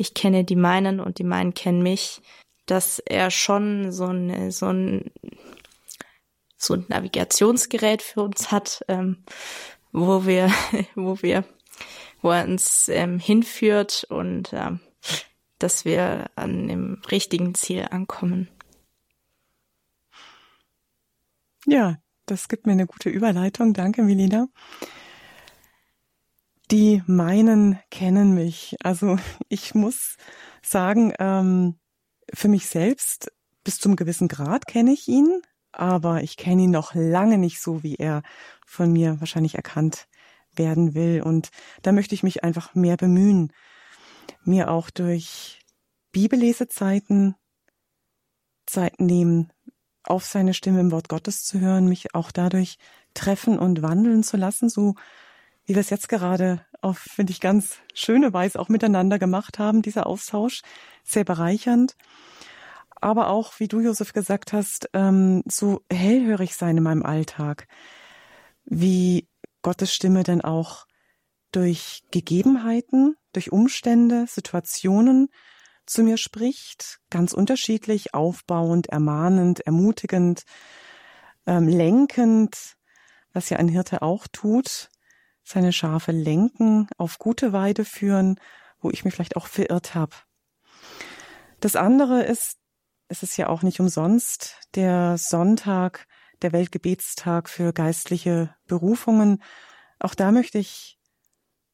ich 0.00 0.14
kenne 0.14 0.44
die 0.44 0.56
meinen 0.56 0.98
und 0.98 1.18
die 1.18 1.24
meinen 1.24 1.52
kennen 1.52 1.82
mich, 1.82 2.22
dass 2.64 3.00
er 3.00 3.30
schon 3.30 3.92
so 3.92 4.06
ein, 4.06 4.50
so 4.50 4.68
ein, 4.68 5.10
so 6.56 6.72
ein 6.74 6.86
Navigationsgerät 6.88 8.00
für 8.00 8.22
uns 8.22 8.50
hat, 8.50 8.82
ähm, 8.88 9.18
wo 9.92 10.24
wir, 10.24 10.50
wo 10.94 11.20
wir 11.20 11.44
wo 12.22 12.30
er 12.30 12.44
uns 12.44 12.88
ähm, 12.88 13.18
hinführt 13.18 14.06
und 14.08 14.52
äh, 14.54 14.72
dass 15.58 15.84
wir 15.84 16.30
an 16.34 16.68
dem 16.68 17.02
richtigen 17.10 17.54
Ziel 17.54 17.86
ankommen. 17.90 18.48
Ja, 21.66 21.98
das 22.24 22.48
gibt 22.48 22.66
mir 22.66 22.72
eine 22.72 22.86
gute 22.86 23.10
Überleitung. 23.10 23.74
Danke, 23.74 24.02
Melina. 24.02 24.48
Die 26.70 27.02
meinen 27.06 27.80
kennen 27.90 28.32
mich. 28.32 28.76
Also 28.84 29.18
ich 29.48 29.74
muss 29.74 30.16
sagen, 30.62 31.12
ähm, 31.18 31.80
für 32.32 32.48
mich 32.48 32.66
selbst 32.66 33.32
bis 33.64 33.78
zum 33.78 33.96
gewissen 33.96 34.28
Grad 34.28 34.66
kenne 34.66 34.92
ich 34.92 35.08
ihn, 35.08 35.42
aber 35.72 36.22
ich 36.22 36.36
kenne 36.36 36.62
ihn 36.62 36.70
noch 36.70 36.94
lange 36.94 37.38
nicht 37.38 37.60
so, 37.60 37.82
wie 37.82 37.96
er 37.96 38.22
von 38.64 38.92
mir 38.92 39.18
wahrscheinlich 39.20 39.56
erkannt 39.56 40.06
werden 40.54 40.94
will. 40.94 41.22
Und 41.22 41.50
da 41.82 41.90
möchte 41.90 42.14
ich 42.14 42.22
mich 42.22 42.44
einfach 42.44 42.74
mehr 42.74 42.96
bemühen, 42.96 43.52
mir 44.44 44.70
auch 44.70 44.90
durch 44.90 45.60
Bibellesezeiten 46.12 47.34
Zeit 48.66 49.00
nehmen, 49.00 49.52
auf 50.04 50.24
seine 50.24 50.54
Stimme 50.54 50.80
im 50.80 50.92
Wort 50.92 51.08
Gottes 51.08 51.42
zu 51.42 51.60
hören, 51.60 51.88
mich 51.88 52.14
auch 52.14 52.30
dadurch 52.30 52.78
treffen 53.14 53.58
und 53.58 53.82
wandeln 53.82 54.22
zu 54.22 54.36
lassen, 54.36 54.68
so 54.68 54.94
wie 55.70 55.76
wir 55.76 55.82
es 55.82 55.90
jetzt 55.90 56.08
gerade 56.08 56.66
auf, 56.80 56.98
finde 56.98 57.30
ich, 57.30 57.38
ganz 57.38 57.76
schöne 57.94 58.32
Weise 58.32 58.58
auch 58.58 58.68
miteinander 58.68 59.20
gemacht 59.20 59.60
haben, 59.60 59.82
dieser 59.82 60.08
Austausch, 60.08 60.62
sehr 61.04 61.22
bereichernd. 61.22 61.94
Aber 62.96 63.28
auch, 63.28 63.52
wie 63.60 63.68
du, 63.68 63.78
Josef, 63.78 64.12
gesagt 64.12 64.52
hast, 64.52 64.90
ähm, 64.94 65.44
so 65.46 65.82
hellhörig 65.88 66.56
sein 66.56 66.76
in 66.76 66.82
meinem 66.82 67.04
Alltag, 67.04 67.68
wie 68.64 69.28
Gottes 69.62 69.94
Stimme 69.94 70.24
denn 70.24 70.40
auch 70.40 70.86
durch 71.52 72.02
Gegebenheiten, 72.10 73.14
durch 73.32 73.52
Umstände, 73.52 74.24
Situationen 74.26 75.28
zu 75.86 76.02
mir 76.02 76.16
spricht, 76.16 76.98
ganz 77.10 77.32
unterschiedlich, 77.32 78.12
aufbauend, 78.12 78.88
ermahnend, 78.88 79.60
ermutigend, 79.60 80.42
ähm, 81.46 81.68
lenkend, 81.68 82.74
was 83.32 83.50
ja 83.50 83.58
ein 83.58 83.68
Hirte 83.68 84.02
auch 84.02 84.26
tut, 84.26 84.90
seine 85.50 85.72
Schafe 85.72 86.12
lenken, 86.12 86.88
auf 86.96 87.18
gute 87.18 87.52
Weide 87.52 87.84
führen, 87.84 88.40
wo 88.80 88.90
ich 88.90 89.04
mich 89.04 89.14
vielleicht 89.14 89.36
auch 89.36 89.46
verirrt 89.46 89.94
habe. 89.94 90.14
Das 91.60 91.76
andere 91.76 92.22
ist, 92.22 92.56
es 93.08 93.22
ist 93.22 93.36
ja 93.36 93.48
auch 93.48 93.62
nicht 93.62 93.80
umsonst 93.80 94.56
der 94.74 95.18
Sonntag, 95.18 96.06
der 96.42 96.52
Weltgebetstag 96.52 97.48
für 97.48 97.72
geistliche 97.72 98.54
Berufungen. 98.66 99.42
Auch 99.98 100.14
da 100.14 100.32
möchte 100.32 100.58
ich 100.58 100.98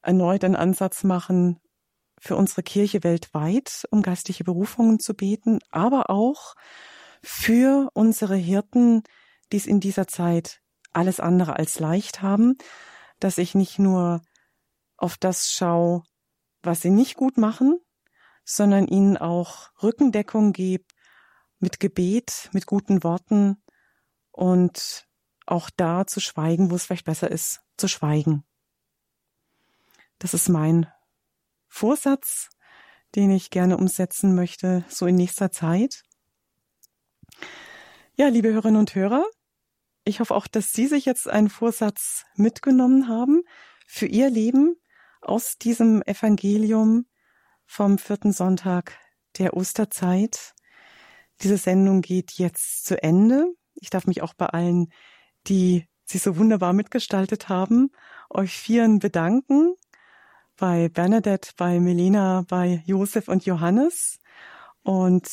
erneut 0.03 0.45
einen 0.45 0.57
Ansatz 0.57 1.05
machen, 1.05 1.61
für 2.19 2.37
unsere 2.37 2.63
Kirche 2.63 3.05
weltweit, 3.05 3.85
um 3.91 4.03
geistliche 4.03 4.45
Berufungen 4.45 4.99
zu 4.99 5.15
beten, 5.15 5.59
aber 5.71 6.11
auch 6.11 6.55
für 7.23 7.91
unsere 7.93 8.37
Hirten, 8.37 9.03
die 9.53 9.59
es 9.59 9.67
in 9.67 9.81
dieser 9.81 10.07
Zeit 10.07 10.61
alles 10.93 11.21
andere 11.21 11.57
als 11.57 11.79
leicht 11.79 12.23
haben, 12.23 12.57
dass 13.21 13.39
ich 13.39 13.55
nicht 13.55 13.79
nur 13.79 14.23
auf 14.97 15.17
das 15.17 15.51
schaue, 15.51 16.03
was 16.63 16.81
sie 16.81 16.91
nicht 16.91 17.17
gut 17.17 17.39
machen, 17.39 17.79
sondern 18.45 18.87
ihnen 18.87 19.17
auch 19.17 19.71
Rückendeckung 19.83 20.53
gebe 20.53 20.85
mit 21.59 21.81
Gebet, 21.81 22.51
mit 22.53 22.67
guten 22.67 23.03
Worten 23.03 23.63
und 24.31 25.07
auch 25.47 25.71
da 25.77 26.07
zu 26.07 26.21
schweigen, 26.21 26.71
wo 26.71 26.77
es 26.77 26.85
vielleicht 26.85 27.07
besser 27.07 27.31
ist, 27.31 27.61
zu 27.77 27.89
schweigen. 27.89 28.45
Das 30.19 30.35
ist 30.35 30.49
mein 30.49 30.91
Vorsatz, 31.69 32.49
den 33.15 33.31
ich 33.31 33.51
gerne 33.51 33.77
umsetzen 33.77 34.35
möchte, 34.35 34.85
so 34.89 35.07
in 35.07 35.17
nächster 35.17 35.51
Zeit. 35.51 36.03
Ja, 38.17 38.29
liebe 38.29 38.49
Hörerinnen 38.53 38.81
und 38.81 38.95
Hörer, 38.95 39.25
ich 40.07 40.21
hoffe 40.21 40.35
auch, 40.35 40.47
dass 40.47 40.73
Sie 40.73 40.87
sich 40.87 41.05
jetzt 41.05 41.29
einen 41.29 41.51
Vorsatz 41.51 42.25
mitgenommen 42.37 43.09
haben 43.09 43.43
für 43.87 44.07
Ihr 44.07 44.31
Leben 44.31 44.77
aus 45.21 45.59
diesem 45.59 46.01
Evangelium 46.03 47.07
vom 47.67 47.99
vierten 47.99 48.33
Sonntag 48.33 48.97
der 49.37 49.57
Osterzeit. 49.57 50.55
Diese 51.43 51.57
Sendung 51.57 52.03
geht 52.03 52.33
jetzt 52.33 52.87
zu 52.87 53.03
Ende. 53.03 53.53
Ich 53.75 53.91
darf 53.91 54.07
mich 54.07 54.23
auch 54.23 54.33
bei 54.35 54.47
allen, 54.47 54.93
die 55.49 55.89
sie 56.05 56.19
so 56.19 56.37
wunderbar 56.37 56.73
mitgestaltet 56.73 57.49
haben, 57.49 57.91
euch 58.31 58.57
vieren 58.57 59.01
bedanken 59.01 59.75
bei 60.57 60.89
Bernadette, 60.89 61.51
bei 61.57 61.81
Melina, 61.81 62.45
bei 62.49 62.83
Josef 62.87 63.27
und 63.27 63.45
Johannes 63.45 64.21
und 64.85 65.29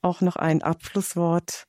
auch 0.00 0.20
noch 0.20 0.34
ein 0.34 0.60
Abschlusswort 0.60 1.68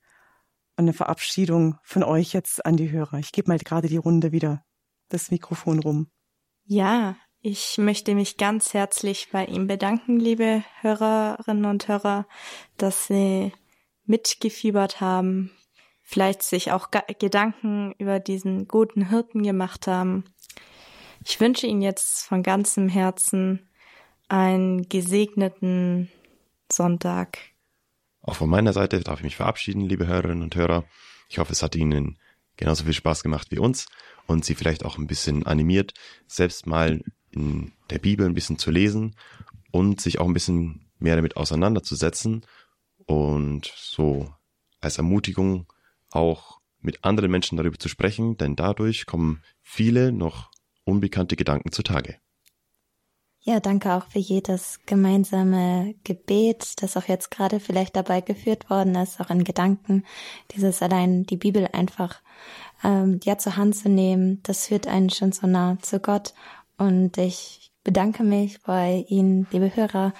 eine 0.76 0.92
Verabschiedung 0.92 1.78
von 1.82 2.02
euch 2.02 2.32
jetzt 2.32 2.64
an 2.64 2.76
die 2.76 2.90
Hörer. 2.90 3.18
Ich 3.18 3.32
gebe 3.32 3.48
mal 3.48 3.58
gerade 3.58 3.88
die 3.88 3.96
Runde 3.96 4.32
wieder 4.32 4.64
das 5.08 5.30
Mikrofon 5.30 5.78
rum. 5.78 6.08
Ja, 6.64 7.16
ich 7.40 7.78
möchte 7.78 8.14
mich 8.14 8.36
ganz 8.36 8.74
herzlich 8.74 9.28
bei 9.30 9.44
ihm 9.44 9.66
bedanken, 9.66 10.18
liebe 10.18 10.64
Hörerinnen 10.80 11.66
und 11.66 11.88
Hörer, 11.88 12.26
dass 12.78 13.06
Sie 13.06 13.52
mitgefiebert 14.06 15.00
haben, 15.00 15.50
vielleicht 16.02 16.42
sich 16.42 16.72
auch 16.72 16.88
Gedanken 17.18 17.92
über 17.98 18.18
diesen 18.18 18.66
guten 18.66 19.08
Hirten 19.10 19.42
gemacht 19.42 19.86
haben 19.86 20.24
ich 21.26 21.40
wünsche 21.40 21.66
Ihnen 21.66 21.82
jetzt 21.82 22.26
von 22.26 22.42
ganzem 22.42 22.88
Herzen 22.88 23.68
einen 24.28 24.88
gesegneten 24.88 26.10
Sonntag. 26.70 27.38
Auch 28.26 28.36
von 28.36 28.48
meiner 28.48 28.72
Seite 28.72 29.00
darf 29.00 29.18
ich 29.20 29.24
mich 29.24 29.36
verabschieden, 29.36 29.82
liebe 29.82 30.06
Hörerinnen 30.06 30.42
und 30.42 30.56
Hörer. 30.56 30.84
Ich 31.28 31.38
hoffe, 31.38 31.52
es 31.52 31.62
hat 31.62 31.76
Ihnen 31.76 32.18
genauso 32.56 32.84
viel 32.84 32.94
Spaß 32.94 33.22
gemacht 33.22 33.48
wie 33.50 33.58
uns 33.58 33.86
und 34.26 34.46
Sie 34.46 34.54
vielleicht 34.54 34.84
auch 34.84 34.96
ein 34.96 35.06
bisschen 35.06 35.44
animiert, 35.44 35.92
selbst 36.26 36.66
mal 36.66 37.02
in 37.32 37.72
der 37.90 37.98
Bibel 37.98 38.24
ein 38.24 38.32
bisschen 38.32 38.58
zu 38.58 38.70
lesen 38.70 39.14
und 39.72 40.00
sich 40.00 40.20
auch 40.20 40.26
ein 40.26 40.32
bisschen 40.32 40.86
mehr 40.98 41.16
damit 41.16 41.36
auseinanderzusetzen 41.36 42.46
und 43.04 43.70
so 43.76 44.32
als 44.80 44.96
Ermutigung 44.96 45.70
auch 46.10 46.60
mit 46.80 47.04
anderen 47.04 47.30
Menschen 47.30 47.58
darüber 47.58 47.78
zu 47.78 47.90
sprechen, 47.90 48.38
denn 48.38 48.56
dadurch 48.56 49.04
kommen 49.04 49.42
viele 49.60 50.12
noch 50.12 50.50
unbekannte 50.84 51.36
Gedanken 51.36 51.72
zutage. 51.72 52.16
Ja, 53.46 53.60
danke 53.60 53.92
auch 53.92 54.06
für 54.06 54.18
jedes 54.18 54.80
gemeinsame 54.86 55.94
Gebet, 56.02 56.80
das 56.80 56.96
auch 56.96 57.08
jetzt 57.08 57.30
gerade 57.30 57.60
vielleicht 57.60 57.94
dabei 57.94 58.22
geführt 58.22 58.70
worden 58.70 58.94
ist, 58.94 59.20
auch 59.20 59.28
in 59.28 59.44
Gedanken. 59.44 60.04
Dieses 60.52 60.80
allein 60.80 61.24
die 61.24 61.36
Bibel 61.36 61.68
einfach 61.70 62.22
ähm, 62.82 63.20
ja 63.22 63.36
zur 63.36 63.58
Hand 63.58 63.76
zu 63.76 63.90
nehmen, 63.90 64.40
das 64.44 64.68
führt 64.68 64.86
einen 64.86 65.10
schon 65.10 65.32
so 65.32 65.46
nah 65.46 65.76
zu 65.82 66.00
Gott. 66.00 66.32
Und 66.78 67.18
ich 67.18 67.70
bedanke 67.84 68.24
mich 68.24 68.62
bei 68.62 69.04
Ihnen, 69.08 69.46
liebe 69.50 69.76
Hörer, 69.76 70.14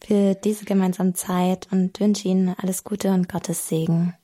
für 0.00 0.36
diese 0.36 0.66
gemeinsame 0.66 1.14
Zeit 1.14 1.66
und 1.72 1.98
wünsche 1.98 2.28
Ihnen 2.28 2.54
alles 2.62 2.84
Gute 2.84 3.10
und 3.10 3.28
Gottes 3.28 3.66
Segen. 3.66 4.14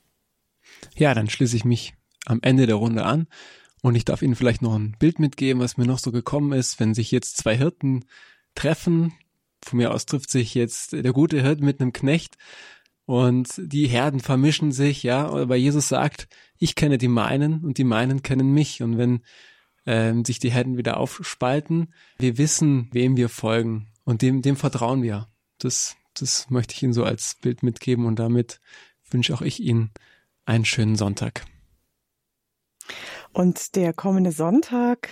Ja, 0.95 1.13
dann 1.13 1.29
schließe 1.29 1.57
ich 1.57 1.65
mich 1.65 1.93
am 2.25 2.39
Ende 2.41 2.67
der 2.67 2.77
Runde 2.77 3.03
an 3.03 3.27
und 3.83 3.95
ich 3.95 4.05
darf 4.05 4.21
Ihnen 4.21 4.35
vielleicht 4.35 4.61
noch 4.61 4.75
ein 4.75 4.95
Bild 4.97 5.19
mitgeben, 5.19 5.61
was 5.61 5.75
mir 5.75 5.85
noch 5.85 5.99
so 5.99 6.13
gekommen 6.13 6.53
ist, 6.53 6.79
wenn 6.79 6.93
sich 6.93 7.11
jetzt 7.11 7.35
zwei 7.35 7.57
Hirten 7.57 8.05
treffen. 8.55 9.13
Von 9.61 9.77
mir 9.77 9.93
aus 9.93 10.05
trifft 10.05 10.31
sich 10.31 10.55
jetzt 10.55 10.93
der 10.93 11.11
gute 11.11 11.41
Hirt 11.41 11.59
mit 11.59 11.81
einem 11.81 11.91
Knecht 11.91 12.37
und 13.05 13.49
die 13.57 13.87
Herden 13.87 14.21
vermischen 14.21 14.71
sich, 14.71 15.03
ja, 15.03 15.27
aber 15.27 15.57
Jesus 15.57 15.89
sagt, 15.89 16.29
ich 16.57 16.75
kenne 16.75 16.97
die 16.97 17.09
meinen 17.09 17.65
und 17.65 17.77
die 17.77 17.83
meinen 17.83 18.23
kennen 18.23 18.53
mich. 18.53 18.81
Und 18.81 18.97
wenn 18.97 19.21
ähm, 19.85 20.23
sich 20.23 20.39
die 20.39 20.51
Herden 20.51 20.77
wieder 20.77 20.95
aufspalten, 20.95 21.93
wir 22.17 22.37
wissen, 22.37 22.87
wem 22.93 23.17
wir 23.17 23.27
folgen 23.27 23.89
und 24.05 24.21
dem, 24.21 24.41
dem 24.41 24.55
vertrauen 24.55 25.03
wir. 25.03 25.27
Das, 25.57 25.97
das 26.13 26.49
möchte 26.49 26.73
ich 26.73 26.83
Ihnen 26.83 26.93
so 26.93 27.03
als 27.03 27.35
Bild 27.41 27.63
mitgeben 27.63 28.05
und 28.05 28.17
damit 28.17 28.61
wünsche 29.09 29.33
auch 29.33 29.41
ich 29.41 29.59
Ihnen 29.59 29.91
einen 30.45 30.63
schönen 30.63 30.95
Sonntag. 30.95 31.45
Und 33.33 33.75
der 33.75 33.93
kommende 33.93 34.31
Sonntag, 34.31 35.09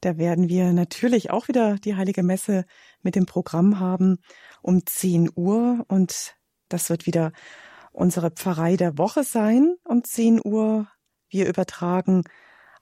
da 0.00 0.16
werden 0.16 0.48
wir 0.48 0.72
natürlich 0.72 1.30
auch 1.30 1.48
wieder 1.48 1.74
die 1.76 1.96
Heilige 1.96 2.22
Messe 2.22 2.66
mit 3.02 3.16
dem 3.16 3.26
Programm 3.26 3.80
haben 3.80 4.18
um 4.62 4.86
10 4.86 5.30
Uhr. 5.34 5.84
Und 5.88 6.36
das 6.68 6.88
wird 6.88 7.04
wieder 7.06 7.32
unsere 7.90 8.30
Pfarrei 8.30 8.76
der 8.76 8.96
Woche 8.96 9.24
sein 9.24 9.74
um 9.84 10.04
10 10.04 10.40
Uhr. 10.44 10.86
Wir 11.28 11.48
übertragen 11.48 12.22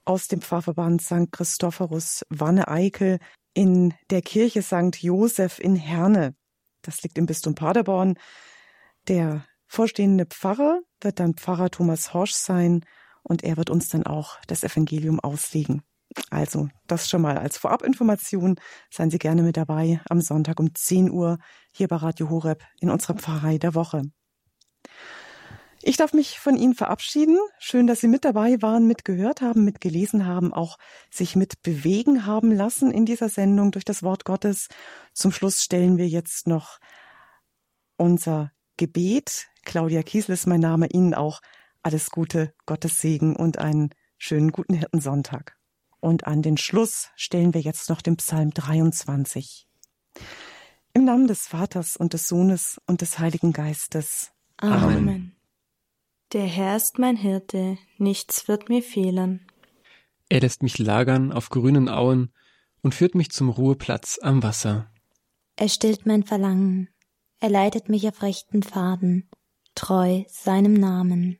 aus 0.04 0.28
dem 0.28 0.42
Pfarrverband 0.42 1.00
St. 1.00 1.32
Christophorus 1.32 2.26
Wanne-Eickel 2.28 3.18
in 3.54 3.94
der 4.10 4.20
Kirche 4.20 4.62
St. 4.62 4.96
Josef 4.98 5.58
in 5.58 5.74
Herne. 5.74 6.34
Das 6.82 7.02
liegt 7.02 7.16
im 7.16 7.24
Bistum 7.24 7.54
Paderborn. 7.54 8.18
Der 9.08 9.46
vorstehende 9.66 10.26
Pfarrer 10.26 10.80
wird 11.00 11.18
dann 11.18 11.34
Pfarrer 11.34 11.70
Thomas 11.70 12.12
Horsch 12.12 12.34
sein 12.34 12.84
und 13.22 13.44
er 13.44 13.56
wird 13.56 13.70
uns 13.70 13.88
dann 13.88 14.04
auch 14.04 14.38
das 14.46 14.64
Evangelium 14.64 15.20
auslegen. 15.20 15.82
Also, 16.30 16.68
das 16.86 17.08
schon 17.08 17.22
mal 17.22 17.38
als 17.38 17.56
Vorabinformation. 17.56 18.56
Seien 18.90 19.10
Sie 19.10 19.18
gerne 19.18 19.42
mit 19.42 19.56
dabei 19.56 20.00
am 20.08 20.20
Sonntag 20.20 20.60
um 20.60 20.74
10 20.74 21.10
Uhr 21.10 21.38
hier 21.70 21.88
bei 21.88 21.96
Radio 21.96 22.28
Horeb 22.28 22.62
in 22.80 22.90
unserer 22.90 23.14
Pfarrei 23.14 23.58
der 23.58 23.74
Woche. 23.74 24.02
Ich 25.84 25.96
darf 25.96 26.12
mich 26.12 26.38
von 26.38 26.56
Ihnen 26.56 26.74
verabschieden. 26.74 27.38
Schön, 27.58 27.88
dass 27.88 28.00
Sie 28.00 28.08
mit 28.08 28.24
dabei 28.24 28.62
waren, 28.62 28.86
mitgehört 28.86 29.40
haben, 29.40 29.64
mitgelesen 29.64 30.26
haben, 30.26 30.52
auch 30.52 30.78
sich 31.10 31.34
mit 31.34 31.60
bewegen 31.62 32.24
haben 32.24 32.52
lassen 32.52 32.92
in 32.92 33.04
dieser 33.04 33.28
Sendung 33.28 33.72
durch 33.72 33.84
das 33.84 34.04
Wort 34.04 34.24
Gottes. 34.24 34.68
Zum 35.12 35.32
Schluss 35.32 35.60
stellen 35.60 35.98
wir 35.98 36.06
jetzt 36.06 36.46
noch 36.46 36.78
unser 37.96 38.52
Gebet. 38.76 39.48
Claudia 39.64 40.02
Kiesel 40.04 40.34
ist 40.34 40.46
mein 40.46 40.60
Name. 40.60 40.86
Ihnen 40.86 41.14
auch 41.14 41.40
alles 41.82 42.10
Gute, 42.10 42.54
Gottes 42.66 43.00
Segen 43.00 43.36
und 43.36 43.58
einen 43.58 43.90
schönen 44.18 44.52
guten 44.52 44.74
Hirtensonntag. 44.74 45.56
Und 46.00 46.26
an 46.26 46.42
den 46.42 46.56
Schluss 46.56 47.10
stellen 47.16 47.54
wir 47.54 47.60
jetzt 47.60 47.88
noch 47.88 48.02
den 48.02 48.16
Psalm 48.16 48.50
23. 48.50 49.68
Im 50.94 51.04
Namen 51.04 51.26
des 51.26 51.46
Vaters 51.46 51.96
und 51.96 52.12
des 52.12 52.28
Sohnes 52.28 52.80
und 52.86 53.00
des 53.00 53.18
Heiligen 53.18 53.52
Geistes. 53.52 54.32
Amen. 54.58 54.96
Amen. 54.96 55.36
Der 56.32 56.46
Herr 56.46 56.76
ist 56.76 56.98
mein 56.98 57.16
Hirte, 57.16 57.78
nichts 57.98 58.48
wird 58.48 58.68
mir 58.68 58.82
fehlen. 58.82 59.46
Er 60.28 60.40
lässt 60.40 60.62
mich 60.62 60.78
lagern 60.78 61.30
auf 61.30 61.50
grünen 61.50 61.88
Auen 61.88 62.32
und 62.82 62.94
führt 62.94 63.14
mich 63.14 63.30
zum 63.30 63.50
Ruheplatz 63.50 64.18
am 64.22 64.42
Wasser. 64.42 64.90
Er 65.56 65.68
stillt 65.68 66.06
mein 66.06 66.24
Verlangen, 66.24 66.88
er 67.38 67.50
leitet 67.50 67.88
mich 67.88 68.08
auf 68.08 68.22
rechten 68.22 68.62
Pfaden, 68.62 69.28
treu 69.74 70.24
seinem 70.28 70.74
Namen. 70.74 71.38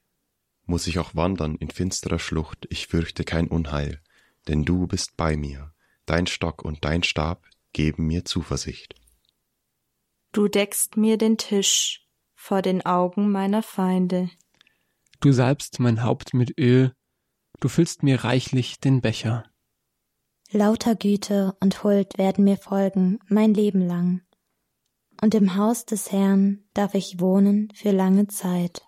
Muss 0.73 0.87
ich 0.87 0.99
auch 0.99 1.15
wandern 1.15 1.57
in 1.57 1.69
finsterer 1.69 2.19
Schlucht, 2.19 2.67
ich 2.71 2.87
fürchte 2.87 3.25
kein 3.25 3.47
Unheil, 3.47 4.01
denn 4.49 4.65
du 4.65 4.87
bist 4.87 5.19
bei 5.19 5.37
mir, 5.37 5.75
dein 6.07 6.27
Stock 6.27 6.65
und 6.65 6.83
dein 6.83 7.03
Stab 7.03 7.45
geben 7.75 8.07
mir 8.07 8.25
Zuversicht. 8.25 8.95
Du 10.33 10.49
deckst 10.49 10.97
mir 10.97 11.19
den 11.19 11.37
Tisch 11.37 12.09
vor 12.35 12.63
den 12.63 12.87
Augen 12.87 13.31
meiner 13.31 13.63
Feinde. 13.63 14.31
Du 15.21 15.31
salbst 15.31 15.79
mein 15.79 16.03
Haupt 16.03 16.33
mit 16.33 16.59
Öl, 16.59 16.95
du 17.61 17.69
füllst 17.69 18.03
mir 18.03 18.25
reichlich 18.25 18.81
den 18.81 19.03
Becher. 19.03 19.45
Lauter 20.53 20.95
Güte 20.95 21.55
und 21.61 21.85
Huld 21.85 22.17
werden 22.17 22.45
mir 22.45 22.57
folgen 22.57 23.19
mein 23.29 23.53
Leben 23.53 23.87
lang, 23.87 24.23
und 25.21 25.35
im 25.35 25.55
Haus 25.55 25.85
des 25.85 26.11
Herrn 26.13 26.65
darf 26.73 26.95
ich 26.95 27.21
wohnen 27.21 27.71
für 27.75 27.91
lange 27.91 28.27
Zeit. 28.29 28.87